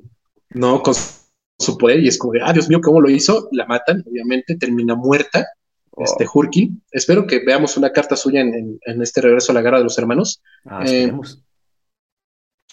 [0.52, 0.94] No, con
[1.60, 3.50] su poder y es como de, ah, Dios mío, ¿cómo lo hizo?
[3.52, 5.46] La matan, obviamente, termina muerta
[5.98, 6.72] este Hurky.
[6.92, 10.42] Espero que veamos una carta suya en, este regreso a la guerra de los hermanos.
[10.66, 11.12] Ah, eh,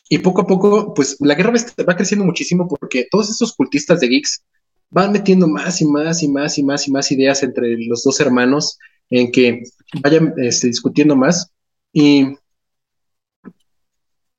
[0.08, 1.52] y poco a poco, pues la guerra
[1.86, 4.42] va creciendo muchísimo porque todos estos cultistas de geeks
[4.90, 8.18] van metiendo más y más y más y más y más ideas entre los dos
[8.20, 8.78] hermanos
[9.10, 9.62] en que
[10.02, 11.50] vayan este, discutiendo más.
[11.92, 12.36] Y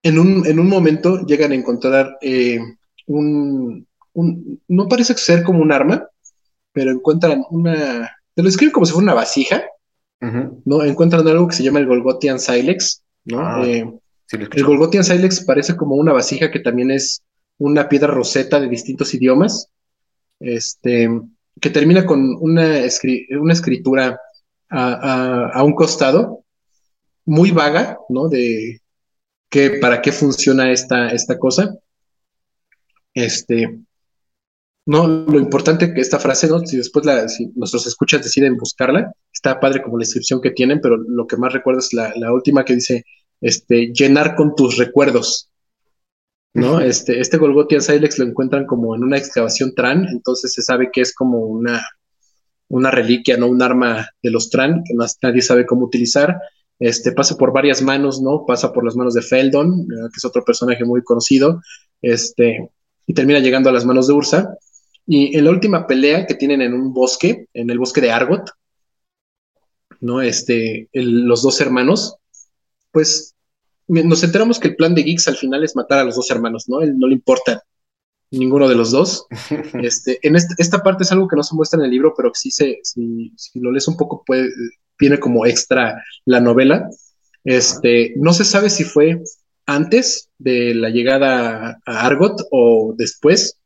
[0.01, 2.59] en un, en un momento llegan a encontrar eh,
[3.05, 6.07] un, un, no parece ser como un arma,
[6.71, 8.09] pero encuentran una,
[8.39, 9.65] te lo escriben como si fuera una vasija,
[10.63, 10.81] ¿no?
[10.85, 13.41] Encuentran algo que se llama el Golgotian Silex, ¿no?
[13.41, 13.85] Ah, eh,
[14.31, 17.21] el Golgotian Silex parece como una vasija que también es
[17.57, 19.67] una piedra roseta de distintos idiomas,
[20.39, 21.09] este,
[21.59, 22.77] que termina con una,
[23.41, 24.17] una escritura
[24.69, 26.45] a, un costado,
[27.25, 28.29] muy vaga, ¿no?
[28.29, 28.79] De
[29.49, 31.75] que, para qué funciona esta, esta cosa.
[33.13, 33.79] Este,
[34.89, 36.65] no, lo importante que esta frase, ¿no?
[36.65, 40.81] Si después la, si nuestros escuchas deciden buscarla, está padre como la descripción que tienen,
[40.81, 43.05] pero lo que más recuerdo es la, última que dice,
[43.39, 45.51] este, llenar con tus recuerdos.
[46.55, 46.79] ¿No?
[46.79, 51.01] Este, este Golgotian Silex lo encuentran como en una excavación Tran, entonces se sabe que
[51.01, 51.85] es como una,
[52.69, 53.45] una reliquia, ¿no?
[53.45, 56.35] Un arma de los Tran, que más nadie sabe cómo utilizar.
[56.79, 58.43] Este, pasa por varias manos, ¿no?
[58.47, 61.61] Pasa por las manos de Feldon, que es otro personaje muy conocido,
[62.01, 62.71] este,
[63.05, 64.57] y termina llegando a las manos de Ursa.
[65.11, 68.51] Y en la última pelea que tienen en un bosque, en el bosque de Argot,
[70.01, 70.21] ¿no?
[70.21, 72.17] Este, los dos hermanos,
[72.91, 73.33] pues
[73.87, 76.69] nos enteramos que el plan de Geeks al final es matar a los dos hermanos,
[76.69, 76.81] ¿no?
[76.81, 77.63] Él no le importa
[78.29, 79.25] ninguno de los dos.
[79.81, 82.51] Este, en esta parte es algo que no se muestra en el libro, pero sí
[82.51, 84.51] se, si, lo lees un poco, puede,
[84.99, 86.87] viene como extra la novela.
[87.43, 89.23] Este, no se sabe si fue
[89.65, 93.57] antes de la llegada a Argot o después,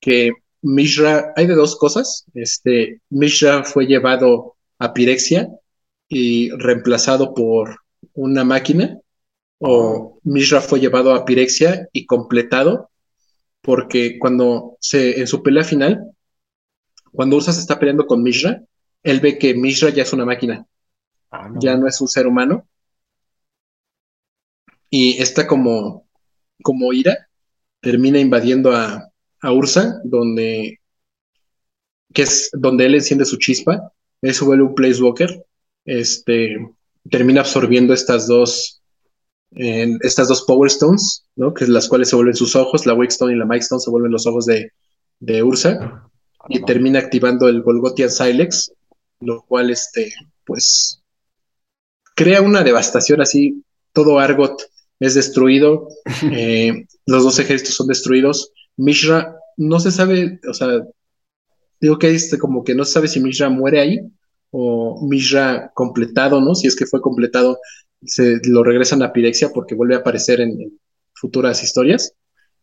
[0.00, 0.32] que
[0.62, 2.24] Mishra, hay de dos cosas.
[2.34, 5.48] Este, Mishra fue llevado a Pirexia
[6.08, 7.80] y reemplazado por
[8.14, 8.98] una máquina,
[9.58, 12.90] o Mishra fue llevado a Pirexia y completado,
[13.60, 16.12] porque cuando se, en su pelea final,
[17.12, 18.62] cuando Ursa se está peleando con Mishra,
[19.02, 20.66] él ve que Mishra ya es una máquina,
[21.30, 22.66] ah, ya no es un ser humano,
[24.90, 26.08] y está como,
[26.62, 27.28] como ira,
[27.80, 29.10] termina invadiendo a,
[29.42, 30.80] a Ursa, donde,
[32.12, 35.44] que es donde él enciende su chispa, eso vuelve un place walker,
[35.84, 36.56] este,
[37.10, 38.80] termina absorbiendo estas dos,
[39.50, 41.54] estas dos Power Stones, ¿no?
[41.54, 43.90] que las cuales se vuelven sus ojos, la Wake Stone y la Mike Stone se
[43.90, 44.72] vuelven los ojos de,
[45.20, 46.08] de Ursa,
[46.48, 48.72] y termina activando el Golgotian Silex,
[49.20, 50.12] lo cual, este,
[50.44, 51.02] pues,
[52.14, 53.62] crea una devastación así,
[53.92, 54.62] todo Argot
[55.00, 55.88] es destruido,
[56.32, 60.68] eh, los dos ejércitos son destruidos, Mishra no se sabe, o sea,
[61.80, 64.00] digo que este como que no se sabe si Mishra muere ahí
[64.50, 66.54] o Mishra completado, ¿no?
[66.54, 67.58] Si es que fue completado,
[68.04, 70.78] se lo regresan a Pirexia porque vuelve a aparecer en,
[71.14, 72.14] futuras historias.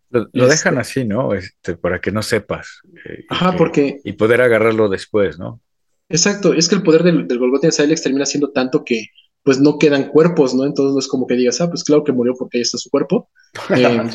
[0.10, 1.34] Lo, este dejan así, ¿no?
[1.34, 2.80] Este, para que no sepas.
[3.06, 4.00] Eh, Ajá, porque.
[4.06, 5.60] Y poder agarrarlo después, ¿no?
[6.08, 9.08] Exacto, es que el poder del, del Golgotian Silex termina siendo tanto que
[9.44, 10.66] pues no quedan cuerpos, ¿no?
[10.66, 12.90] Entonces no es como que digas, ah, pues claro que murió porque ahí está su
[12.90, 13.30] cuerpo.
[13.76, 14.10] Eh,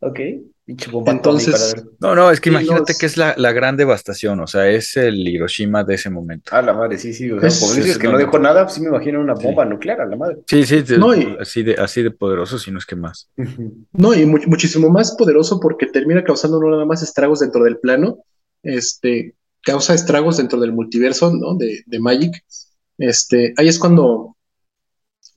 [0.00, 0.20] ok.
[0.66, 5.28] Entonces, no, no, es que imagínate que es la, gran devastación, o sea, es el
[5.28, 6.50] Hiroshima de ese momento.
[6.54, 8.80] Ah, la madre, sí, sí, o sea, como dices que no dejó nada, pues sí
[8.80, 10.38] me imagino una bomba nuclear, a la madre.
[10.46, 10.82] Sí, sí,
[11.38, 13.28] así, de, así de poderoso, si no es que más.
[13.92, 18.24] No, y muchísimo más poderoso porque termina causando no nada más estragos dentro del plano,
[18.62, 21.56] este, causa estragos dentro del multiverso, ¿no?
[21.56, 22.42] De, de Magic.
[22.96, 24.36] Este, ahí es cuando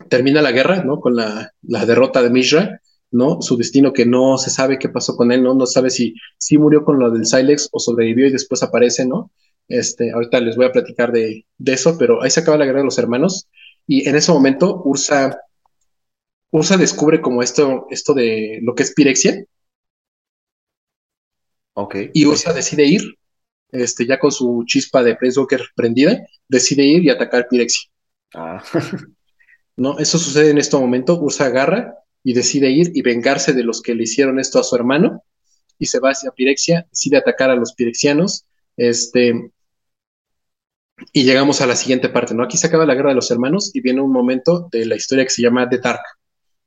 [0.08, 1.02] termina la guerra, ¿no?
[1.02, 2.82] Con la, la derrota de Mishra
[3.12, 3.42] ¿no?
[3.42, 5.54] Su destino que no se sabe qué pasó con él, ¿no?
[5.54, 9.32] No sabe si, si murió con lo del Silex o sobrevivió y después aparece, ¿no?
[9.68, 12.86] Este, ahorita les voy a platicar de, eso, pero ahí se acaba la guerra de
[12.86, 13.48] los hermanos
[13.86, 15.40] y en ese momento Ursa,
[16.52, 19.44] Ursa descubre como esto, esto de lo que es pirexia.
[21.74, 21.96] Ok.
[22.14, 23.02] Y Ursa decide ir,
[23.72, 27.90] este, ya con su chispa de Planeswalker prendida, decide ir y atacar Pirexia.
[28.34, 28.64] Ah.
[29.78, 30.00] ¿no?
[30.00, 31.20] Eso sucede en este momento.
[31.20, 31.96] Ursa agarra
[32.28, 35.24] y decide ir y vengarse de los que le hicieron esto a su hermano
[35.80, 38.46] y se va hacia Pirexia, decide atacar a los pirexianos.
[38.76, 39.50] Este,
[41.14, 42.44] y llegamos a la siguiente parte, ¿no?
[42.44, 45.24] Aquí se acaba la guerra de los hermanos y viene un momento de la historia
[45.24, 46.02] que se llama The Dark,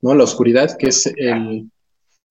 [0.01, 0.15] ¿no?
[0.15, 1.71] La oscuridad, que es el,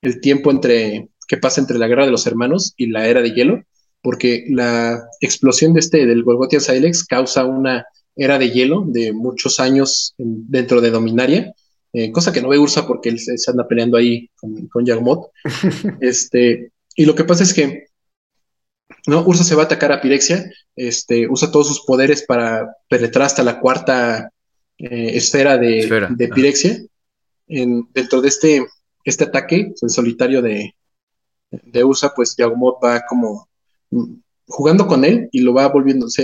[0.01, 3.32] el tiempo entre que pasa entre la guerra de los hermanos y la era de
[3.32, 3.61] hielo,
[4.01, 9.59] porque la explosión de este del Golgotian Silex causa una era de hielo de muchos
[9.59, 11.53] años en- dentro de Dominaria,
[11.93, 14.85] eh, cosa que no ve Ursa porque él se, se anda peleando ahí con, con
[14.85, 15.31] Yagmoth.
[16.01, 17.89] este, y lo que pasa es que
[19.07, 19.23] ¿no?
[19.25, 23.43] Ursa se va a atacar a Pirexia, este, usa todos sus poderes para penetrar hasta
[23.43, 24.31] la cuarta
[24.77, 26.29] eh, esfera de, Esfera, de ah.
[26.33, 26.77] Pirexia.
[27.47, 28.65] En- dentro de este,
[29.03, 30.75] este ataque en solitario de,
[31.49, 33.49] de Ursa, pues Yagmoth va como
[33.89, 34.13] mm,
[34.47, 36.17] jugando con él y lo va él, pues,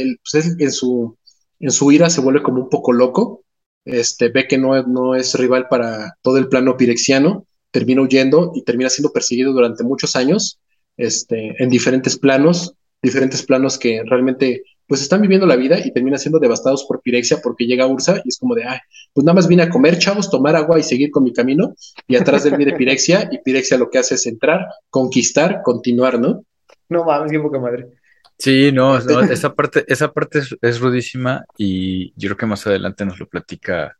[0.45, 1.17] él en su,
[1.59, 3.43] en su ira se vuelve como un poco loco,
[3.85, 8.51] este, ve que no, es- no es rival para todo el plano pirexiano, termina huyendo
[8.55, 10.59] y termina siendo perseguido durante muchos años,
[10.97, 16.19] este, en diferentes planos, diferentes planos que realmente pues están viviendo la vida y terminan
[16.19, 18.77] siendo devastados por Pirexia porque llega Ursa y es como de, ay,
[19.13, 21.73] pues nada más vine a comer, chavos, tomar agua y seguir con mi camino
[22.07, 24.61] y atrás de él viene Pirexia y Pirexia lo que hace es entrar,
[24.91, 26.43] conquistar, continuar, ¿no?
[26.89, 27.89] No mames, qué poca madre.
[28.37, 32.67] Sí, no, no, esa parte, esa parte es, es rudísima y yo creo que más
[32.67, 33.97] adelante nos lo platica,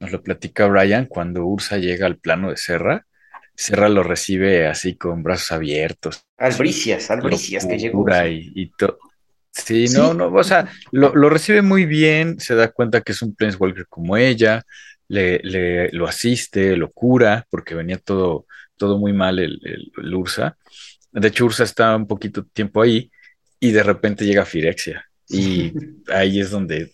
[0.00, 3.06] nos lo platica Brian cuando Ursa llega al plano de Serra.
[3.54, 8.06] Serra lo recibe así con brazos abiertos, Albricias, albricias que llegó.
[8.28, 8.98] y, y todo.
[9.50, 9.96] Sí, Sí.
[9.96, 13.34] no, no, o sea, lo, lo recibe muy bien, se da cuenta que es un
[13.34, 14.62] Planeswalker como ella,
[15.08, 20.14] le, le- lo asiste, lo cura, porque venía todo, todo muy mal el, el- el
[20.14, 20.56] Ursa.
[21.10, 23.10] De hecho, Ursa está un poquito tiempo ahí
[23.60, 25.04] y de repente llega Firexia.
[25.28, 25.72] Y
[26.12, 26.92] ahí es donde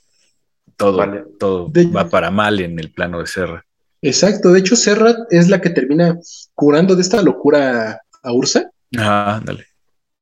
[0.76, 1.24] todo, Vale.
[1.38, 3.64] todo De- va para mal en el plano de Serra.
[4.02, 6.18] Exacto, de hecho Serra es la que termina
[6.54, 9.64] curando de esta locura a Ursa, Ah, dale.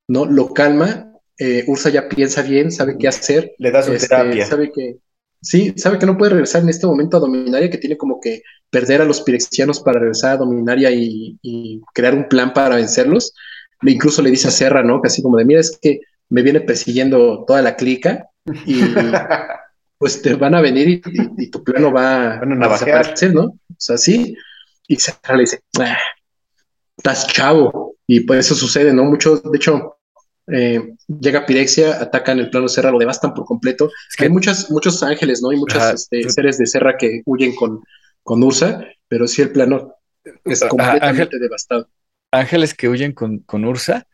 [0.09, 0.25] ¿no?
[0.25, 4.47] Lo calma, eh, Ursa ya piensa bien, sabe qué hacer, Le da su este, terapia.
[4.47, 4.97] sabe que,
[5.41, 8.43] sí, sabe que no puede regresar en este momento a Dominaria, que tiene como que
[8.71, 13.35] perder a los pirexianos para regresar a Dominaria y, y crear un plan para vencerlos.
[13.83, 15.03] Le, incluso le dice a Serra, ¿no?
[15.03, 16.01] Que así como de, mira, es que
[16.33, 18.29] me viene persiguiendo toda la clica
[18.67, 18.81] y
[19.99, 22.41] pues te van a venir y, y- y tu plano va a
[22.91, 23.43] desaparecer, ¿no?
[23.45, 24.35] O sea, sí.
[24.89, 25.97] Y Serra le dice, "Ah,
[26.97, 27.97] estás chavo.
[28.07, 29.05] Y pues eso sucede, ¿no?
[29.05, 29.97] Muchos, de hecho,
[30.49, 33.91] eh, llega Pirexia, atacan el plano Serra, lo devastan por completo.
[34.11, 35.53] Es que Hay muchas, muchos ángeles, ¿no?
[35.53, 37.81] Y muchos este, seres de Serra que huyen con,
[38.23, 39.95] con Ursa, pero sí el plano
[40.45, 41.07] es completamente
[41.37, 41.89] Ángel- devastado.
[42.33, 44.07] ángeles que huyen con, con Ursa,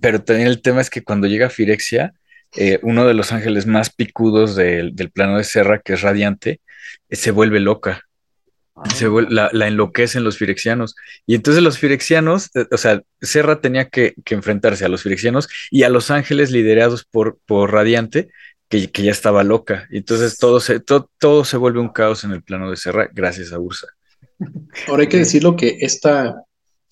[0.00, 2.12] pero también el tema es que cuando llega Firexia,
[2.56, 6.60] eh, uno de los ángeles más picudos del, del plano de Serra, que es radiante,
[7.08, 8.02] eh, se vuelve loca.
[8.94, 10.94] Se vuel- la, la enloquecen los firexianos.
[11.26, 15.48] Y entonces los firexianos, eh, o sea, Serra tenía que, que enfrentarse a los firexianos
[15.70, 18.30] y a los ángeles liderados por, por Radiante,
[18.68, 19.86] que, que ya estaba loca.
[19.90, 23.08] Y entonces todo se, to- todo se vuelve un caos en el plano de Serra
[23.12, 23.86] gracias a Ursa.
[24.88, 26.36] Ahora hay que decirlo que esta,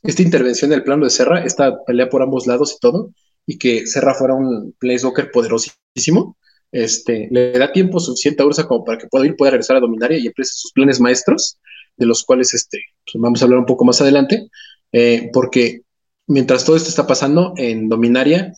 [0.03, 3.13] esta intervención del plano de Serra, esta pelea por ambos lados y todo,
[3.47, 6.37] y que Serra fuera un Planeswalker poderosísimo,
[6.71, 9.81] este, le da tiempo suficiente a Ursa como para que pueda ir, pueda regresar a
[9.81, 11.59] Dominaria y empiece sus planes maestros,
[11.97, 14.49] de los cuales este, pues vamos a hablar un poco más adelante,
[14.93, 15.81] eh, porque
[16.27, 18.53] mientras todo esto está pasando en Dominaria,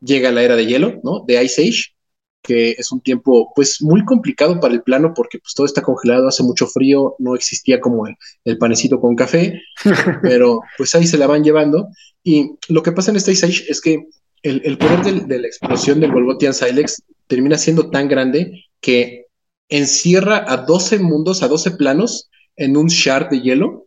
[0.00, 1.24] llega la era de hielo, ¿no?
[1.26, 1.94] De Ice Age,
[2.42, 6.28] que es un tiempo pues muy complicado para el plano porque pues todo está congelado,
[6.28, 9.60] hace mucho frío, no existía como el, el panecito con café,
[10.22, 11.88] pero pues ahí se la van llevando.
[12.24, 14.06] Y lo que pasa en este Ice Age es que
[14.42, 19.26] el, el poder del- de la explosión del Golgotian Silex termina siendo tan grande que
[19.68, 23.86] encierra a 12 mundos, a 12 planos en un shard de hielo,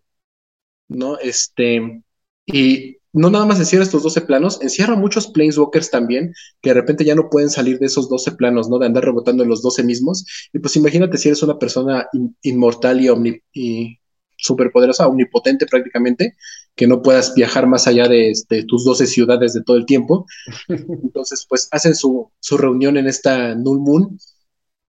[0.87, 1.17] ¿no?
[1.19, 2.01] Este,
[2.45, 7.05] y no nada más encierra estos 12 planos, encierra muchos planeswalkers también, que de repente
[7.05, 8.77] ya no pueden salir de esos 12 planos, ¿no?
[8.77, 10.25] De andar rebotando en los 12 mismos.
[10.53, 13.97] Y pues imagínate si eres una persona in- inmortal y, omni y
[14.37, 16.35] superpoderosa, omnipotente prácticamente,
[16.75, 18.33] que no puedas viajar más allá de,
[18.67, 20.25] tus 12 ciudades de todo el tiempo.
[20.67, 24.19] Entonces, pues hacen su, su reunión en esta Null Moon,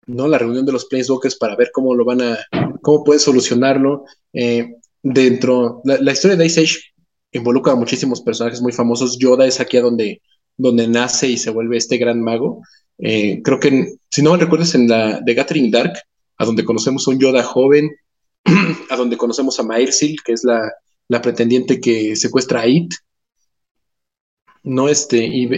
[0.07, 0.27] ¿no?
[0.27, 2.37] La reunión de los Planeswalkers para ver cómo lo van a,
[2.81, 4.05] cómo pueden solucionarlo.
[4.33, 6.79] Eh, dentro, la, la historia de Ice Age
[7.31, 9.17] involucra a muchísimos personajes muy famosos.
[9.17, 10.21] Yoda es aquí a donde,
[10.57, 12.61] donde nace y se vuelve este gran mago.
[12.97, 15.93] Eh, creo que, si no me recuerdas, en la de Gathering Dark,
[16.37, 17.89] a donde conocemos a un Yoda joven,
[18.89, 20.71] a donde conocemos a Maersil, que es la,
[21.07, 22.93] la pretendiente que secuestra a It.
[24.63, 25.49] No, este, y,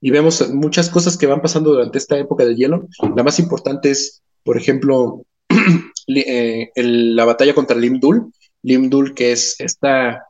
[0.00, 2.86] y, vemos muchas cosas que van pasando durante esta época del hielo.
[3.16, 5.24] La más importante es, por ejemplo,
[6.06, 8.32] eh, la batalla contra Limdul.
[8.62, 10.24] Limdul, que es esta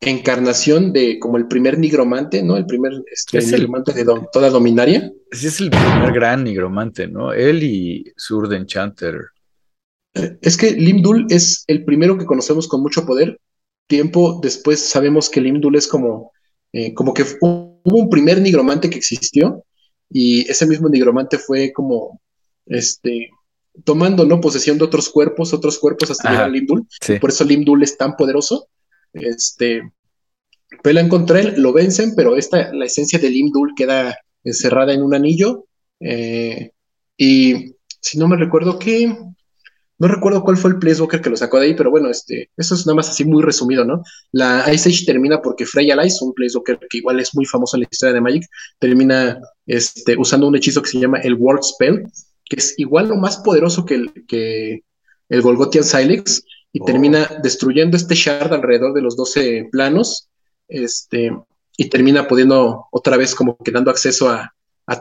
[0.00, 2.56] encarnación de como el primer nigromante, ¿no?
[2.56, 5.12] El primer este, nigromante de toda Dominaria.
[5.32, 7.32] Sí, es el primer gran nigromante, ¿no?
[7.32, 9.16] Él y Surd Enchanter.
[10.14, 13.40] Eh, es que Limdul es el primero que conocemos con mucho poder.
[13.86, 16.32] Tiempo después sabemos que Limdul es como,
[16.72, 19.64] eh, como que hubo un primer nigromante que existió
[20.10, 22.20] y ese mismo nigromante fue como,
[22.66, 23.30] este,
[23.84, 24.40] tomando, ¿no?
[24.40, 26.86] Posesión de otros cuerpos, otros cuerpos hasta llegar a Limdul.
[27.20, 28.68] Por eso Limdul es tan poderoso.
[29.20, 29.82] Este,
[30.82, 35.14] pelean contra él, lo vencen, pero esta, la esencia de Limdul queda encerrada en un
[35.14, 35.66] anillo.
[36.00, 36.70] Eh,
[37.16, 39.16] y si no me recuerdo que.
[39.98, 42.74] No recuerdo cuál fue el Planeswalker que lo sacó de ahí, pero bueno, este, eso
[42.74, 44.02] es nada más así muy resumido, ¿no?
[44.30, 47.80] La Ice Age termina porque Freya Lice, un Planeswalker que igual es muy famoso en
[47.80, 48.46] la historia de Magic,
[48.78, 52.02] termina este, usando un hechizo que se llama el World Spell,
[52.44, 54.82] que es igual o más poderoso que el, que
[55.30, 56.44] el Golgothian Silex,
[56.76, 57.42] y termina oh.
[57.42, 60.28] destruyendo este shard alrededor de los 12 planos,
[60.68, 61.34] este,
[61.74, 64.52] y termina pudiendo otra vez como que dando acceso a,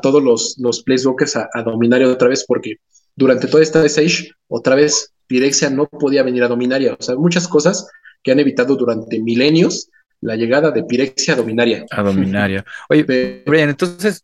[0.02, 2.78] todos los, los Placewalkers a, a Dominaria otra vez, porque
[3.14, 6.96] durante toda esta Age, otra vez Pirexia no podía venir a Dominaria.
[6.98, 7.88] O sea, muchas cosas
[8.24, 9.90] que han evitado durante milenios
[10.22, 11.86] la llegada de Pirexia a Dominaria.
[11.92, 12.66] A Dominaria.
[12.90, 14.24] Oye, Brian, entonces,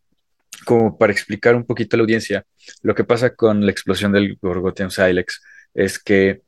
[0.64, 2.46] como para explicar un poquito a la audiencia,
[2.80, 5.42] lo que pasa con la explosión del Gorgotian Silex
[5.74, 6.40] es que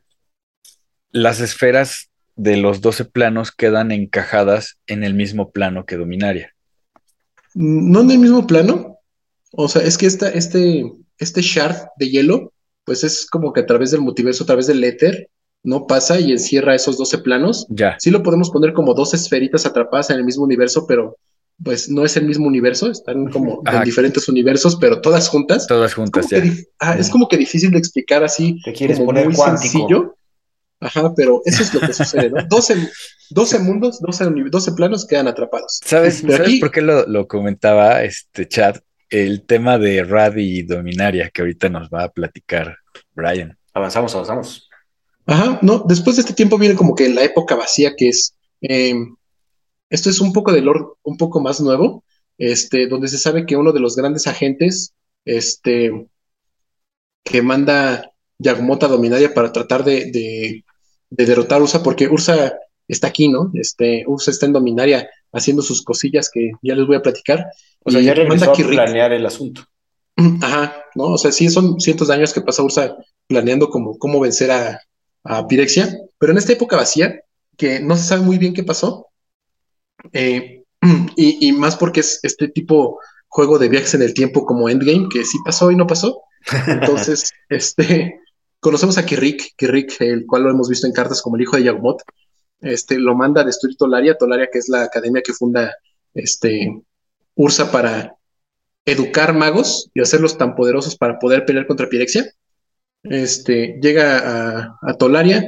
[1.15, 6.53] las esferas de los 12 planos quedan encajadas en el mismo plano que Dominaria.
[7.55, 8.99] No en el mismo plano.
[9.53, 12.53] O sea, es que esta, este, este shard de hielo,
[12.85, 15.31] pues es como que a través del multiverso, a través del éter,
[15.63, 17.65] no pasa y encierra esos 12 planos.
[17.71, 17.97] Ya.
[18.01, 21.17] Sí lo podemos poner como dos esferitas atrapadas en el mismo universo, pero
[21.63, 25.69] pues no es el mismo universo, están como en diferentes universos, pero todas juntas.
[25.69, 26.43] Todas juntas, ya.
[26.81, 28.61] Ah, es como que difícil de explicar así.
[28.65, 30.17] Te quieres poner muy sencillo.
[30.85, 32.47] Ajá, pero eso es lo que sucede, ¿no?
[32.47, 35.81] 12, mundos, 12, planos quedan atrapados.
[35.83, 36.23] ¿Sabes,
[36.61, 38.79] por qué lo, comentaba este chat?
[39.09, 42.77] El tema de Rad y Dominaria, que ahorita nos va a platicar
[43.15, 43.57] Brian.
[43.73, 44.69] Avanzamos, avanzamos.
[45.25, 48.37] Ajá, no, después de este tiempo viene como que la época vacía, que es.
[48.61, 49.17] Em,
[49.89, 52.05] esto es un poco de lore un poco más nuevo,
[52.37, 54.93] este, donde se sabe que uno de los grandes agentes,
[55.25, 56.09] este,
[57.25, 60.64] que manda Yagmota Dominaria para tratar de, de
[61.17, 62.59] derrotar a Ursa, porque Ursa
[62.89, 63.51] está aquí, ¿no?
[63.55, 67.47] Este, Ursa está en Dominaria haciendo sus cosillas que ya les voy a platicar.
[67.85, 69.67] O sea, ya regresó a planear el asunto.
[70.17, 71.05] Ajá, ¿no?
[71.05, 72.97] O sea, sí son cientos de años que pasa Ursa
[73.27, 74.81] planeando como cómo vencer a,
[75.49, 75.89] Pirexia,
[76.19, 77.19] pero en esta época vacía,
[77.57, 79.07] que no se sabe muy bien qué pasó,
[80.13, 80.65] eh,
[81.17, 85.09] y, y, más porque es este tipo juego de viajes en el tiempo como Endgame,
[85.09, 86.21] que sí pasó y no pasó.
[86.67, 88.21] Entonces, este,
[88.65, 91.65] Conocemos a Kirik, Kirik, el cual lo hemos visto en cartas como el hijo de
[91.65, 92.01] Yagmoth.
[92.63, 95.75] Este, lo manda a destruir Tolaria, Tolaria que es la academia que funda
[96.15, 96.83] este,
[97.35, 98.17] Ursa para
[98.87, 102.25] educar magos y hacerlos tan poderosos para poder pelear contra Pirexia.
[103.03, 105.47] Este, llega a, Tolaria,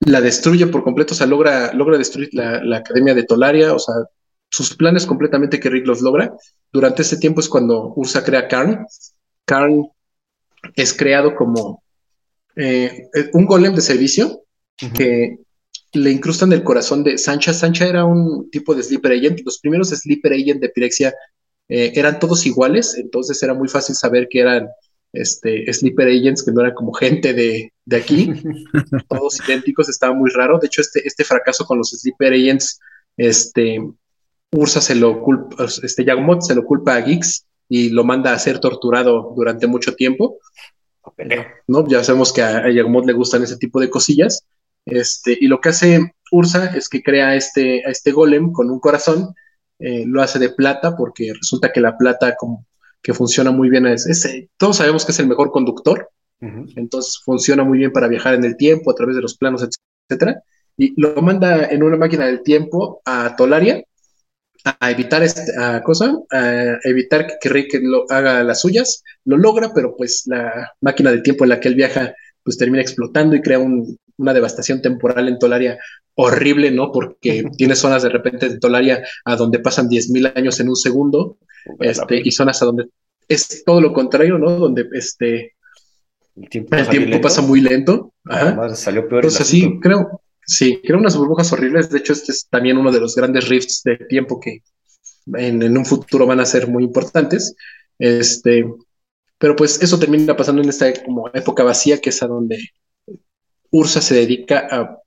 [0.00, 3.96] la destruye por completo, o sea, logra, logra destruir la, academia de Tolaria, o sea,
[4.48, 6.34] sus planes completamente que los logra.
[6.72, 8.86] Durante ese tiempo es cuando Ursa crea Karn.
[9.44, 9.90] Karn
[10.74, 11.82] es creado como
[12.58, 14.42] eh, un golem de servicio
[14.94, 15.38] que
[15.92, 17.52] le incrustan el corazón de Sancha.
[17.52, 19.40] Sancha era un tipo de sleeper agent.
[19.44, 21.14] Los primeros sleeper agent de Pirexia
[21.68, 24.68] eh, eran todos iguales, entonces era muy fácil saber que eran
[25.12, 28.32] este, sleeper agents, que no eran como gente de, aquí,
[29.08, 30.58] todos idénticos, estaba muy raro.
[30.58, 32.80] De hecho, este, este fracaso con los sleeper agents,
[33.16, 33.80] este,
[34.50, 36.04] Ursa se lo culpa, este
[36.40, 40.38] se lo culpa a Gix y lo manda a ser torturado durante mucho tiempo.
[41.66, 41.86] ¿No?
[41.88, 44.44] Ya sabemos que a, Yagmoth le gustan ese tipo de cosillas.
[44.84, 48.80] Este, y lo que hace Ursa es que crea este, a este golem con un
[48.80, 49.34] corazón,
[49.78, 52.64] eh, lo hace de plata porque resulta que la plata como
[53.02, 57.78] que funciona muy bien, es, todos sabemos que es el mejor conductor, entonces funciona muy
[57.78, 59.66] bien para viajar en el tiempo a través de los planos,
[60.08, 60.42] etcétera,
[60.76, 63.84] y lo manda en una máquina del tiempo a Tolaria
[64.64, 69.96] a evitar esta cosa, a evitar que Rick lo haga las suyas, lo logra, pero
[69.96, 73.58] pues la máquina del tiempo en la que él viaja pues termina explotando y crea
[73.58, 75.78] una devastación temporal en Tolaria
[76.14, 76.90] horrible, ¿no?
[76.90, 81.38] Porque tiene zonas de repente de Tolaria a donde pasan 10.000 años en un segundo,
[81.80, 82.88] este, y zonas a donde
[83.28, 84.50] es todo lo contrario, ¿no?
[84.50, 85.54] Donde este,
[86.34, 88.12] el tiempo, pasa, muy lento.
[88.24, 89.22] Además, salió peor.
[89.22, 91.90] Pues así, creo, Sí, crea unas burbujas horribles.
[91.90, 94.62] De hecho, este es también uno de los grandes rifts de tiempo que
[95.34, 97.54] en, un futuro van a ser muy importantes.
[97.98, 98.64] Este,
[99.36, 102.58] pero pues eso termina pasando en esta como época vacía, que es a donde
[103.70, 104.98] Ursa se dedica a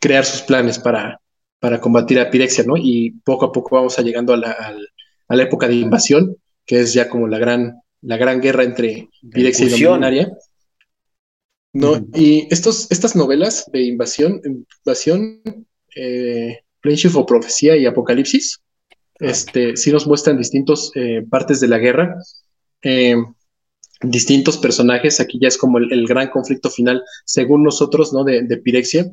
[0.00, 1.20] crear sus planes para,
[1.60, 2.78] para combatir a Pirexia, ¿no?
[2.78, 4.56] Y poco a poco vamos a llegando a la,
[5.28, 9.10] a la época de invasión, que es ya como la gran, la gran guerra entre
[9.30, 10.32] Pirexia y Dominaria.
[11.78, 12.06] ¿No?
[12.14, 14.40] Y estos, estas novelas de invasión,
[14.84, 15.40] invasión,
[15.94, 16.60] eh,
[17.14, 18.60] o Profecía y Apocalipsis,
[19.20, 22.16] este, sí nos muestran distintas eh, partes de la guerra,
[22.82, 23.16] eh,
[24.00, 25.20] distintos personajes.
[25.20, 28.24] Aquí ya es como el, gran conflicto final, según nosotros, ¿no?
[28.24, 29.10] De, de, Pirexia,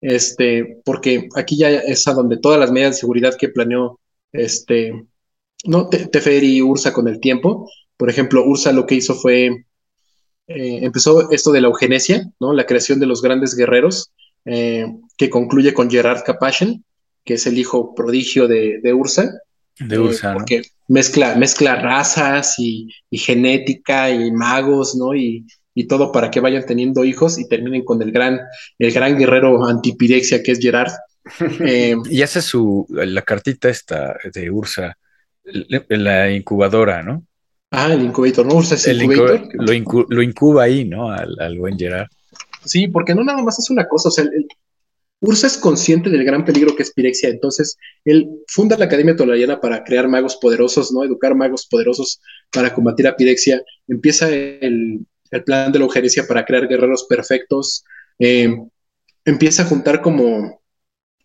[0.00, 4.00] este, porque aquí ya es a donde todas las medidas de seguridad que planeó
[4.32, 5.06] este,
[5.64, 5.88] ¿no?
[5.88, 7.68] Teferi y Ursa con el tiempo.
[7.96, 9.64] Por ejemplo, Ursa lo que hizo fue
[10.46, 12.52] eh, empezó esto de la eugenesia, ¿no?
[12.52, 14.12] La creación de los grandes guerreros,
[14.44, 16.84] eh, que concluye con Gerard Capashen,
[17.24, 19.32] que es el hijo prodigio de, Ursa.
[19.78, 25.14] De Ursa, eh, Porque mezcla, mezcla razas y, genética y magos, ¿no?
[25.14, 25.46] Y,
[25.88, 28.38] todo para que vayan teniendo hijos y terminen con el gran,
[28.78, 30.92] el gran guerrero antipirexia que es Gerard.
[32.10, 34.96] y hace su, la cartita esta de Ursa,
[35.44, 37.24] la incubadora, ¿no?
[37.76, 38.54] Ah, el incubator, ¿no?
[38.54, 39.48] Ursa es el incubator.
[39.52, 41.10] lo, incuba ahí, ¿no?
[41.10, 42.06] Al, buen Gerard.
[42.64, 44.24] Sí, porque no nada más es una cosa, o sea,
[45.20, 49.60] Ursa es consciente del gran peligro que es Pirexia, entonces él funda la Academia Tolariana
[49.60, 51.02] para crear magos poderosos, ¿no?
[51.02, 52.20] Educar magos poderosos
[52.52, 53.60] para combatir a Pirexia.
[53.88, 55.04] Empieza el,
[55.44, 57.84] plan de la eugenesia para crear guerreros perfectos.
[58.20, 58.54] Eh,
[59.24, 60.62] empieza a juntar como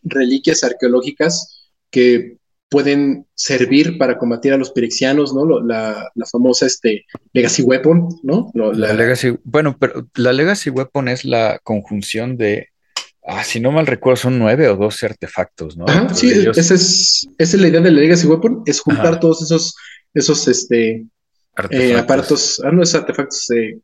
[0.01, 2.38] reliquias arqueológicas que
[2.69, 5.59] pueden servir para combatir a los pirexianos, ¿no?
[5.61, 8.51] la, famosa este, Legacy Weapon, ¿no?
[8.53, 12.67] la, Legacy, bueno, pero la Legacy Weapon es la conjunción de,
[13.25, 15.87] ah, si no mal recuerdo, son nueve o doce artefactos, ¿no?
[16.13, 19.75] sí, esa, es, esa es la idea de la Legacy Weapon, es juntar todos esos,
[20.13, 21.07] esos este,
[21.71, 23.81] eh, aparatos, ah, no, esos artefactos de,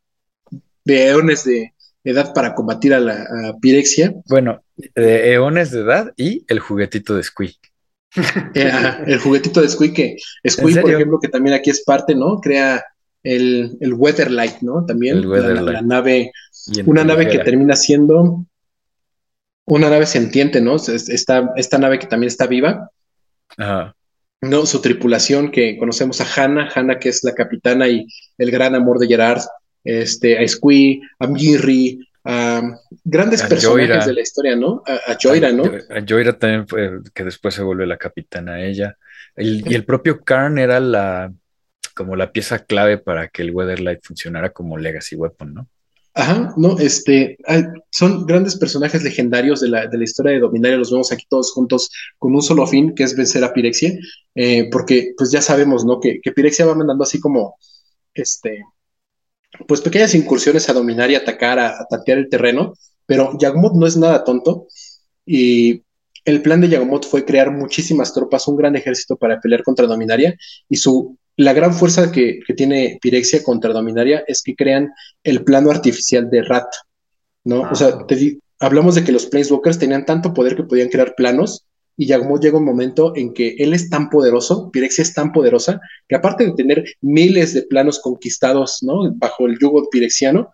[0.86, 1.72] eones de
[2.04, 3.26] edad para combatir a la
[3.60, 4.14] pirexia.
[4.26, 4.62] Bueno,
[4.94, 7.56] de eones de edad y el juguetito de Squee.
[8.54, 8.72] Eh,
[9.06, 10.16] el juguetito de Squee, que
[10.48, 12.40] Squee, por ejemplo, que también aquí es parte, ¿no?
[12.40, 12.82] Crea
[13.22, 14.84] el, el Weatherlight, ¿no?
[14.86, 16.32] También la, nave,
[16.86, 18.46] una nave que termina siendo
[19.66, 20.76] una nave sentiente, ¿no?
[20.76, 22.90] Esta, esta nave que también está viva.
[24.40, 24.66] ¿no?
[24.66, 28.06] Su tripulación, que conocemos a Hannah, Hannah que es la capitana y
[28.38, 29.42] el gran amor de Gerard,
[29.84, 32.62] este, a Squee, a Mirri, a
[33.04, 34.82] grandes personajes de la historia, ¿no?
[34.86, 35.64] A, Joira, ¿no?
[35.64, 36.66] A Joira también,
[37.14, 38.96] que después se vuelve la capitana ella.
[39.36, 41.32] y el propio Karn era la
[41.96, 45.68] como la pieza clave para que el Weatherlight funcionara como Legacy Weapon, ¿no?
[46.12, 47.38] Ajá, no, este,
[47.90, 51.52] son grandes personajes legendarios de la, de la, historia de Dominaria, los vemos aquí todos
[51.52, 53.98] juntos con un solo fin, que es vencer a Pirexia,
[54.34, 56.00] eh, porque pues ya sabemos, ¿no?
[56.00, 57.56] Que, que Pirexia va mandando así como,
[58.14, 58.62] este,
[59.66, 62.74] pues pequeñas incursiones a dominar y atacar, a, tantear el terreno,
[63.06, 64.66] pero Yagmoth no es nada tonto
[65.24, 65.82] y
[66.24, 70.36] el plan de Yagmoth fue crear muchísimas tropas, un gran ejército para pelear contra Dominaria
[70.68, 74.92] y su la gran fuerza que, tiene Pirexia contra Dominaria es que crean
[75.22, 76.66] el plano artificial de Rat,
[77.44, 77.62] ¿no?
[77.70, 78.06] O sea, ah.
[78.58, 81.66] hablamos de que los Planeswalkers tenían tanto poder que podían crear planos
[81.96, 85.80] y Yagmoth llega un momento en que él es tan poderoso, Pirexia es tan poderosa,
[86.06, 89.10] que aparte de tener miles de planos conquistados, ¿no?
[89.14, 90.52] Bajo el yugo pirexiano,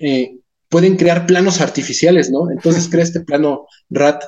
[0.00, 0.38] eh,
[0.68, 2.50] pueden crear planos artificiales, ¿no?
[2.50, 4.24] Entonces crea este plano Rat,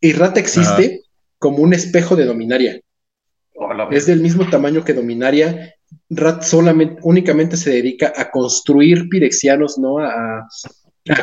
[0.00, 1.02] y Rat existe
[1.38, 2.80] como un espejo de Dominaria.
[3.90, 5.74] es del mismo tamaño que Dominaria.
[6.10, 9.98] Rat solamente, únicamente se dedica a construir pirexianos, ¿no?
[9.98, 10.46] A,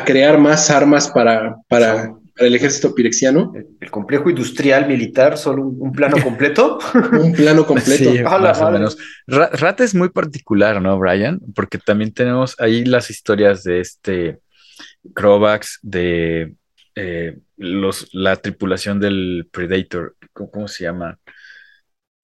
[0.04, 3.52] crear más armas para, para, el ejército pirexiano.
[3.80, 6.78] El, complejo industrial militar, solo un, plano completo.
[7.12, 8.12] un plano completo.
[8.12, 8.98] Sí, más o menos.
[9.26, 11.40] Rat es muy particular, ¿no, Brian?
[11.54, 14.38] Porque también tenemos ahí las historias de este
[15.14, 16.54] Crovax, de
[16.94, 20.16] eh, los, la tripulación del Predator.
[20.32, 21.18] ¿Cómo, se llama?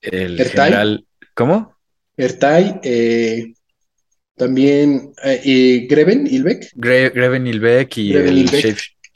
[0.01, 1.05] El general.
[1.35, 1.77] ¿Cómo?
[2.17, 3.53] Ertai, eh,
[4.37, 6.71] también eh, Greven Ilbeck.
[6.75, 8.49] Greven Ilbeck y el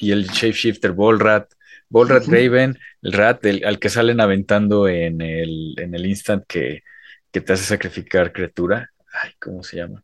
[0.02, 1.52] y el shapeshifter Volrat,
[1.88, 6.82] Volrat Raven, el rat al que salen aventando en el, en el instant que,
[7.30, 8.90] te hace sacrificar criatura.
[9.12, 10.02] Ay, ¿cómo se llama?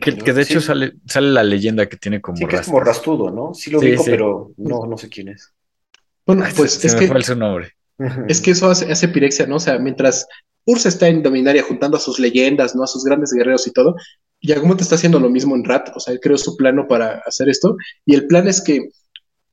[0.00, 3.30] Que, de hecho sale, sale la leyenda que tiene como sí, que es como rastudo,
[3.30, 3.52] ¿no?
[3.54, 5.52] Sí lo digo, pero no, no sé quién es.
[6.24, 7.22] Bueno, pues es que.
[7.22, 7.72] su nombre.
[8.28, 9.56] Es que eso hace, hace Pirexia, ¿no?
[9.56, 10.28] O sea, mientras
[10.64, 12.84] Ursa está en Dominaria juntando a sus leyendas, ¿no?
[12.84, 13.96] A sus grandes guerreros y todo.
[14.40, 17.22] Y te está haciendo lo mismo en Rat, o sea, él creó su plano para
[17.26, 17.76] hacer esto.
[18.06, 18.88] Y el plan es que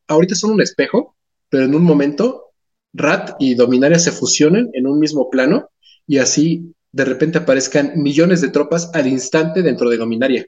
[0.07, 1.15] ahorita son un espejo,
[1.49, 2.51] pero en un momento
[2.93, 5.69] Rat y Dominaria se fusionen en un mismo plano
[6.07, 10.45] y así de repente aparezcan millones de tropas al instante dentro de Dominaria.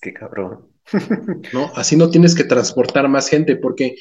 [0.00, 0.68] Qué cabrón.
[1.52, 1.70] ¿no?
[1.74, 3.96] Así no tienes que transportar más gente, porque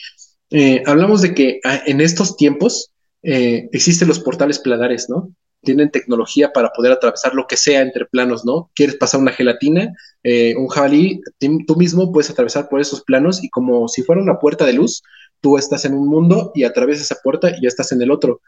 [0.49, 2.91] eh, hablamos de que ah, en estos tiempos
[3.23, 5.33] eh, existen los portales planares, ¿no?
[5.65, 8.71] Tienen tecnología para poder atravesar lo que sea entre planos, ¿no?
[8.73, 9.93] Quieres pasar una gelatina,
[10.23, 11.21] eh, un jabalí,
[11.67, 15.03] tú mismo puedes atravesar por esos planos y como si fuera una puerta de luz,
[15.41, 18.41] tú estás en un mundo y atraviesas esa puerta y ya estás en el otro.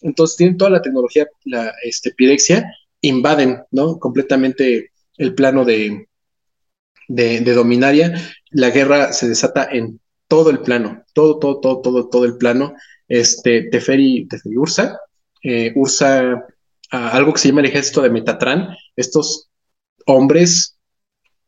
[0.00, 2.70] Entonces tienen toda la tecnología, la este, pirexia,
[3.00, 3.98] invaden, ¿no?
[3.98, 6.08] Completamente el plano de,
[7.08, 8.14] de, Dominaria.
[8.50, 12.74] La guerra se desata en todo el plano, todo, todo, todo, todo, todo el plano.
[13.08, 14.98] Este, Teferi, Teferi Ursa,
[15.42, 16.46] eh, Ursa,
[16.90, 19.48] algo que se llama el ejército de Metatran, estos
[20.06, 20.78] hombres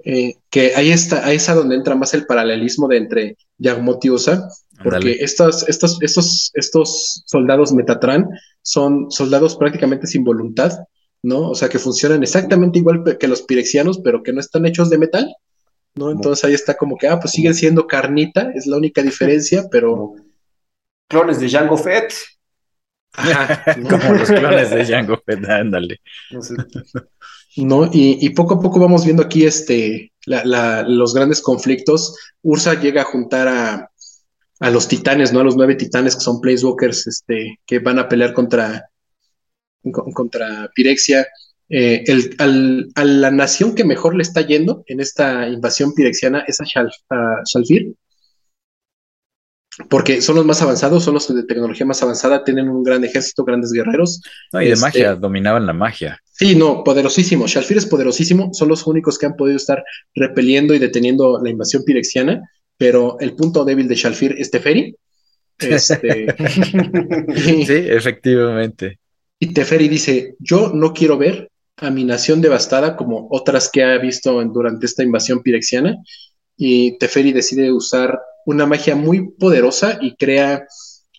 [0.04, 4.04] eh, que ahí está, ahí es a donde entra más el paralelismo de entre Yagmoth
[4.04, 4.48] y Ursa,
[4.82, 8.26] porque estos, estos, estos, estos soldados Metatran
[8.62, 10.72] son soldados prácticamente sin voluntad,
[11.22, 11.50] ¿no?
[11.50, 14.98] O sea, que funcionan exactamente igual que los pirexianos, pero que no están hechos de
[14.98, 15.34] metal,
[15.94, 16.10] ¿no?
[16.10, 20.14] Entonces ahí está como que, ah, pues siguen siendo carnita, es la única diferencia, pero...
[21.08, 22.12] Clones de Jango Fett.
[23.88, 26.00] como los clones de Jango Fett, ándale.
[27.56, 32.16] No, y, poco a poco vamos viendo aquí este, los grandes conflictos.
[32.42, 33.90] Ursa llega a juntar a,
[34.60, 35.40] a los titanes, ¿no?
[35.40, 38.88] A los nueve titanes que son Placewalkers, este, que van a pelear contra,
[40.14, 41.26] contra Pirexia.
[41.72, 46.60] Eh, el, a la nación que mejor le está yendo en esta invasión pirexiana es
[46.60, 46.64] a,
[47.44, 47.94] Shalfir,
[49.88, 53.44] porque son los más avanzados, son los de tecnología más avanzada, tienen un gran ejército,
[53.44, 54.20] grandes guerreros.
[54.52, 56.18] No, y de este, magia, dominaban la magia.
[56.32, 57.46] Sí, no, poderosísimo.
[57.46, 59.82] Shalfir es poderosísimo, son los únicos que han podido estar
[60.14, 62.42] repeliendo y deteniendo la invasión pirexiana
[62.80, 64.96] pero el punto débil de Shalfir es Teferi.
[65.58, 66.34] Este,
[67.66, 68.98] sí, efectivamente.
[69.38, 73.98] Y Teferi dice, yo no quiero ver a mi nación devastada como otras que ha
[73.98, 75.98] visto durante esta invasión pirexiana.
[76.56, 80.66] Y Teferi decide usar una magia muy poderosa y crea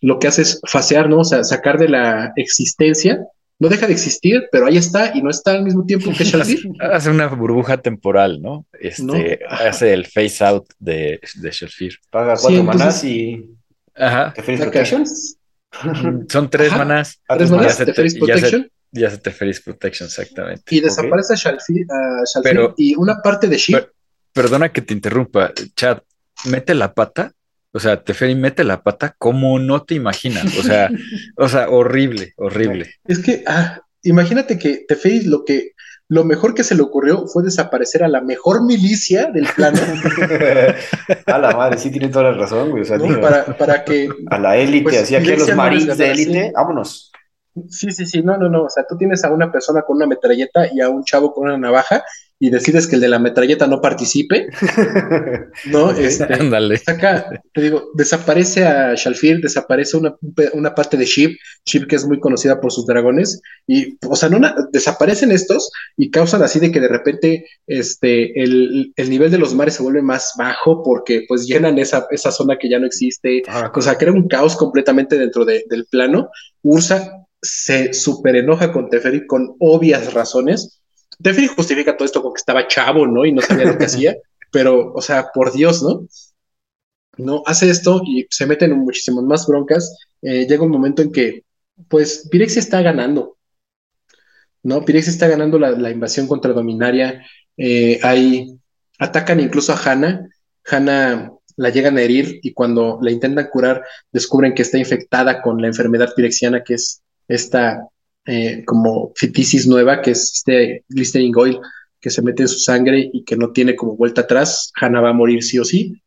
[0.02, 1.20] lo que hace es fasear, ¿no?
[1.20, 3.20] O sea, sacar de la existencia
[3.62, 6.68] no deja de existir, pero ahí está y no está al mismo tiempo que Shalfir.
[6.80, 8.66] hace una burbuja temporal, ¿no?
[8.80, 11.94] Este, hace el face out de, de Shalfir.
[12.10, 13.48] Paga cuatro manás y.
[13.94, 14.34] Ajá.
[14.34, 15.38] Protections.
[16.28, 17.22] Son tres manás.
[17.28, 18.68] Ah, tres manás, Teferis Protection.
[18.92, 20.64] Ya se Teferis Protection, exactamente.
[20.76, 21.86] Y desaparece Shalfir,
[22.42, 23.90] pero, y una parte de Sheep.
[24.34, 26.00] perdona que te interrumpa, Chad.
[26.46, 27.34] Mete la pata
[27.74, 30.58] o sea, Teferi mete la pata como no te imaginas.
[30.58, 30.90] O sea,
[31.38, 32.96] o sea, horrible, horrible.
[33.06, 35.72] Es que, ah, imagínate que Teferi lo que
[36.10, 39.80] lo mejor que se le ocurrió fue desaparecer a la mejor milicia del plano.
[41.26, 42.82] a la madre, sí tiene toda la razón, güey.
[42.82, 42.98] O sea,
[43.58, 44.10] para, que.
[44.30, 47.14] A la élite, pues, así aquí a los marines de élite, vámonos.
[47.70, 48.64] Sí, sí, sí, no, no, no.
[48.64, 51.46] O sea, tú tienes a una persona con una metralleta y a un chavo con
[51.46, 52.04] una navaja
[52.44, 54.48] y decides que el de la metralleta no participe,
[55.68, 55.92] ¿no?
[56.02, 56.78] Este, Ándale.
[56.78, 61.38] Saca, te digo, desaparece a Shalfir, desaparece una, parte de Sheep,
[61.68, 64.40] Sheep que es muy conocida por sus dragones, y, o sea, no
[64.72, 69.76] desaparecen estos y causan así de que de repente este, el, nivel de los mares
[69.76, 73.72] se vuelve más bajo porque pues llenan esa, esa zona que ya no existe, ah,
[73.72, 76.32] o sea, crea un caos completamente dentro del plano.
[76.64, 80.81] Ursa se super enoja con Teferi con obvias razones,
[81.22, 83.26] Teferi justifica todo esto con que estaba chavo, ¿no?
[83.26, 84.16] Y no sabía lo que hacía,
[84.52, 86.08] pero, o sea, por Dios, ¿no?
[87.18, 89.98] No, hace esto y se mete en muchísimas más broncas.
[90.22, 91.44] Eh, llega un momento en que,
[91.90, 93.38] pues, Pirexia está ganando,
[94.64, 94.84] ¿no?
[94.86, 97.26] Pirexia está ganando la, invasión contra Dominaria.
[97.58, 98.58] Eh, ahí
[99.00, 100.30] atacan incluso a Hanna.
[100.66, 105.62] Hanna la llegan a herir y cuando la intentan curar descubren que está infectada con
[105.62, 107.88] la enfermedad pirexiana, que es esta
[108.26, 111.60] eh, como fitisis nueva, que es este Glycerin Oil
[112.00, 114.72] que se mete en su sangre y que no tiene como vuelta atrás.
[114.76, 116.02] Hannah va a morir sí o sí.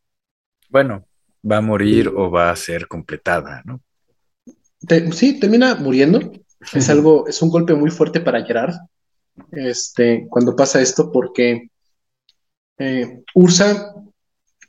[0.69, 1.07] Bueno,
[1.49, 3.81] va a morir o va a ser completada, ¿no?
[5.12, 6.20] sí, termina muriendo.
[6.73, 8.74] Es algo, es un golpe muy fuerte para Gerard.
[9.53, 11.69] Este, cuando pasa esto, porque
[12.78, 13.93] eh, Ursa,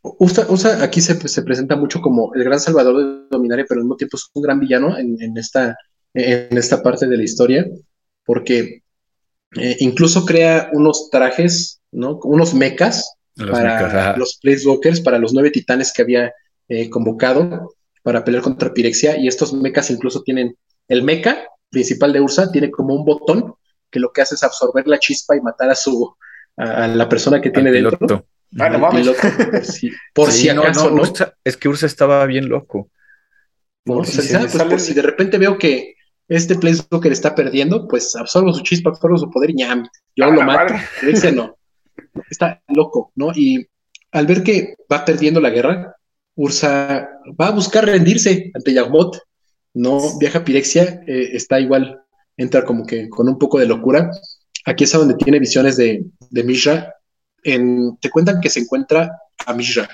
[0.02, 4.18] Ursa, aquí se, presenta mucho como el gran salvador de Dominaria, pero al mismo tiempo
[4.18, 5.78] es un gran villano en esta
[6.16, 7.68] en esta parte de la historia,
[8.26, 8.82] porque
[9.58, 12.20] eh, incluso crea unos trajes, ¿no?
[12.24, 13.16] Unos mechas
[13.52, 16.34] para los Placewalkers, para los nueve titanes que había
[16.70, 20.56] eh, convocado para pelear contra Pirexia, y estos mechas incluso tienen
[20.88, 23.54] el mecha principal de Ursa, tiene como un botón
[23.92, 26.16] que lo que hace es absorber la chispa y matar a su
[26.58, 28.26] a, la persona que tiene dentro.
[28.58, 29.02] Ah, no mames.
[29.02, 29.20] piloto,
[29.52, 31.02] por si, por Sí, si acaso, ¿no?
[31.02, 32.90] Ursa- es que Ursa estaba bien loco.
[33.84, 35.96] Por si se pues sale por si de repente veo que
[36.28, 40.42] este Planeswalker está perdiendo, pues absorbo su chispa, absorbo su poder y ñam, yo lo
[40.44, 40.74] mato.
[41.02, 41.56] Ese no.
[42.30, 43.32] Está loco, ¿no?
[43.36, 43.66] Y
[44.12, 45.96] al ver que va perdiendo la guerra,
[46.36, 49.18] Ursa va a buscar rendirse ante Yagmoth,
[49.74, 52.02] no viaja a Pirexia, eh, está igual,
[52.38, 54.10] entra como que con un poco de locura.
[54.66, 56.94] Aquí es a donde tiene visiones de, de Mishra.
[57.44, 59.12] En- te cuentan que se encuentra
[59.46, 59.88] a Mishra,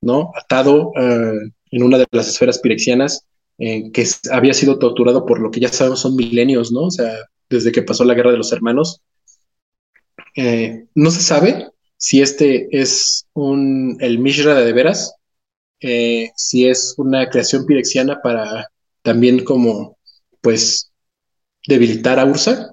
[0.00, 0.30] ¿no?
[0.34, 3.26] Atado eh, en una de las esferas pirexianas,
[3.58, 6.82] eh, que había sido torturado por lo que ya sabemos son milenios, ¿no?
[6.82, 7.10] O sea,
[7.48, 9.00] desde que pasó la guerra de los hermanos.
[10.34, 15.14] Eh, no se sabe si este es un, el Mishra de, de veras,
[15.80, 18.68] eh, si es una creación pirexiana para
[19.02, 19.98] también como,
[20.40, 20.90] pues,
[21.66, 22.72] debilitar a Ursa,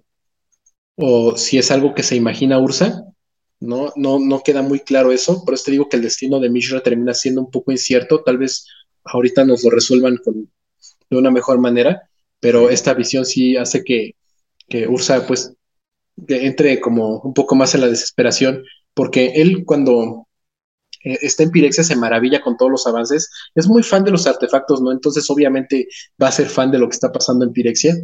[0.96, 3.04] o si es algo que se imagina Ursa,
[3.60, 3.94] ¿no?
[3.96, 6.82] No, no queda muy claro eso, por eso te digo que el destino de Mishra
[6.82, 8.66] termina siendo un poco incierto, tal vez
[9.06, 10.50] ahorita nos lo resuelvan con,
[11.10, 12.10] de una mejor manera,
[12.40, 14.16] pero esta visión sí hace que,
[14.68, 15.54] que Ursa pues
[16.28, 18.64] que entre como un poco más en la desesperación,
[18.94, 20.28] porque él cuando
[21.04, 24.28] eh, está en Pirexia se maravilla con todos los avances, es muy fan de los
[24.28, 24.92] artefactos, ¿no?
[24.92, 25.88] Entonces obviamente
[26.22, 27.96] va a ser fan de lo que está pasando en Pirexia.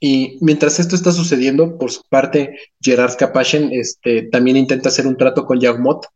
[0.00, 5.16] Y mientras esto está sucediendo, por su parte, Gerard Capachen este, también intenta hacer un
[5.16, 6.06] trato con Yagmoth,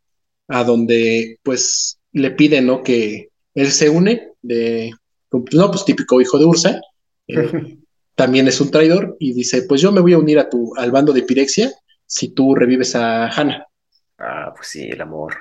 [0.47, 2.83] a donde pues le pide, ¿no?
[2.83, 4.91] Que él se une de,
[5.31, 6.81] no, pues típico hijo de Ursa,
[7.27, 7.77] eh,
[8.15, 10.91] también es un traidor y dice, pues yo me voy a unir a tu, al
[10.91, 11.71] bando de Pirexia
[12.05, 13.65] si tú revives a Hanna,
[14.19, 15.33] Ah, pues sí, el amor.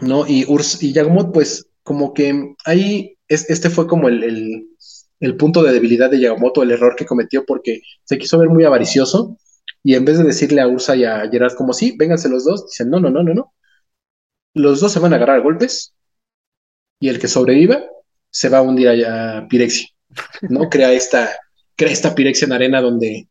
[0.00, 0.26] ¿no?
[0.26, 4.68] Y, Urs, y Yagmoth, pues como que ahí, es, este fue como el, el,
[5.20, 8.64] el punto de debilidad de Yagamoto, el error que cometió porque se quiso ver muy
[8.64, 9.36] avaricioso
[9.82, 12.66] y en vez de decirle a Ursa y a Gerard como sí, vénganse los dos,
[12.66, 13.52] dicen no, no, no, no, no.
[14.54, 15.94] Los dos se van a agarrar a golpes
[17.00, 17.84] y el que sobreviva
[18.34, 19.86] se va a hundir allá a Pirexia,
[20.48, 20.68] ¿no?
[20.70, 21.30] Crea esta,
[21.76, 23.28] crea esta Pirexia en arena donde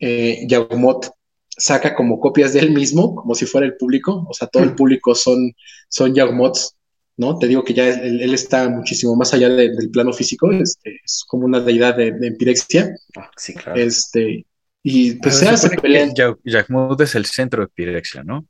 [0.00, 1.06] eh, Yagmoth
[1.48, 4.74] saca como copias de él mismo, como si fuera el público, o sea, todo el
[4.74, 5.52] público son,
[5.88, 6.74] son Yagmoths,
[7.16, 7.38] ¿no?
[7.38, 10.96] Te digo que ya él, él está muchísimo más allá de, del plano físico, este,
[11.04, 13.78] es como una deidad de, de Pirexia, Ah, sí, claro.
[13.80, 14.44] este,
[14.82, 16.08] y pues se hace pelean.
[16.14, 18.44] que Ya- Yagmoth es el centro de Pirexia, ¿no?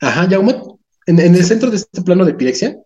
[0.00, 2.76] Ajá, Yagmoth, en, en el centro de este plano de Pirexia.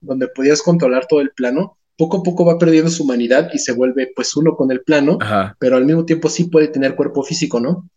[0.00, 3.72] Donde podías controlar todo el plano, poco a poco va perdiendo su humanidad y se
[3.72, 5.56] vuelve pues uno con el plano, Ajá.
[5.58, 7.88] pero al mismo tiempo sí puede tener cuerpo físico, ¿no?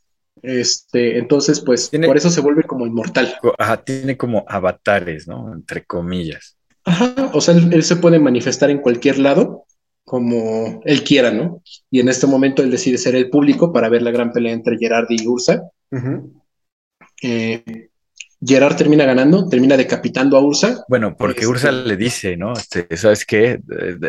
[0.42, 3.34] Este, entonces, pues, Tiene- por eso se vuelve como inmortal.
[3.58, 5.54] Ajá, tiene como avatares, ¿no?
[5.54, 6.58] Entre comillas.
[6.84, 9.64] Ajá, o sea, él, él se puede manifestar en cualquier lado
[10.04, 11.62] como él quiera, ¿no?
[11.90, 14.78] Y en este momento él decide ser el público para ver la gran pelea entre
[14.78, 15.62] Gerard y Ursa.
[17.22, 17.90] Eh,
[18.46, 20.84] Gerard termina ganando, termina decapitando a Ursa.
[20.90, 22.54] Bueno, porque Este- Ursa le dice, ¿no?
[22.54, 23.60] Este, ¿sabes qué?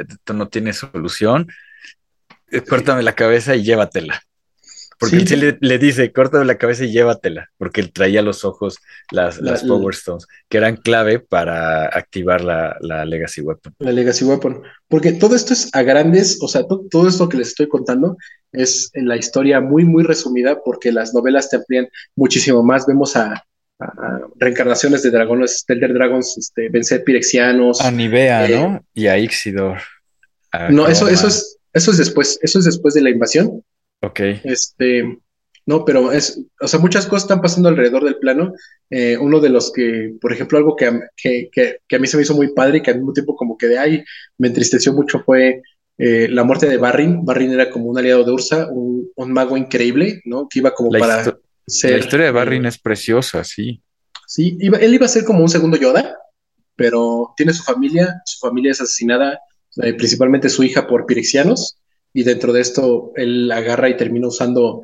[0.09, 1.47] Esto no tiene solución.
[2.51, 4.20] Eh, Córtame la cabeza y llévatela.
[4.97, 5.35] Porque Sí.
[5.36, 7.51] le, le dice, córtame la cabeza y llévatela.
[7.59, 8.78] Porque él traía los ojos,
[9.11, 13.74] las, La- las la- Power Stones, que eran clave para activar la, la Legacy Weapon.
[13.81, 14.62] La Legacy Weapon.
[14.89, 18.16] Porque todo esto es a grandes, o sea, to- todo esto que les estoy contando
[18.52, 22.86] es en la historia muy, muy resumida, porque las novelas te amplían muchísimo más.
[22.86, 23.44] Vemos a,
[24.36, 27.80] reencarnaciones de dragones, Elder Dragons, este, vencer pirexianos.
[27.80, 28.84] A Nivea, Eh, ¿no?
[28.94, 29.78] Y a Ixidor.
[30.52, 33.62] A No, eso, eso es, eso es después, eso es después de la invasión.
[34.02, 34.20] Ok.
[34.44, 35.18] Este,
[35.66, 38.52] no, pero es, o sea, muchas cosas están pasando alrededor del plano.
[38.90, 42.06] Eh, uno de los que, por ejemplo, algo que, a- que, que- que a mí
[42.06, 44.05] se me hizo muy padre y que al mismo tiempo como que de ahí
[44.38, 45.62] me entristeció mucho fue
[45.96, 47.24] eh, la muerte de Barrin.
[47.24, 50.48] Barrin era como un aliado de Ursa, un, un mago increíble, ¿no?
[50.48, 51.93] Que iba como La, para histo- ser...
[51.93, 53.82] la historia de eh, Barrin es preciosa, sí.
[54.27, 56.16] Sí, iba- él iba a ser como un segundo Yoda,
[56.77, 59.39] pero tiene su familia, su familia es asesinada,
[59.82, 61.77] eh, principalmente su hija por pirexianos,
[62.12, 64.82] y dentro de esto él agarra y termina usando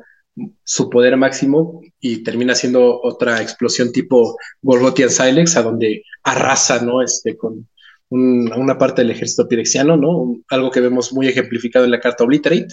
[0.63, 7.01] su poder máximo y termina haciendo otra explosión tipo Gorgotian Silex, a donde arrasa, ¿no?
[7.01, 7.67] Este, con
[8.09, 10.17] un- una parte del ejército pirexiano, ¿no?
[10.17, 12.67] Un- algo que vemos muy ejemplificado en la carta Obliterate.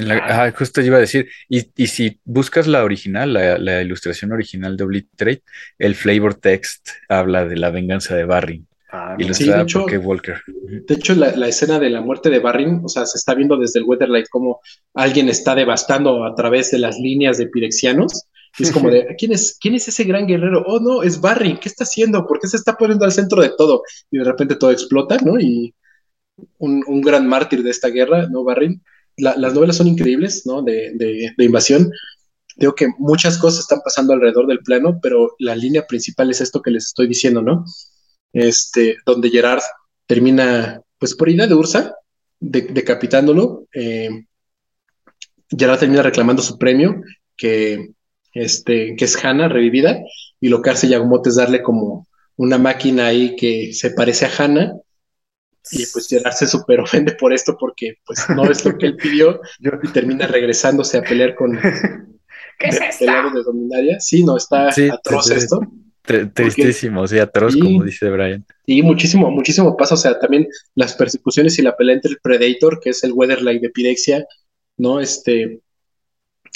[0.00, 3.82] En la- ah, justo iba a decir, y, y si buscas la original, la, la
[3.82, 5.42] ilustración original de Obliterate,
[5.78, 9.98] el flavor text habla de la venganza de Barry, Ah, Sí, ilustrada de hecho- por
[9.98, 10.42] Walker.
[10.88, 13.56] De hecho, la, la escena de la muerte de Barrin, o sea, se está viendo
[13.56, 14.60] desde el Weatherlight como
[14.94, 18.24] alguien está devastando a través de las líneas de pirexianos.
[18.58, 20.64] Y es como de, ¿quién es, ¿quién es ese gran guerrero?
[20.66, 22.26] Oh, no, es Barrin, ¿qué está haciendo?
[22.26, 23.84] ¿Por qué se está poniendo al centro de todo?
[24.10, 25.38] Y de repente todo explota, ¿no?
[25.38, 25.72] Y
[26.58, 28.42] un, un gran mártir de esta guerra, ¿no?
[28.44, 28.82] Barrin.
[29.16, 30.62] La- las novelas son increíbles, ¿no?
[30.62, 31.90] De, de- de invasión.
[32.56, 36.60] digo que muchas cosas están pasando alrededor del plano, pero la línea principal es esto
[36.62, 37.64] que les estoy diciendo, ¿no?
[38.32, 39.62] Este, donde Gerard
[40.06, 41.94] termina, pues por idea de Ursa,
[42.40, 43.66] decapitándolo.
[43.74, 44.10] Eh,
[45.56, 47.02] Gerard termina reclamando su premio,
[47.36, 47.90] que,
[48.34, 49.98] este, que es Hannah revivida,
[50.40, 52.06] y lo que hace Yagmoth es darle como
[52.36, 54.72] una máquina ahí que se parece a Hannah,
[55.72, 58.96] y pues Gerard se super ofende por esto porque pues no es lo que él
[58.96, 59.40] pidió
[59.82, 61.58] y termina regresándose a pelear con
[62.60, 63.06] ¿Qué es esto?
[63.06, 63.98] de Dominaria.
[64.00, 65.60] Sí, no, está atroz esto.
[66.02, 68.44] Tristísimo, sí, atroz, como dice Brian.
[68.66, 69.94] Y muchísimo, muchísimo pasa.
[69.94, 73.62] O sea, también las persecuciones y la pelea entre el Predator, que es el Weatherlight
[73.62, 74.26] de Pirexia,
[74.76, 75.00] ¿no?
[75.00, 75.60] Este.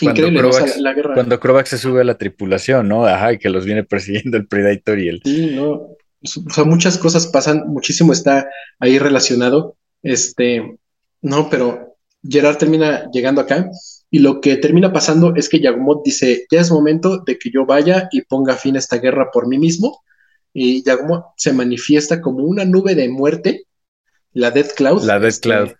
[0.01, 0.43] Increíble,
[0.79, 1.15] la, guerra.
[1.15, 3.07] Cuando Krovax se sube a la tripulación, ¿no?
[3.07, 5.23] Ajá, y que los viene persiguiendo el Predator y el.
[5.25, 5.94] Sí, no.
[6.25, 8.49] O sea, muchas cosas pasan, muchísimo está
[8.79, 9.77] ahí relacionado.
[10.03, 10.79] Este.
[11.23, 13.71] No, pero Gerard termina llegando acá
[14.11, 17.67] y lo que termina pasando es que Yagmoth dice, ya es momento de que yo
[17.67, 20.05] vaya y ponga fin a esta guerra por mí mismo.
[20.53, 23.65] Y Yagmoth se manifiesta como una nube de muerte,
[24.33, 25.03] la Death Cloud.
[25.03, 25.71] La Death este, Cloud.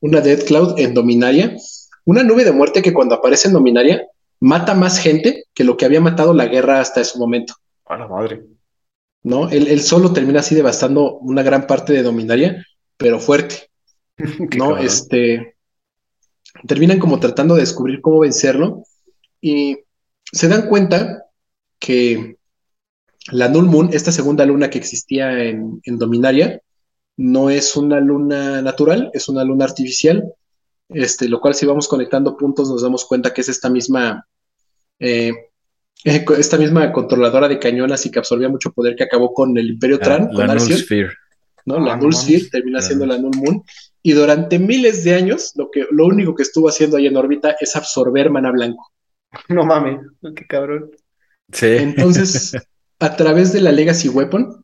[0.00, 1.56] Una Death Cloud en Dominaria.
[2.04, 4.06] Una nube de muerte que cuando aparece en Dominaria
[4.38, 7.54] mata más gente que lo que había matado la guerra hasta ese momento.
[7.86, 8.44] A la madre.
[9.24, 9.48] ¿No?
[9.50, 12.66] Él, solo termina así devastando una gran parte de Dominaria,
[12.96, 13.70] pero fuerte.
[14.58, 14.78] ¿No?
[14.78, 15.52] Este
[16.66, 18.84] terminan como tratando de descubrir cómo vencerlo
[19.40, 19.78] y
[20.30, 21.26] se dan cuenta
[21.78, 22.36] que
[23.30, 26.60] la Null Moon, esta segunda luna que existía en, Dominaria,
[27.16, 30.32] no es una luna natural, es una luna artificial,
[30.88, 34.26] este, lo cual si vamos conectando puntos nos damos cuenta que es esta misma,
[34.98, 35.32] eh,
[36.04, 39.98] esta misma controladora de cañonas y que absorbía mucho poder que acabó con el Imperio
[40.00, 41.10] ah, Tran, con la Null Sphere.
[41.66, 41.78] ¿no?
[41.78, 43.62] La ah, Null Sphere termina siendo la Null Moon
[44.02, 47.56] y durante miles de años lo, que, lo único que estuvo haciendo ahí en órbita
[47.60, 48.92] es absorber mana blanco.
[49.48, 49.98] No mames,
[50.36, 50.90] qué cabrón.
[51.52, 51.66] Sí.
[51.66, 52.54] Entonces,
[52.98, 54.62] a través de la Legacy Weapon,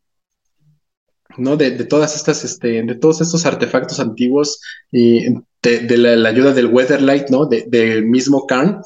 [1.39, 1.57] ¿no?
[1.57, 4.61] De, todas estas, este, de todos estos artefactos antiguos
[4.91, 5.27] y
[5.63, 7.47] de, la, ayuda del Weatherlight, ¿no?
[7.47, 8.83] del mismo Karn,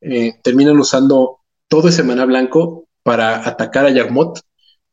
[0.00, 1.37] eh, terminan usando
[1.68, 4.40] todo ese mana blanco para atacar a Yagmoth,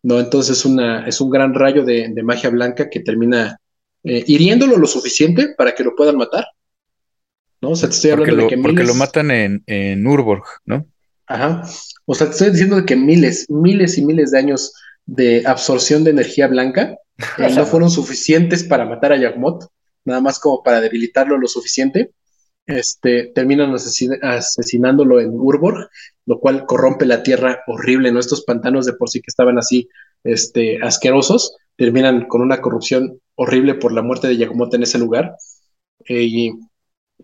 [0.03, 0.19] ¿no?
[0.19, 3.59] Entonces una, es un gran rayo de, de magia blanca que termina
[4.03, 6.45] eh, hiriéndolo lo suficiente para que lo puedan matar.
[7.59, 7.71] ¿No?
[7.71, 8.71] O sea, te estoy hablando de que miles.
[8.71, 10.85] Porque lo matan en, en Urborg, ¿no?
[11.25, 11.63] Ajá.
[12.05, 14.73] O sea, te estoy diciendo de que miles, miles y miles de años
[15.07, 16.97] de absorción de energía blanca
[17.39, 19.65] eh, no fueron suficientes para matar a Yagmoth,
[20.03, 22.11] nada más como para debilitarlo lo suficiente.
[22.67, 25.87] Este, terminan asesinándolo en Urborg,
[26.25, 28.19] lo cual corrompe la tierra horrible, ¿no?
[28.19, 29.87] Estos pantanos de por sí que estaban así,
[30.23, 35.35] este, asquerosos, terminan con una corrupción horrible por la muerte de Yagumoth en ese lugar.
[36.07, 36.53] Eh, y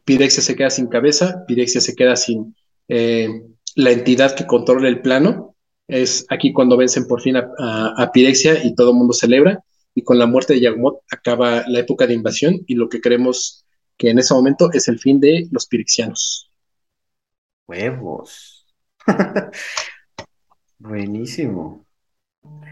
[0.06, 2.56] Pirexia se queda sin cabeza, Pirexia se queda sin
[2.88, 3.30] eh,
[3.76, 5.56] la entidad que controla el plano.
[5.88, 9.64] Es aquí cuando vencen por fin a, Pirexia y todo el mundo celebra.
[9.94, 13.61] Y con la muerte de Yagumoth acaba la época de invasión y lo que creemos
[14.02, 16.50] que en ese momento es el fin de los pirexianos.
[17.68, 18.66] Huevos.
[20.80, 21.86] Buenísimo.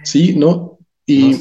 [0.03, 0.79] Sí, ¿no?
[1.05, 1.35] Y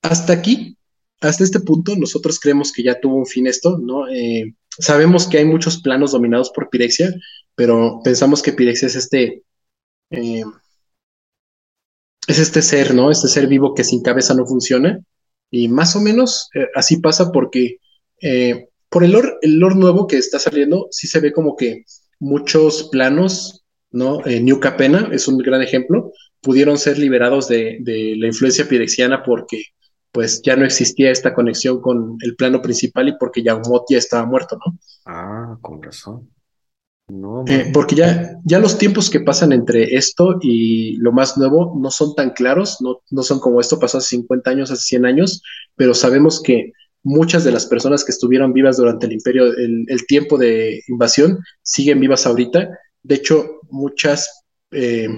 [0.00, 0.78] hasta aquí,
[1.20, 4.08] hasta este punto, nosotros creemos que ya tuvo un fin esto, ¿no?
[4.08, 7.12] Eh, sabemos que hay muchos planos dominados por Pirexia,
[7.54, 9.42] pero pensamos que Pirexia es este.
[10.12, 10.44] Eh,
[12.26, 13.10] es este ser, ¿no?
[13.10, 14.98] Este ser vivo que sin cabeza no funciona.
[15.50, 17.80] Y más o menos eh, así pasa porque
[18.88, 21.84] por el lore, el lore nuevo que está saliendo, sí se ve como que
[22.18, 24.20] muchos planos, ¿no?
[24.24, 29.62] New Capena es un gran ejemplo, pudieron ser liberados de, de la influencia pirexiana porque
[30.16, 34.24] pues ya no existía esta conexión con el plano principal y porque Yaumot ya estaba
[34.24, 34.78] muerto, ¿no?
[35.04, 36.30] Ah, con razón.
[37.46, 41.90] Eh, porque ya, ya los tiempos que pasan entre esto y lo más nuevo no
[41.90, 45.42] son tan claros, no, no son como esto pasó hace 50 años, hace 100 años,
[45.76, 46.72] pero sabemos que
[47.06, 52.00] muchas de las personas que estuvieron vivas durante el imperio, el, tiempo de invasión, siguen
[52.00, 52.68] vivas ahorita.
[53.04, 54.42] De hecho, muchas,
[54.72, 55.08] eh,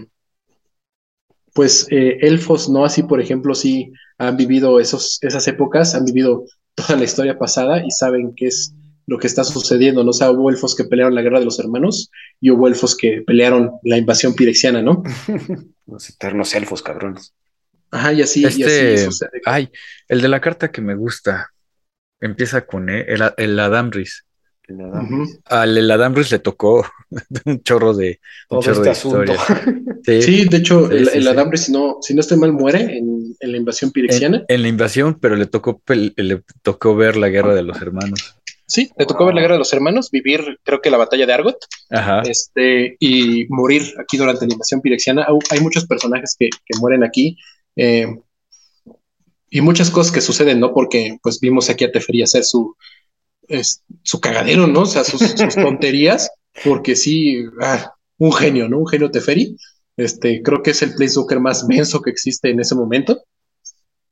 [1.54, 2.84] pues, eh, elfos, ¿no?
[2.84, 6.44] Así, por ejemplo, sí han vivido esos, esas épocas, han vivido
[6.74, 8.74] toda la historia pasada y saben qué es
[9.06, 10.10] lo que está sucediendo, ¿no?
[10.10, 13.22] O sea, hubo elfos que pelearon la guerra de los hermanos y hubo elfos que
[13.26, 15.02] pelearon la invasión pirexiana, ¿no?
[15.86, 17.32] los eternos elfos, cabrones.
[17.90, 19.40] Ajá, y así, y así este, sucede.
[19.46, 19.70] Ay,
[20.08, 21.50] el de la carta que me gusta
[22.20, 24.24] empieza con e, el, el Adamris.
[25.46, 26.84] Al Adamris le tocó
[27.46, 28.20] un chorro de,
[28.50, 29.36] un chorro de este historia.
[30.04, 33.90] Sí, de hecho, el, Adamris, si no, si no estoy mal, muere en, la invasión
[33.90, 34.42] pirexiana.
[34.48, 38.36] En, la invasión, pero le tocó, le tocó ver la guerra de los hermanos.
[38.66, 41.32] Sí, le tocó ver la guerra de los hermanos, vivir, creo que la batalla de
[41.32, 41.58] Argot,
[41.90, 42.22] Ajá.
[42.22, 45.26] este, y morir aquí durante la invasión pirexiana.
[45.50, 47.36] Hay muchos personajes que, que mueren aquí,
[47.76, 48.06] eh,
[49.50, 50.72] y muchas cosas que suceden, ¿no?
[50.72, 52.76] Porque, pues, vimos aquí a Teferi hacer su,
[53.48, 54.80] es- su cagadero, ¿no?
[54.82, 56.30] O sea, sus, sus tonterías,
[56.64, 58.78] porque sí, ah, un genio, ¿no?
[58.78, 59.56] Un genio Teferi.
[59.96, 63.20] Este, creo que es el Planeswalker más menso que existe en ese momento.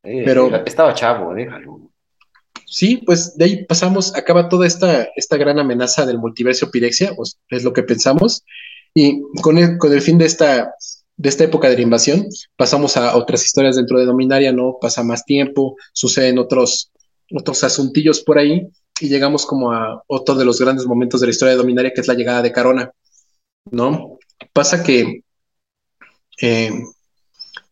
[0.02, 1.90] Eh, Pero- estaba chavo, déjalo.
[2.68, 7.38] Sí, pues de ahí pasamos, acaba toda esta, esta gran amenaza del multiverso Pirexia, pues,
[7.50, 8.44] es lo que pensamos,
[8.92, 10.72] y con el, con el fin de esta,
[11.16, 12.26] de esta época de la invasión,
[12.56, 14.76] pasamos a otras historias dentro de Dominaria, ¿no?
[14.80, 16.92] Pasa más tiempo, suceden otros,
[17.32, 18.68] otros asuntillos por ahí,
[19.00, 22.00] y llegamos como a otro de los grandes momentos de la historia de Dominaria, que
[22.00, 22.90] es la llegada de Carona,
[23.70, 24.18] ¿no?
[24.52, 25.22] Pasa que
[26.40, 26.70] eh,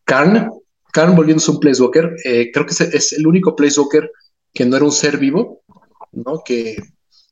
[0.03, 0.51] Karn,
[0.91, 4.11] Karn volviéndose un Placewalker, eh, creo que es, el único Placewalker
[4.53, 5.61] que no era un ser vivo,
[6.11, 6.41] ¿no?
[6.43, 6.77] Que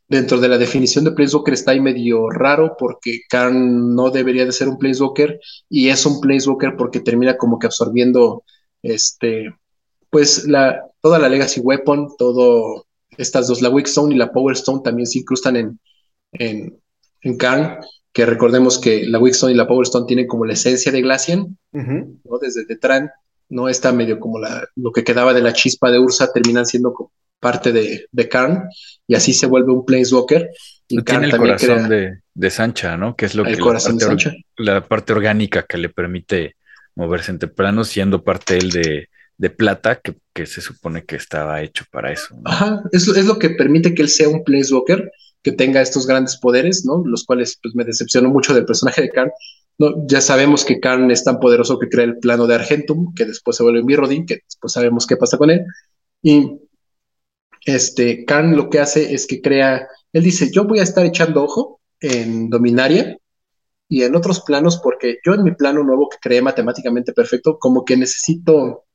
[0.07, 4.51] dentro de la definición de Planeswalker está ahí medio raro porque Karn no debería de
[4.51, 5.39] ser un Planeswalker
[5.69, 8.43] y es un Planeswalker porque termina como que absorbiendo
[8.81, 9.53] este,
[10.09, 12.85] pues la, toda la Legacy Weapon, todo
[13.17, 15.79] estas dos, la Weak Stone y la Power Stone también se incrustan en,
[16.33, 16.79] en,
[17.21, 17.77] en Karn,
[18.11, 21.01] que recordemos que la Weak Stone y la Power Stone tienen como la esencia de
[21.01, 22.19] Glacian, Ujú.
[22.23, 22.37] ¿no?
[22.39, 23.09] Desde Detran,
[23.49, 23.69] ¿no?
[23.69, 27.11] Está medio como la, lo que quedaba de la chispa de Ursa terminan siendo co-
[27.43, 28.63] parte de, de Karn,
[29.05, 30.49] y así se vuelve un Planeswalker.
[30.87, 33.15] Y Tiene Karn el también corazón crea de, de Sancha, ¿no?
[33.15, 36.55] Que es lo el que la corazón de parte, la parte orgánica que le permite
[36.95, 41.61] moverse entre planos, siendo parte él de, de plata, que, que se supone que estaba
[41.61, 42.35] hecho para eso.
[42.35, 42.41] ¿no?
[42.45, 45.11] Ajá, es, es lo que permite que él sea un Planeswalker,
[45.43, 47.03] que tenga estos grandes poderes, ¿no?
[47.05, 49.31] Los cuales pues, me decepcionó mucho del personaje de Karn.
[49.77, 53.25] No, ya sabemos que Karn es tan poderoso que crea el plano de Argentum, que
[53.25, 55.65] después se vuelve Mirrodin, que después sabemos qué pasa con él.
[56.21, 56.59] Y
[57.65, 61.43] este, Karn lo que hace es que crea, él dice, yo voy a estar echando
[61.43, 63.17] ojo en Dominaria
[63.87, 67.85] y en otros planos, porque yo en mi plano nuevo que creé matemáticamente perfecto, como
[67.85, 68.85] que necesito,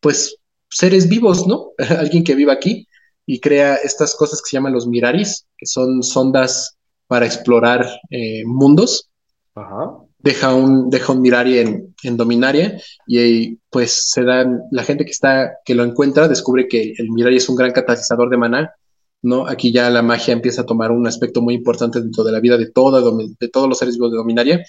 [0.00, 0.36] pues,
[0.70, 1.72] seres vivos, ¿no?
[1.98, 2.86] Alguien que viva aquí
[3.24, 6.76] y crea estas cosas que se llaman los Miraris, que son sondas
[7.08, 9.10] para explorar eh, mundos
[9.56, 10.05] Ajá.
[10.18, 15.04] Deja un, deja un Mirari en, en Dominaria y ahí, pues se dan, la gente
[15.04, 18.74] que está, que lo encuentra descubre que el Mirari es un gran catalizador de maná,
[19.22, 19.46] ¿no?
[19.46, 22.56] Aquí ya la magia empieza a tomar un aspecto muy importante dentro de la vida
[22.56, 23.02] de, toda,
[23.38, 24.64] de todos los seres vivos de Dominaria.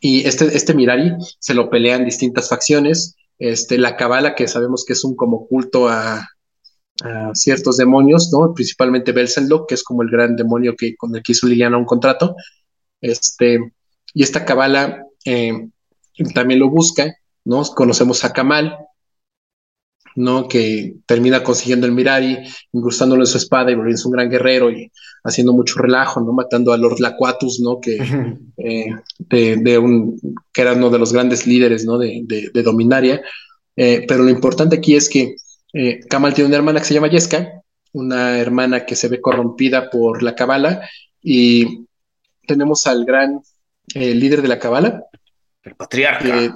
[0.00, 3.16] Y este, este Mirari se lo pelean distintas facciones.
[3.38, 6.26] Este, la Cabala, que sabemos que es un como culto a,
[7.02, 8.54] a ciertos demonios, ¿no?
[8.54, 11.84] Principalmente Belsenlock, que es como el gran demonio que, con el que hizo Liliana un
[11.84, 12.34] contrato.
[13.00, 13.58] Este,
[14.14, 15.68] y esta Cabala eh,
[16.34, 17.62] también lo busca, ¿no?
[17.64, 18.76] Conocemos a Kamal,
[20.14, 20.48] ¿no?
[20.48, 22.38] Que termina consiguiendo el Mirari,
[22.72, 24.90] incrustándolo en su espada y volviéndose un gran guerrero y
[25.24, 26.32] haciendo mucho relajo, ¿no?
[26.32, 27.80] Matando a Lord Laquatus, ¿no?
[27.80, 27.96] Que,
[28.58, 28.86] eh,
[29.18, 30.20] de, de un,
[30.52, 31.98] que era uno de los grandes líderes, ¿no?
[31.98, 33.22] De, de, de Dominaria.
[33.76, 35.36] Eh, pero lo importante aquí es que
[35.72, 37.62] eh, Kamal tiene una hermana que se llama Yeska,
[37.92, 40.86] una hermana que se ve corrompida por la Cabala
[41.22, 41.86] y
[42.46, 43.40] tenemos al gran
[43.94, 45.04] eh, líder de la Cabala,
[45.62, 46.24] El patriarca.
[46.24, 46.50] que-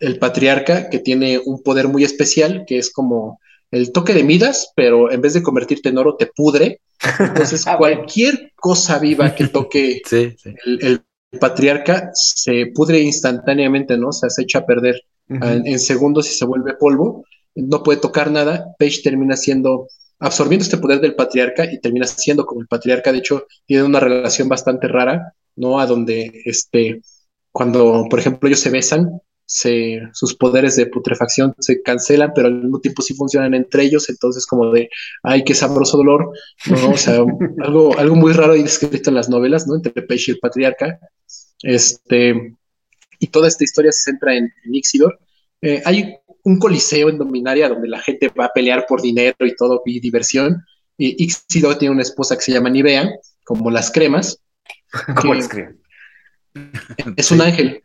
[0.00, 3.40] el patriarca, que tiene un poder muy especial, que es como
[3.70, 6.80] el toque de Midas, pero en vez de convertirte en oro, te pudre.
[7.18, 7.96] Entonces, Ah, bueno.
[7.98, 10.54] cualquier cosa viva que toque Sí, sí.
[10.64, 11.02] el,
[11.32, 14.08] el patriarca se pudre instantáneamente, ¿no?
[14.08, 15.44] O sea, se echa a perder Ujú.
[15.46, 17.24] en, en segundos y se vuelve polvo.
[17.54, 18.74] No puede tocar nada.
[18.78, 19.88] Page termina siendo,
[20.18, 23.12] absorbiendo este poder del patriarca y termina siendo como el patriarca.
[23.12, 25.80] De hecho, tiene una relación bastante rara, ¿no?
[25.80, 27.02] A donde, este,
[27.52, 32.62] cuando, por ejemplo, ellos se besan, se, sus poderes de putrefacción se cancelan, pero al
[32.62, 34.08] mismo tiempo sí funcionan entre ellos.
[34.10, 34.90] Entonces, como de,
[35.22, 36.30] ay, qué sabroso dolor,
[36.66, 36.90] ¿no?
[36.90, 37.14] O sea,
[37.64, 39.74] algo, algo muy raro ahí descrito en las novelas, ¿no?
[39.74, 40.98] Entre Page y el patriarca.
[41.62, 42.56] Este,
[43.18, 45.18] y toda esta historia se centra en, en Ixidor.
[45.62, 46.14] Eh, hay
[46.44, 49.98] un coliseo en Dominaria donde la gente va a pelear por dinero y todo, y
[49.98, 50.62] diversión.
[50.98, 53.10] Y Ixidor tiene una esposa que se llama Nivea,
[53.44, 54.40] como las cremas.
[55.16, 55.80] ¿Cómo que lo escriben?
[57.16, 57.82] Es un ángel,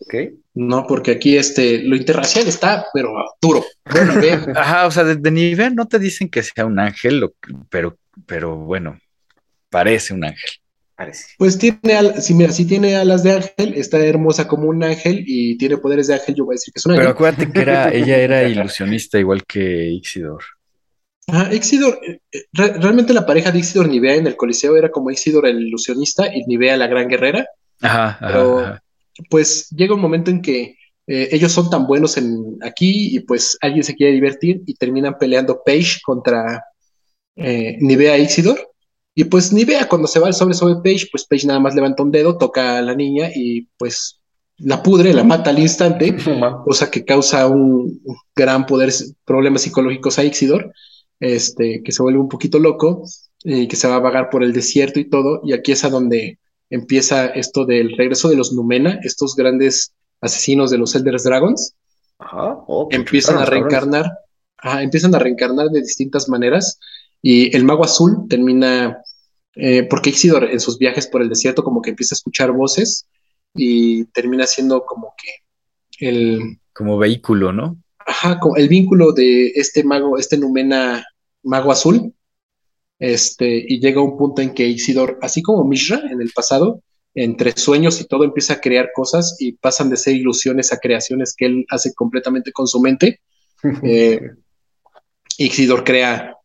[0.00, 0.14] Ok.
[0.54, 0.86] ¿no?
[0.86, 3.64] Porque aquí este, lo interracial está, pero duro.
[3.94, 4.04] ¿no?
[4.14, 4.44] Nivea.
[4.56, 7.30] Ajá, o sea, de, de nivel no te dicen que sea un ángel,
[7.70, 7.96] pero,
[8.26, 8.98] pero bueno,
[9.70, 10.50] parece un ángel.
[10.96, 11.26] Parece.
[11.38, 15.24] Pues tiene, al- sí, mira, sí tiene alas de ángel, está hermosa como un ángel
[15.26, 17.04] y tiene poderes de ángel, yo voy a decir que es un ángel.
[17.04, 20.42] Pero acuérdate que era, ella era ilusionista igual que Ixidor.
[21.28, 24.90] Ah, Ixidor, eh, eh, re- realmente la pareja de Ixidor Nivea en el Coliseo era
[24.90, 27.46] como Ixidor el ilusionista y Nivea la gran guerrera,
[27.80, 28.82] Ajá, ajá, pero ajá.
[29.30, 30.76] pues llega un momento en que
[31.06, 35.16] eh, ellos son tan buenos en aquí y pues alguien se quiere divertir y terminan
[35.18, 36.64] peleando Paige contra,
[37.36, 38.68] eh, nivea a Ixidor.
[39.14, 42.02] Y pues Nivea cuando se va al sobre sobre Page, pues Page nada más levanta
[42.02, 44.20] un dedo, toca a la niña y pues
[44.56, 46.16] la pudre, la mata al instante,
[46.64, 48.00] cosa que causa un
[48.34, 48.90] gran poder,
[49.26, 50.72] problemas psicológicos a Ixidor,
[51.22, 53.04] este, que se vuelve un poquito loco
[53.44, 55.40] y que se va a vagar por el desierto y todo.
[55.44, 60.70] Y aquí es a donde empieza esto del regreso de los Numena, estos grandes asesinos
[60.70, 61.74] de los Elder Dragons.
[62.18, 64.10] Oh, empiezan a reencarnar,
[64.80, 66.80] empiezan a reencarnar de distintas maneras.
[67.20, 68.98] Y el mago azul termina,
[69.54, 73.06] eh, porque Ixidor en sus viajes por el desierto como que empieza a escuchar voces
[73.54, 76.58] y termina siendo como que el...
[76.72, 77.76] Como vehículo, ¿no?
[77.98, 81.04] Ajá, el vínculo de este mago, este Numena
[81.42, 82.14] mago azul,
[82.98, 86.82] este, y llega un punto en que Isidor, así como Mishra en el pasado,
[87.14, 91.34] entre sueños y todo empieza a crear cosas y pasan de ser ilusiones a creaciones
[91.36, 93.20] que él hace completamente con su mente.
[93.82, 94.20] eh,
[95.38, 96.36] Isidor crea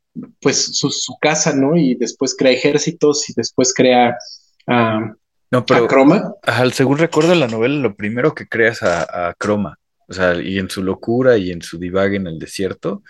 [0.42, 1.78] pues su, casa, ¿no?
[1.78, 4.18] Y después crea ejércitos y después crea
[4.66, 5.14] a,
[5.52, 6.34] no, pero, Croma.
[6.74, 10.58] según recuerdo en la novela, lo primero que creas a, a Croma, o sea, y
[10.58, 13.04] en su locura y en su divague en el desierto,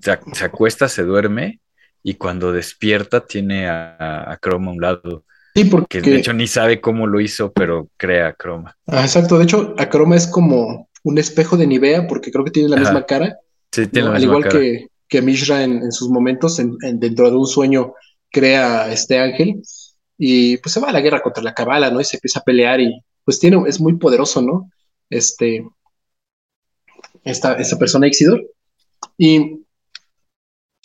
[0.00, 1.60] se, acuesta, se duerme
[2.02, 5.24] y cuando despierta tiene a, Croma a un lado.
[5.54, 8.76] Sí, porque de hecho ni sabe cómo lo hizo, pero crea a Croma.
[8.86, 9.38] Ah, exacto.
[9.38, 12.78] De hecho, a Croma es como un espejo de Nivea, porque creo que tiene la
[12.78, 13.36] misma cara.
[13.70, 17.46] Sí, tiene la Al igual que, que Mishra en, sus momentos, en, dentro de un
[17.46, 17.94] sueño,
[18.30, 19.62] crea a este ángel
[20.16, 22.00] y pues se va a la guerra contra la cabala, ¿no?
[22.00, 24.70] Y se empieza a pelear y pues tiene, es muy poderoso, ¿no?
[25.10, 25.66] Este,
[27.24, 28.42] esta, esta persona Exidor.
[29.18, 29.61] Y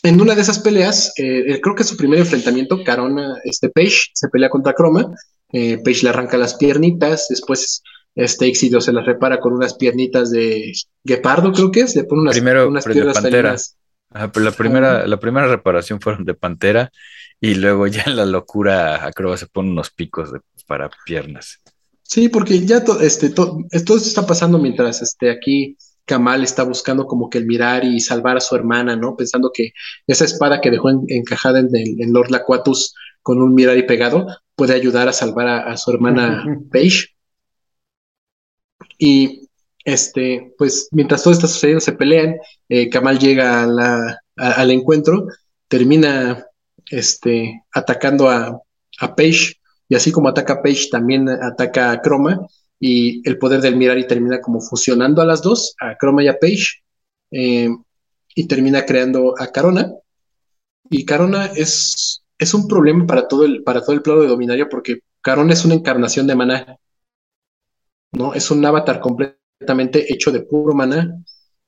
[0.08, 4.30] en una de esas peleas, eh, creo que su primer enfrentamiento, Carona, este Page, se
[4.30, 5.14] pelea contra Croma.
[5.52, 7.84] Eh, Page le arranca las piernitas, después
[8.16, 10.72] este Exidio se las repara con unas piernitas de
[11.04, 13.56] guepardo, creo que es, le pone unas, Primero, unas piernas de pantera.
[14.32, 16.90] pero la primera, la primera reparación fueron de pantera
[17.42, 20.32] y luego ya en la locura Acroba se pone unos picos
[20.66, 21.60] para piernas.
[22.02, 25.78] Sí, porque ya este, todo esto está pasando mientras este, aquí
[26.08, 29.16] Kamal está buscando como que el mirar y salvar a su hermana, ¿no?
[29.18, 29.74] Pensando que
[30.08, 34.26] esa espada que dejó encajada en, Lord Laquatus con un mirar y pegado
[34.56, 37.10] puede ayudar a salvar a, su hermana Paige.
[38.98, 39.50] Y
[39.84, 42.38] este, pues mientras todo está sucediendo, se pelean,
[42.70, 43.64] eh, Kamal llega
[44.38, 45.28] al encuentro,
[45.68, 46.46] termina
[46.90, 48.62] este, atacando a,
[49.00, 49.56] a Paige,
[49.90, 52.48] y así como ataca a Paige, también ataca a Chroma,
[52.80, 56.38] y el poder del Mirari termina como fusionando a las dos, a Chroma y a
[56.40, 56.84] Page,
[57.32, 57.70] eh,
[58.36, 59.92] y termina creando a Carona.
[60.90, 64.70] Y Carona es, es un problema para todo, el, para todo el plano de Dominaria
[64.70, 66.78] porque Carona es una encarnación de maná.
[68.12, 68.34] ¿no?
[68.34, 71.22] Es un avatar completamente hecho de puro maná.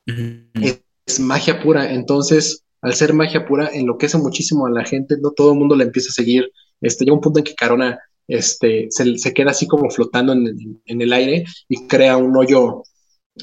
[0.05, 1.91] es, magia pura.
[1.91, 5.15] Entonces, al ser magia pura, enloquece muchísimo a la gente.
[5.19, 6.51] No todo el mundo la empieza a seguir.
[6.81, 7.99] Este, llega un punto en que Carona
[8.29, 12.83] este, se, queda así como flotando en, el aire y crea un hoyo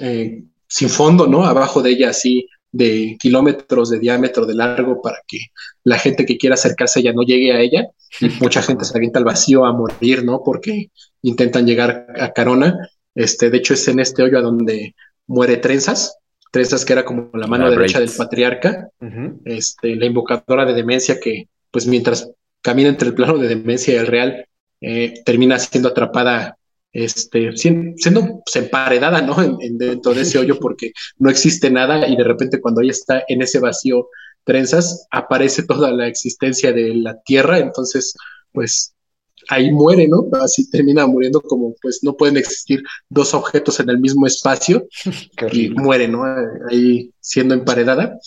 [0.00, 1.44] eh, sin fondo, ¿no?
[1.44, 5.38] Abajo de ella, así de kilómetros de diámetro de largo para que
[5.82, 7.88] la gente que quiera acercarse ya no llegue a ella
[8.20, 10.42] y mucha gente se avienta al vacío a morir, ¿no?
[10.44, 10.90] Porque
[11.22, 12.88] intentan llegar a Carona.
[13.14, 14.94] Este, de hecho, es en este hoyo a donde
[15.26, 16.18] muere Trenzas,
[16.52, 18.88] Trenzas que era como la mano derecha del patriarca,
[19.44, 22.30] este, la invocadora de demencia que, pues mientras
[22.62, 24.46] camina entre el plano de demencia y el real,
[24.80, 26.58] eh, termina siendo atrapada,
[26.92, 29.42] este, siendo, emparedada, ¿no?
[29.42, 33.24] En, dentro de ese hoyo porque no existe nada y de repente cuando ella está
[33.28, 34.08] en ese vacío
[34.44, 38.14] trenzas, aparece toda la existencia de la Tierra, entonces,
[38.52, 38.94] pues
[39.48, 40.28] ahí muere, ¿no?
[40.40, 44.86] Así termina muriendo como, pues no pueden existir dos objetos en el mismo espacio
[45.52, 46.24] y muere, ¿no?
[46.70, 48.18] Ahí siendo emparedada.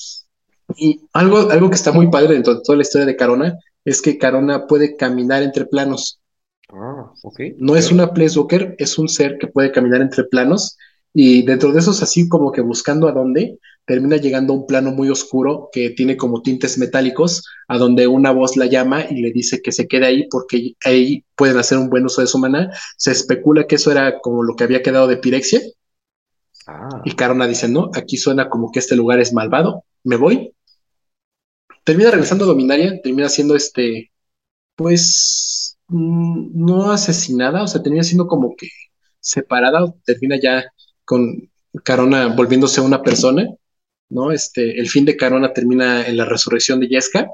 [0.75, 4.01] Y algo, algo que está muy padre dentro de toda la historia de Carona es
[4.01, 6.18] que Carona puede caminar entre planos.
[6.71, 7.11] Ah,
[7.57, 10.77] no es una Walker, es un ser que puede caminar entre planos
[11.13, 14.91] y dentro de esos así como que buscando a dónde, termina llegando a un plano
[14.91, 19.31] muy oscuro que tiene como tintes metálicos, a donde una voz la llama y le
[19.31, 22.71] dice que se quede ahí porque ahí pueden hacer un buen uso de su maná.
[22.97, 25.61] Se especula que eso era como lo que había quedado de Pirexia.
[26.67, 27.01] Ah.
[27.03, 30.53] Y Carona dice, no, aquí suena como que este lugar es malvado, me voy.
[31.83, 34.11] Termina regresando a Dominaria, termina siendo este,
[34.75, 35.58] pues
[35.89, 38.67] no asesinada, o sea, termina siendo como que
[39.19, 40.65] separada, termina ya
[41.05, 41.49] con
[41.83, 43.47] Carona volviéndose una persona,
[44.09, 44.31] ¿no?
[44.31, 47.27] Este, el fin de Carona termina en la resurrección de Yeska,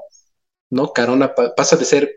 [0.70, 0.92] ¿no?
[0.92, 2.16] Carona pasa de ser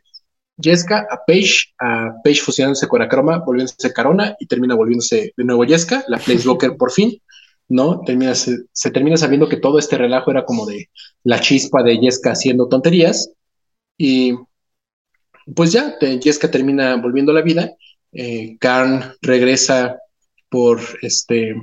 [0.57, 5.63] Yeska a Page, a Page fusionándose con Acroma, volviéndose Carona y termina volviéndose de nuevo
[5.63, 7.21] Yeska, la Place Walker por fin,
[7.69, 8.01] ¿no?
[8.01, 10.89] Termina, se, termina sabiendo que todo este relajo era como de
[11.23, 13.31] la chispa de Yeska haciendo tonterías
[13.97, 14.33] Y
[15.55, 17.71] pues ya, Jessica termina volviendo a la vida.
[18.11, 19.97] Eh, Karn regresa
[20.49, 21.55] por este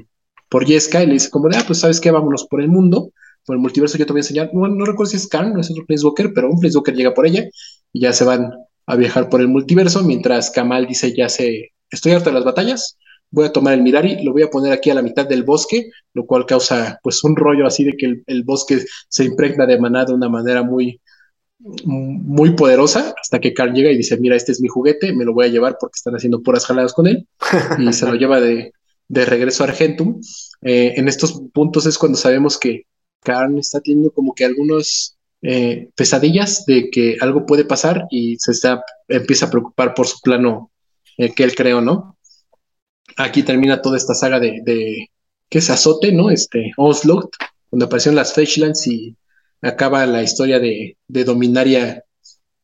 [0.49, 3.11] por Jessica y le dice como de, ah, pues sabes qué, vámonos por el mundo,
[3.45, 5.61] por el multiverso, yo te voy a enseñar, no, no recuerdo si es Karn, no
[5.61, 7.49] es otro Planeswalker, pero un Planeswalker llega por ella
[7.93, 8.53] y ya se van
[8.87, 12.97] a viajar por el multiverso, mientras Kamal dice, ya sé, estoy harta de las batallas,
[13.31, 15.91] voy a tomar el Mirari, lo voy a poner aquí a la mitad del bosque,
[16.15, 20.05] lo cual causa pues un rollo así de que el, bosque se impregna de maná
[20.05, 21.01] de una manera muy,
[21.85, 25.33] muy poderosa, hasta que Carl llega y dice, mira, este es mi juguete, me lo
[25.33, 27.27] voy a llevar porque están haciendo puras jaladas con él,
[27.79, 28.73] y se lo lleva de,
[29.09, 30.21] regreso a Argentum.
[30.63, 32.83] Eh, en estos puntos es cuando sabemos que
[33.23, 38.53] Carl está teniendo como que algunos eh, pesadillas de que algo puede pasar y se
[38.53, 40.71] está, empieza a preocupar por su plano
[41.19, 42.17] eh, que él creó, ¿no?
[43.17, 45.11] Aquí termina toda esta saga de, de
[45.49, 46.31] ¿qué es azote, no?
[46.31, 47.35] Este, Onslaught,
[47.71, 49.17] donde aparecieron las Fetchlands y
[49.62, 52.05] acaba la historia de, Dominaria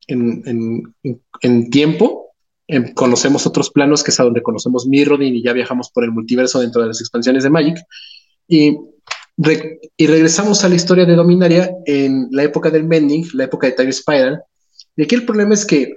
[0.06, 2.31] en, tiempo.
[2.69, 6.12] Em, conocemos otros planos, que es a donde conocemos Mirrodin y ya viajamos por el
[6.12, 7.78] multiverso dentro de las expansiones de Magic.
[8.48, 8.78] Y,
[9.97, 13.73] y regresamos a la historia de Dominaria en la época del Mending, la época de
[13.73, 14.43] Time Spiral.
[14.97, 15.94] Y aquí el problema es que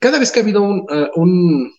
[0.00, 1.72] cada vez que ha habido un, uh, un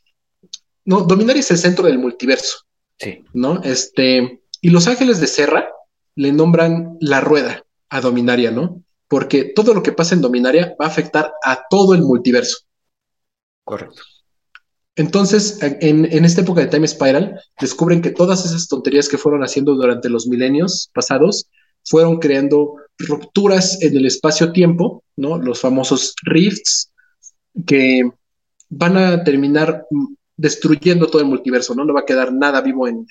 [0.85, 2.57] no, Dominaria es el centro del multiverso.
[2.97, 3.23] Sí.
[3.34, 3.61] ¿No?
[3.64, 5.69] Este, y los ángeles de Serra
[6.15, 8.84] le nombran la rueda a Dominaria, ¿no?
[9.07, 12.57] Porque todo lo que pasa en Dominaria va a afectar a todo el multiverso.
[13.64, 14.02] Correcto.
[14.95, 19.44] Entonces, en, en, esta época de Time Spiral, descubren que todas esas tonterías que fueron
[19.44, 21.48] haciendo durante los milenios pasados
[21.86, 25.38] fueron creando rupturas en el espacio-tiempo, ¿no?
[25.38, 26.91] Los famosos rifts,
[27.66, 28.10] que
[28.70, 29.86] van a terminar
[30.38, 31.84] destruyendo todo el multiverso, ¿no?
[31.84, 33.06] No va a quedar nada vivo en,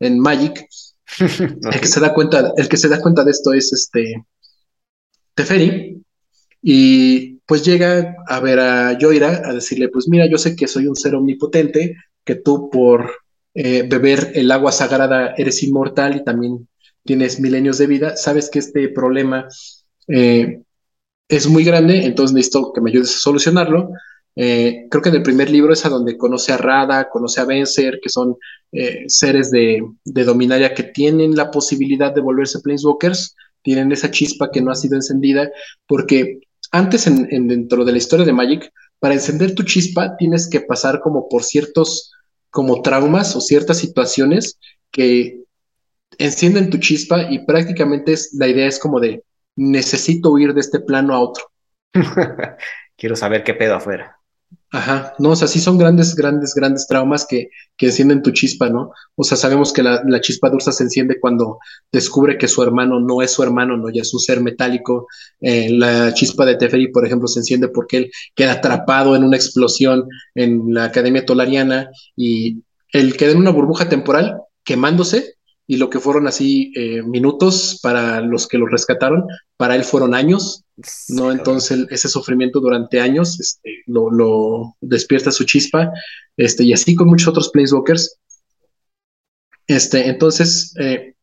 [0.00, 0.66] en, Magic.
[1.18, 4.24] El que se da cuenta, el que se da cuenta de esto es este
[5.34, 6.02] Teferi.
[6.62, 10.86] Y pues llega a ver a Yoira a decirle, pues mira, yo sé que soy
[10.86, 13.10] un ser omnipotente, que tú por
[13.52, 16.66] eh, beber el agua sagrada eres inmortal y también
[17.04, 19.46] tienes milenios de vida, sabes que este problema
[20.08, 20.62] eh,
[21.28, 23.90] es muy grande, entonces necesito que me ayudes a solucionarlo.
[24.36, 27.44] Eh, creo que en el primer libro es a donde conoce a Rada, conoce a
[27.44, 28.36] Vencer, que son
[28.72, 34.60] eh, seres de, Dominaria que tienen la posibilidad de volverse Planeswalkers, tienen esa chispa que
[34.60, 35.50] no ha sido encendida,
[35.86, 36.40] porque
[36.72, 41.00] antes en, dentro de la historia de Magic, para encender tu chispa tienes que pasar
[41.00, 42.10] como por ciertos
[42.50, 44.58] como traumas o ciertas situaciones
[44.90, 45.42] que
[46.18, 49.24] encienden tu chispa y prácticamente es, la idea es como de
[49.56, 51.44] necesito huir de este plano a otro.
[52.96, 54.18] Quiero saber qué pedo afuera.
[54.74, 58.68] Ajá, no, o sea, sí son grandes, grandes, grandes traumas que, que encienden tu chispa,
[58.68, 58.90] ¿no?
[59.14, 61.60] O sea, sabemos que la, chispa de se enciende cuando
[61.92, 63.88] descubre que su hermano no es su hermano, ¿no?
[63.88, 65.06] Ya es un ser metálico.
[65.40, 69.36] Eh, la chispa de Teferi, por ejemplo, se enciende porque él queda atrapado en una
[69.36, 75.34] explosión en la Academia Tolariana y él queda en una burbuja temporal quemándose
[75.68, 79.24] y lo que fueron así eh, minutos para los que lo rescataron,
[79.56, 80.63] para él fueron años,
[81.08, 81.30] ¿no?
[81.30, 85.92] Entonces ese sufrimiento durante años este, lo, despierta su chispa,
[86.36, 88.18] este, y así con muchos otros Planeswalkers.
[89.66, 91.14] Este, entonces, eh,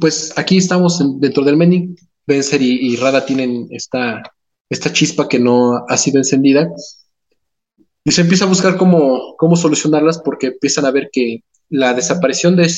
[0.00, 1.96] pues aquí estamos dentro del Mending,
[2.26, 4.22] Vencer y, Rada tienen esta,
[4.70, 6.70] esta chispa que no ha sido encendida.
[8.04, 12.56] Y se empieza a buscar cómo, cómo solucionarlas porque empiezan a ver que la desaparición
[12.56, 12.70] de,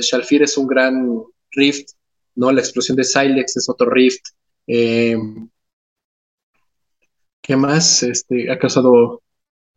[0.00, 1.22] Shalfir es un gran
[1.52, 1.90] rift,
[2.34, 2.52] ¿no?
[2.52, 4.24] La explosión de Silex es otro rift.
[4.66, 5.16] Eh,
[7.42, 8.02] ¿Qué más?
[8.02, 9.22] Este, ha causado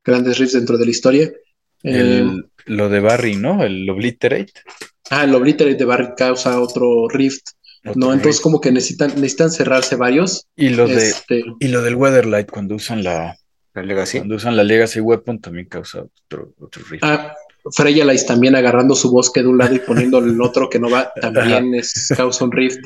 [0.03, 1.31] grandes rifts dentro de la historia.
[1.83, 2.25] Eh,
[2.65, 3.63] lo de Barry, ¿no?
[3.63, 4.53] El Obliterate.
[5.09, 7.49] Ah, el Obliterate de Barry causa otro rift.
[7.95, 8.13] ¿no?
[8.13, 10.47] Entonces como que necesitan, necesitan cerrarse varios.
[10.55, 13.37] Y lo, de, este, y lo del Weatherlight cuando usan la,
[13.73, 14.17] Legacy.
[14.17, 17.03] Cuando usan la Legacy Weapon también causa otro, otro rift.
[17.03, 17.33] Ah,
[17.71, 21.11] Freya también agarrando su bosque de un lado y poniendo el otro que no va,
[21.21, 22.79] también es causa un rift.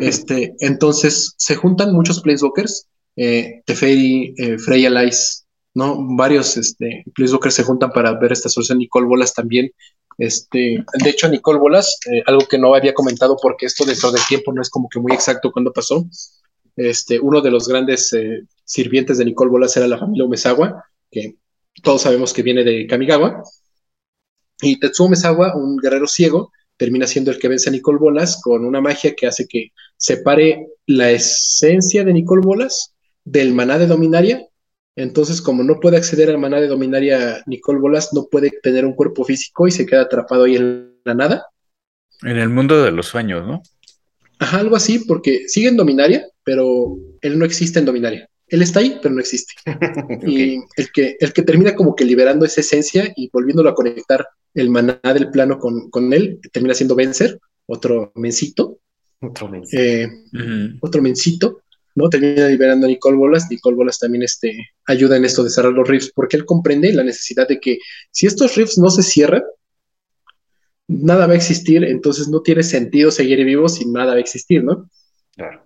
[0.00, 4.90] Este, entonces se juntan muchos Planeswalkers, eh, Teferi, eh, Freya
[5.74, 5.98] ¿no?
[6.16, 8.78] Varios este, Planeswalkers se juntan para ver esta solución.
[8.78, 9.70] Nicole Bolas también.
[10.18, 14.22] Este, de hecho, Nicole Bolas, eh, algo que no había comentado porque esto dentro del
[14.28, 16.06] tiempo no es como que muy exacto cuando pasó.
[16.76, 21.36] Este, uno de los grandes eh, sirvientes de Nicole Bolas era la familia Umezawa, que
[21.82, 23.42] todos sabemos que viene de Kamigawa.
[24.60, 28.64] Y Tetsuo Mesawa, un guerrero ciego, termina siendo el que vence a Nicole Bolas con
[28.64, 34.46] una magia que hace que separe la esencia de Nicole Bolas del maná de Dominaria.
[34.94, 38.94] Entonces, como no puede acceder al maná de Dominaria Nicole Bolas, no puede tener un
[38.94, 41.46] cuerpo físico y se queda atrapado ahí en la nada.
[42.22, 43.62] En el mundo de los sueños, ¿no?
[44.38, 48.28] Ajá, algo así, porque sigue en Dominaria, pero él no existe en Dominaria.
[48.48, 49.54] Él está ahí, pero no existe.
[50.26, 54.26] Y el que, el que termina como que liberando esa esencia y volviéndolo a conectar
[54.54, 58.78] el maná del plano con, con él, termina siendo Vencer, otro mencito.
[59.20, 59.82] Otro mencito.
[59.82, 60.08] Eh,
[60.80, 61.62] otro mencito,
[61.94, 62.08] ¿no?
[62.08, 63.48] Termina liberando a Nicole Bolas.
[63.50, 67.02] Nicole Bolas también este, ayuda en esto de cerrar los riffs, porque él comprende la
[67.02, 67.78] necesidad de que
[68.10, 69.42] si estos riffs no se cierran,
[70.88, 74.62] nada va a existir, entonces no tiene sentido seguir vivos si nada va a existir,
[74.62, 74.88] ¿no?
[75.34, 75.65] Claro.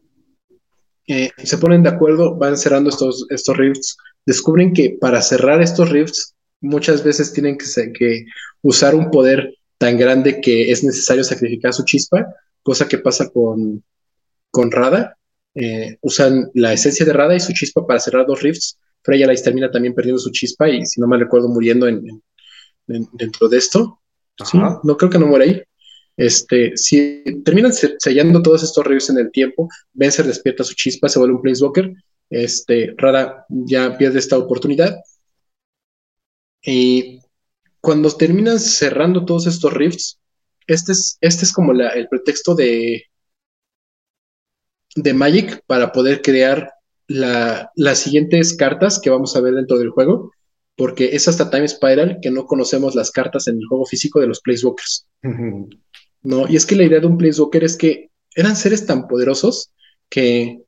[1.13, 5.91] Eh, se ponen de acuerdo, van cerrando estos, estos rifts, descubren que para cerrar estos
[5.91, 8.27] rifts muchas veces tienen que, que
[8.63, 12.33] usar un poder tan grande que es necesario sacrificar su chispa,
[12.63, 13.83] cosa que pasa con,
[14.53, 15.17] con Rada.
[15.57, 18.79] Eh, usan la esencia de Rada y su chispa para cerrar dos rifts.
[19.03, 22.23] Freya la termina también perdiendo su chispa y, si no me recuerdo, muriendo en,
[22.87, 23.99] dentro de esto.
[24.55, 25.63] no creo que no muere ahí.
[26.17, 31.19] Este, si terminan sellando todos estos reviews en el tiempo, Vencer despierta su chispa, se
[31.19, 31.93] vuelve un Planeswalker.
[32.29, 34.97] Este, Rara ya pierde esta oportunidad.
[36.63, 37.21] Y
[37.81, 40.21] cuando terminan cerrando todos estos rifts,
[40.67, 43.05] este es, este es como el pretexto de,
[44.95, 46.71] de Magic para poder crear
[47.09, 50.33] las siguientes cartas que vamos a ver dentro del juego,
[50.77, 54.29] porque es hasta Time Spiral que no conocemos las cartas en el juego físico de
[54.29, 55.09] los Placewalkers.
[56.23, 56.49] ¿No?
[56.49, 59.73] Y es que la idea de un Planeswalker es que eran seres tan poderosos
[60.09, 60.63] que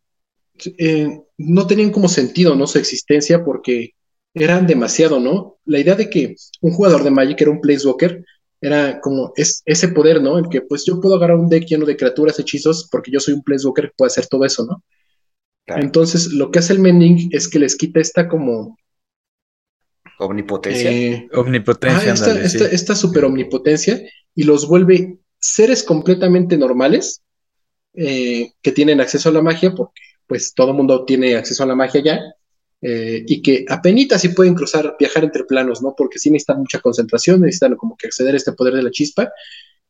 [0.79, 2.67] eh, no tenían como sentido, ¿no?
[2.67, 3.91] Su existencia porque
[4.35, 5.59] eran demasiado, ¿no?
[5.65, 8.25] La idea de que un jugador de Magic era un Planeswalker
[8.61, 10.39] era como es, ese poder, ¿no?
[10.39, 13.35] El que pues yo puedo agarrar un deck lleno de criaturas, hechizos, porque yo soy
[13.35, 14.83] un Planeswalker que puede hacer todo eso, ¿no?
[15.67, 18.77] Entonces, lo que hace el Mending es que les quita esta como...
[20.19, 20.91] Omnipotencia.
[20.91, 22.13] Eh, omnipotencia.
[22.13, 24.01] esta, esta super omnipotencia
[24.35, 27.21] y los vuelve seres completamente normales
[27.95, 31.75] eh, que tienen acceso a la magia, porque pues todo mundo tiene acceso a la
[31.75, 32.21] magia ya,
[32.81, 35.95] eh, y que apenas sí pueden cruzar, viajar entre planos, ¿no?
[35.97, 39.31] Porque sí necesitan mucha concentración, necesitan como que acceder a este poder de la chispa.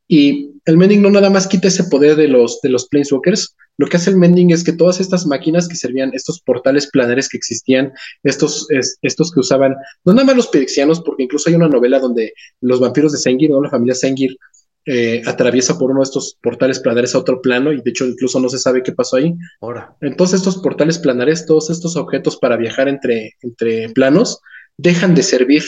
[0.08, 3.86] Y el Mending no nada más quita ese poder de los, de los Planeswalkers, lo
[3.86, 7.38] que hace el Mending es que todas estas máquinas que servían, estos portales planares que
[7.38, 7.92] existían,
[8.22, 8.66] estos,
[9.00, 12.80] estos que usaban, no nada más los pirexianos, porque incluso hay una novela donde los
[12.80, 13.62] vampiros de Sengir, ¿no?
[13.62, 14.36] La familia Sengir
[14.84, 18.40] eh, atraviesa por uno de estos portales planares a otro plano y de hecho incluso
[18.40, 19.34] no se sabe qué pasó ahí.
[19.60, 19.96] Ahora.
[20.00, 24.40] Entonces estos portales planares, todos estos objetos para viajar entre, entre planos,
[24.76, 25.62] dejan de servir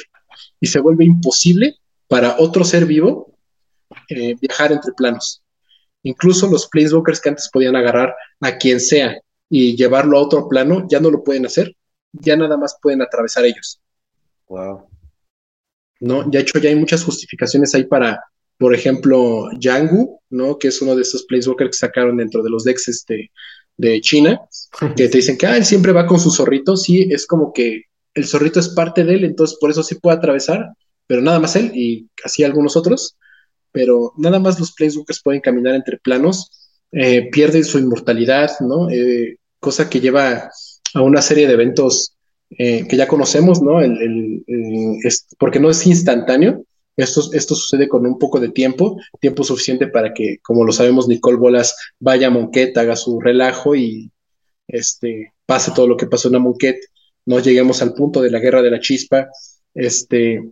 [0.61, 1.77] y se vuelve imposible
[2.09, 3.35] para otro ser vivo
[4.09, 5.43] eh, viajar entre planos.
[6.03, 9.19] Incluso los planeswalkers que antes podían agarrar a quien sea
[9.49, 11.75] y llevarlo a otro plano, ya no lo pueden hacer,
[12.13, 13.81] ya nada más pueden atravesar ellos.
[14.49, 14.89] Wow.
[16.01, 16.25] ¿No?
[16.25, 18.23] De hecho, ya hay muchas justificaciones ahí para,
[18.59, 20.59] por ejemplo, Yangu, ¿no?
[20.59, 23.31] Que es uno de estos Planeswalkers que sacaron dentro de los decks este,
[23.77, 24.41] de China,
[24.97, 27.83] que te dicen que ah, él siempre va con su zorrito, sí, es como que
[28.15, 30.69] el zorrito es parte de él, entonces por eso sí puede atravesar,
[31.07, 33.17] pero nada más él y así algunos otros,
[33.73, 38.89] pero nada más los Planeswalkers pueden caminar entre planos, eh, pierden su inmortalidad, ¿no?
[38.89, 40.49] Eh, cosa que lleva
[40.95, 42.15] a una serie de eventos
[42.51, 43.81] eh, que ya conocemos, ¿no?
[45.39, 46.65] porque no es instantáneo,
[46.97, 51.09] esto, esto sucede con un poco de tiempo, tiempo suficiente para que, como lo sabemos,
[51.09, 54.11] Nicole Bolas vaya a Monquette, haga su relajo y
[54.69, 56.85] este, pase todo lo que pasó en la Monquette,
[57.27, 59.29] no lleguemos al punto de la guerra de la chispa,
[59.75, 60.43] este,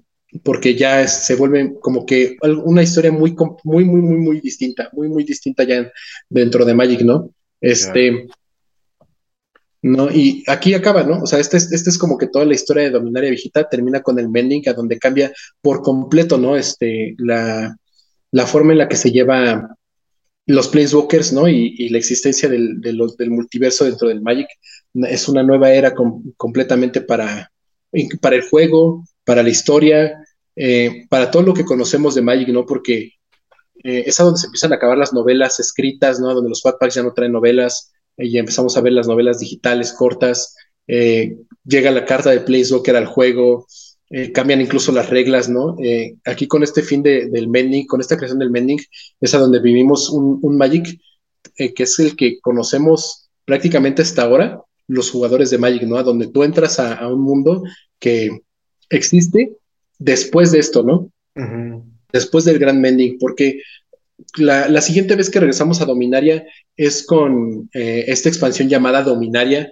[0.43, 5.09] porque ya se vuelve como que una historia muy, muy, muy, muy, muy distinta, muy,
[5.09, 5.91] muy distinta ya
[6.29, 7.31] dentro de Magic, ¿no?
[7.61, 8.27] Este,
[9.83, 10.11] ¿no?
[10.11, 11.23] Y aquí acaba, ¿no?
[11.23, 14.19] O sea, este, este es como que toda la historia de Dominaria Viejita termina con
[14.19, 16.57] el Mending, a donde cambia por completo, ¿no?
[16.57, 17.77] Este, la,
[18.47, 19.77] forma en la que se lleva
[20.47, 21.49] los Planeswalkers, ¿no?
[21.49, 24.49] Y, la existencia del, del, multiverso dentro del Magic
[24.95, 25.95] es una nueva era
[26.37, 27.51] completamente para,
[28.21, 32.67] para el juego, para la historia, eh, para todo lo que conocemos de Magic, ¿no?
[32.67, 33.15] Porque
[33.83, 36.33] eh, es a donde se empiezan a acabar las novelas escritas, ¿no?
[36.35, 40.57] Donde los Fatpacks ya no traen novelas, y empezamos a ver las novelas digitales cortas,
[40.87, 43.67] eh, llega la carta de Planeswalker al juego,
[44.11, 45.77] eh, cambian incluso las reglas, ¿no?
[45.83, 48.81] Eh, aquí con este fin del mending, con esta creación del mending,
[49.21, 51.01] es a donde vivimos un, Magic
[51.57, 55.97] que es el que conocemos prácticamente hasta ahora, los jugadores de Magic, ¿no?
[55.97, 57.63] A donde tú entras a, un mundo
[57.99, 58.43] que
[58.91, 59.57] existe
[59.99, 61.11] después de esto, ¿no?
[62.13, 63.61] Después del gran mending, porque
[64.37, 66.47] la, siguiente vez que regresamos a Dominaria
[66.77, 69.71] es con eh, esta expansión llamada Dominaria,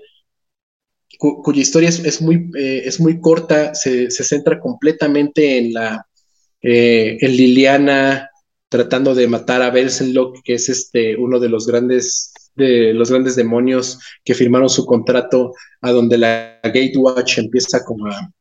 [1.18, 6.06] cuya historia es, muy, eh, es muy corta, se, centra completamente en la
[6.62, 8.30] eh, Liliana,
[8.68, 13.36] tratando de matar a Belsenlock, que es este uno de los grandes de los grandes
[13.36, 18.32] demonios que firmaron su contrato a donde la Gatewatch empieza como a,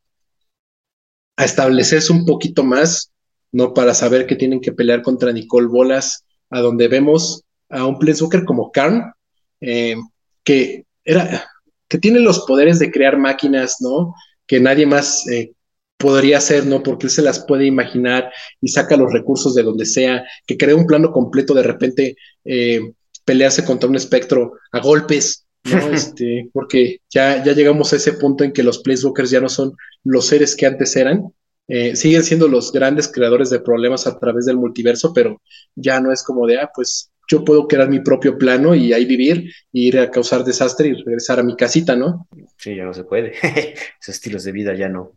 [1.37, 3.11] a establecerse un poquito más,
[3.51, 3.73] ¿no?
[3.73, 8.45] Para saber que tienen que pelear contra Nicole Bolas, a donde vemos a un Planeswalker
[8.45, 9.13] como Karn,
[9.61, 9.95] eh,
[10.43, 11.49] que era,
[11.87, 14.13] que tiene los poderes de crear máquinas, ¿no?
[14.47, 15.53] Que nadie más eh,
[15.97, 16.81] podría hacer, ¿no?
[16.81, 18.31] Porque él se las puede imaginar
[18.61, 22.15] y saca los recursos de donde sea, que crea un plano completo de repente
[22.45, 22.81] eh,
[23.25, 25.77] pelearse contra un espectro a golpes, ¿no?
[25.93, 29.73] Este, porque ya, ya llegamos a ese punto en que los Placewalkers ya no son
[30.03, 31.33] los seres que antes eran,
[31.67, 35.39] eh, siguen siendo los grandes creadores de problemas a través del multiverso, pero
[35.75, 39.05] ya no es como de, ah, pues yo puedo crear mi propio plano y ahí
[39.05, 42.27] vivir, ir a causar desastre y regresar a mi casita, ¿no?
[42.57, 43.33] Sí, ya no se puede.
[44.01, 45.13] Esos estilos de vida ya no.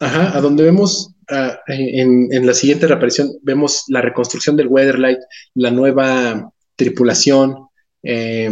[0.00, 5.20] Ajá, a donde vemos uh, en, en, la siguiente reaparición, vemos la reconstrucción del Weatherlight,
[5.54, 7.68] la nueva tripulación,
[8.02, 8.50] eh,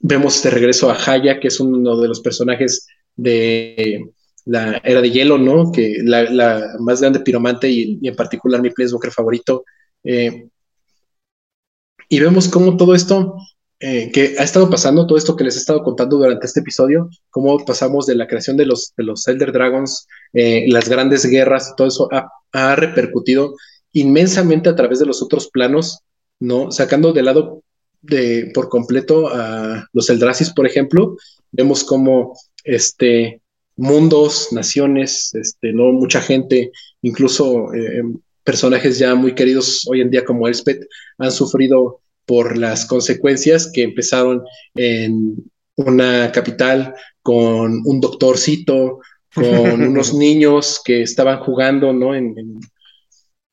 [0.00, 2.86] vemos de regreso a Haya, que es uno de los personajes
[3.16, 4.04] de
[4.44, 5.72] la era de hielo, ¿no?
[5.72, 9.64] Que la, la más grande piromante y, y, en particular mi Planeswalker favorito.
[10.04, 10.48] Eh,
[12.08, 13.36] y vemos cómo todo esto
[13.80, 17.10] eh, que ha estado pasando, todo esto que les he estado contando durante este episodio,
[17.28, 21.74] cómo pasamos de la creación de los, de los Elder Dragons, eh, las grandes guerras,
[21.76, 23.56] todo eso ha, repercutido
[23.92, 25.98] inmensamente a través de los otros planos,
[26.40, 26.70] ¿no?
[26.70, 27.62] Sacando de lado
[28.00, 31.16] de, por completo a los Eldrasis, por ejemplo,
[31.50, 33.42] vemos cómo este,
[33.76, 35.92] mundos, naciones, este, ¿no?
[35.92, 36.70] Mucha gente,
[37.02, 38.02] incluso eh,
[38.44, 40.86] personajes ya muy queridos hoy en día como Elspeth,
[41.18, 44.42] han sufrido por las consecuencias que empezaron
[44.74, 45.36] en
[45.76, 49.00] una capital con un doctorcito,
[49.34, 52.14] con unos niños que estaban jugando, ¿no?
[52.14, 52.60] En, en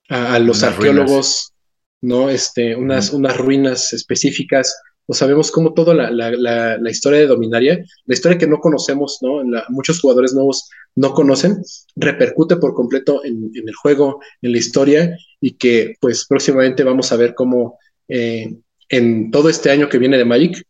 [0.10, 1.54] a, a, los unas arqueólogos, ruinas.
[2.02, 2.30] ¿no?
[2.30, 4.76] Este, unas, unas ruinas específicas.
[5.08, 9.18] O sabemos cómo toda la, la, la, historia de Dominaria, la historia que no conocemos,
[9.22, 9.42] ¿no?
[9.70, 11.62] muchos jugadores nuevos no conocen,
[11.96, 17.18] repercute por completo en, el juego, en la historia, y que pues próximamente vamos a
[17.18, 18.54] ver cómo eh,
[18.90, 20.64] en todo este año que viene de Magic,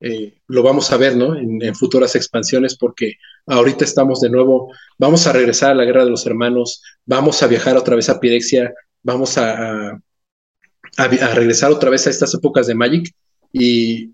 [0.00, 1.36] eh, lo vamos a ver, ¿no?
[1.36, 3.14] En, futuras expansiones, porque
[3.46, 7.46] ahorita estamos de nuevo, vamos a regresar a la Guerra de los Hermanos, vamos a
[7.46, 8.72] viajar otra vez a Pirexia,
[9.02, 9.90] vamos a,
[10.96, 13.14] a regresar otra vez a estas épocas de Magic
[13.52, 14.10] y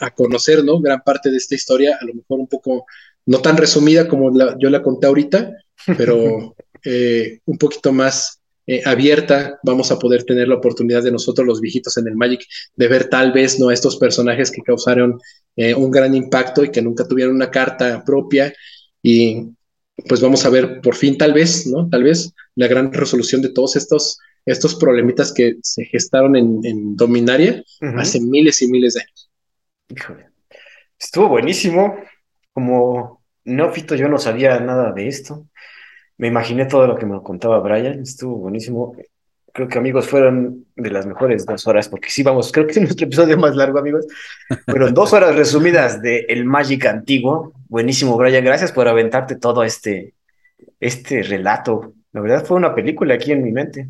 [0.00, 0.80] a conocer, ¿no?
[0.80, 2.86] Gran parte de esta historia, a lo mejor un poco,
[3.26, 5.52] no tan resumida como la, yo la conté ahorita,
[5.96, 6.54] pero
[6.84, 11.60] eh, un poquito más eh, abierta, vamos a poder tener la oportunidad de nosotros los
[11.60, 12.42] viejitos en el Magic
[12.76, 15.18] de ver tal vez no a estos personajes que causaron
[15.56, 18.52] eh, un gran impacto y que nunca tuvieron una carta propia
[19.02, 19.48] y
[20.08, 21.88] pues vamos a ver por fin tal vez, ¿no?
[21.88, 26.96] Tal vez la gran resolución de todos estos, estos problemitas que se gestaron en, en
[26.96, 28.00] Dominaria uh -huh.
[28.00, 29.30] hace miles y miles de años.
[29.88, 30.26] Híjole.
[30.98, 31.96] Estuvo buenísimo.
[32.52, 35.46] Como neófito yo no sabía nada de esto
[36.20, 38.94] me imaginé todo lo que me contaba Brian, estuvo buenísimo.
[39.54, 42.78] Creo que amigos fueron de las mejores dos horas, porque sí, vamos, creo que es
[42.82, 44.06] nuestro episodio más largo, amigos.
[44.66, 47.54] Fueron dos horas resumidas de El Magic antiguo.
[47.70, 50.12] Buenísimo, Brian, gracias por aventarte todo este,
[50.78, 51.94] este relato.
[52.12, 53.88] La verdad fue una película aquí en mi mente.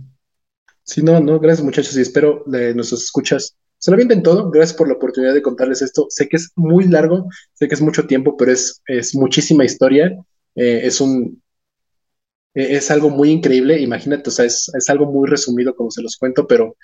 [0.90, 4.50] Sí, no, no, gracias muchachos y espero de nuestros escuchas se lo avienten todo.
[4.50, 6.06] Gracias por la oportunidad de contarles esto.
[6.10, 10.12] Sé que es muy largo, sé que es mucho tiempo, pero es, es muchísima historia.
[10.56, 11.40] Eh, es un,
[12.54, 16.02] eh, es algo muy increíble, imagínate, o sea, es, es, algo muy resumido como se
[16.02, 16.76] los cuento, pero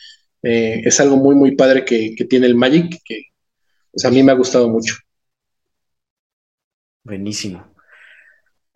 [0.43, 3.25] eh, es algo muy, muy padre que, que tiene el Magic, que
[3.93, 4.95] pues, a mí me ha gustado mucho.
[7.05, 7.76] Buenísimo.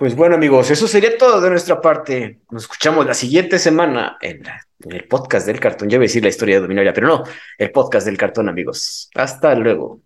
[0.01, 2.39] Pues bueno, amigos, eso sería todo de nuestra parte.
[2.51, 4.43] Nos escuchamos la siguiente semana en,
[4.89, 5.91] el podcast del cartón.
[5.91, 7.23] Ya voy a decir la historia de Dominaria, pero no,
[7.59, 9.11] el podcast del cartón, amigos.
[9.15, 10.01] Hasta luego.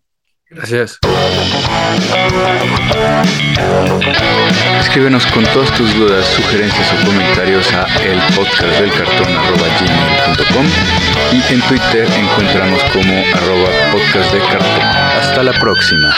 [0.51, 0.99] Gracias.
[4.81, 10.67] Escríbenos con todas tus dudas, sugerencias o comentarios a elpodcastdelcartón.com
[11.31, 14.83] y en Twitter encuéntranos como arroba podcastdelcartón.
[15.21, 16.13] Hasta la próxima.